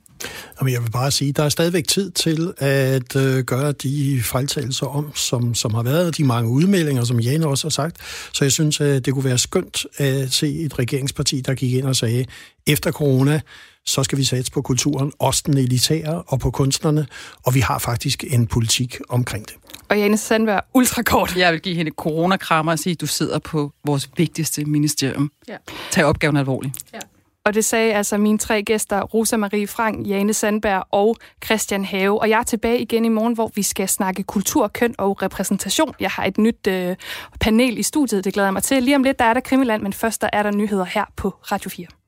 Jamen, 0.59 0.73
jeg 0.73 0.83
vil 0.83 0.91
bare 0.91 1.11
sige, 1.11 1.29
at 1.29 1.37
der 1.37 1.43
er 1.43 1.49
stadigvæk 1.49 1.87
tid 1.87 2.11
til 2.11 2.53
at 2.57 3.15
øh, 3.15 3.43
gøre 3.43 3.71
de 3.71 4.21
fejltagelser 4.23 4.85
om, 4.85 5.15
som, 5.15 5.55
som 5.55 5.73
har 5.73 5.83
været, 5.83 6.17
de 6.17 6.23
mange 6.23 6.49
udmeldinger, 6.49 7.03
som 7.03 7.19
Jane 7.19 7.47
også 7.47 7.65
har 7.65 7.69
sagt. 7.69 7.97
Så 8.33 8.45
jeg 8.45 8.51
synes, 8.51 8.81
at 8.81 9.05
det 9.05 9.13
kunne 9.13 9.23
være 9.23 9.37
skønt 9.37 9.85
at 9.97 10.33
se 10.33 10.59
et 10.59 10.79
regeringsparti, 10.79 11.41
der 11.41 11.53
gik 11.53 11.73
ind 11.73 11.85
og 11.85 11.95
sagde, 11.95 12.25
efter 12.67 12.91
corona, 12.91 13.41
så 13.85 14.03
skal 14.03 14.17
vi 14.17 14.23
satse 14.23 14.51
på 14.51 14.61
kulturen, 14.61 15.11
også 15.19 15.43
den 15.45 15.57
elitære 15.57 16.23
og 16.27 16.39
på 16.39 16.51
kunstnerne, 16.51 17.07
og 17.43 17.55
vi 17.55 17.59
har 17.59 17.79
faktisk 17.79 18.23
en 18.27 18.47
politik 18.47 18.97
omkring 19.09 19.45
det. 19.45 19.55
Og 19.89 19.99
Jane 19.99 20.17
Sandberg, 20.17 20.63
ultrakort. 20.73 21.37
Jeg 21.37 21.53
vil 21.53 21.61
give 21.61 21.75
hende 21.75 21.91
coronakrammer 21.91 22.71
og 22.71 22.79
sige, 22.79 22.91
at 22.91 23.01
du 23.01 23.07
sidder 23.07 23.39
på 23.39 23.71
vores 23.85 24.09
vigtigste 24.17 24.65
ministerium. 24.65 25.31
Ja. 25.47 25.57
Tag 25.91 26.05
opgaven 26.05 26.37
alvorligt. 26.37 26.73
Ja. 26.93 26.99
Og 27.45 27.53
det 27.53 27.65
sagde 27.65 27.93
altså 27.93 28.17
mine 28.17 28.37
tre 28.37 28.63
gæster, 28.63 29.01
Rosa 29.01 29.37
Marie 29.37 29.67
Frank, 29.67 30.07
Jane 30.07 30.33
Sandberg 30.33 30.83
og 30.91 31.15
Christian 31.45 31.85
Have. 31.85 32.21
Og 32.21 32.29
jeg 32.29 32.39
er 32.39 32.43
tilbage 32.43 32.79
igen 32.79 33.05
i 33.05 33.09
morgen, 33.09 33.33
hvor 33.33 33.51
vi 33.55 33.63
skal 33.63 33.89
snakke 33.89 34.23
kultur, 34.23 34.67
køn 34.67 34.95
og 34.97 35.21
repræsentation. 35.21 35.93
Jeg 35.99 36.09
har 36.09 36.25
et 36.25 36.37
nyt 36.37 36.67
øh, 36.67 36.95
panel 37.39 37.77
i 37.77 37.83
studiet, 37.83 38.25
det 38.25 38.33
glæder 38.33 38.47
jeg 38.47 38.53
mig 38.53 38.63
til. 38.63 38.83
Lige 38.83 38.95
om 38.95 39.03
lidt, 39.03 39.19
der 39.19 39.25
er 39.25 39.33
der 39.33 39.41
Krimiland, 39.41 39.81
men 39.83 39.93
først 39.93 40.21
der 40.21 40.29
er 40.33 40.43
der 40.43 40.51
nyheder 40.51 40.85
her 40.85 41.05
på 41.15 41.29
Radio 41.29 41.69
4. 41.69 42.04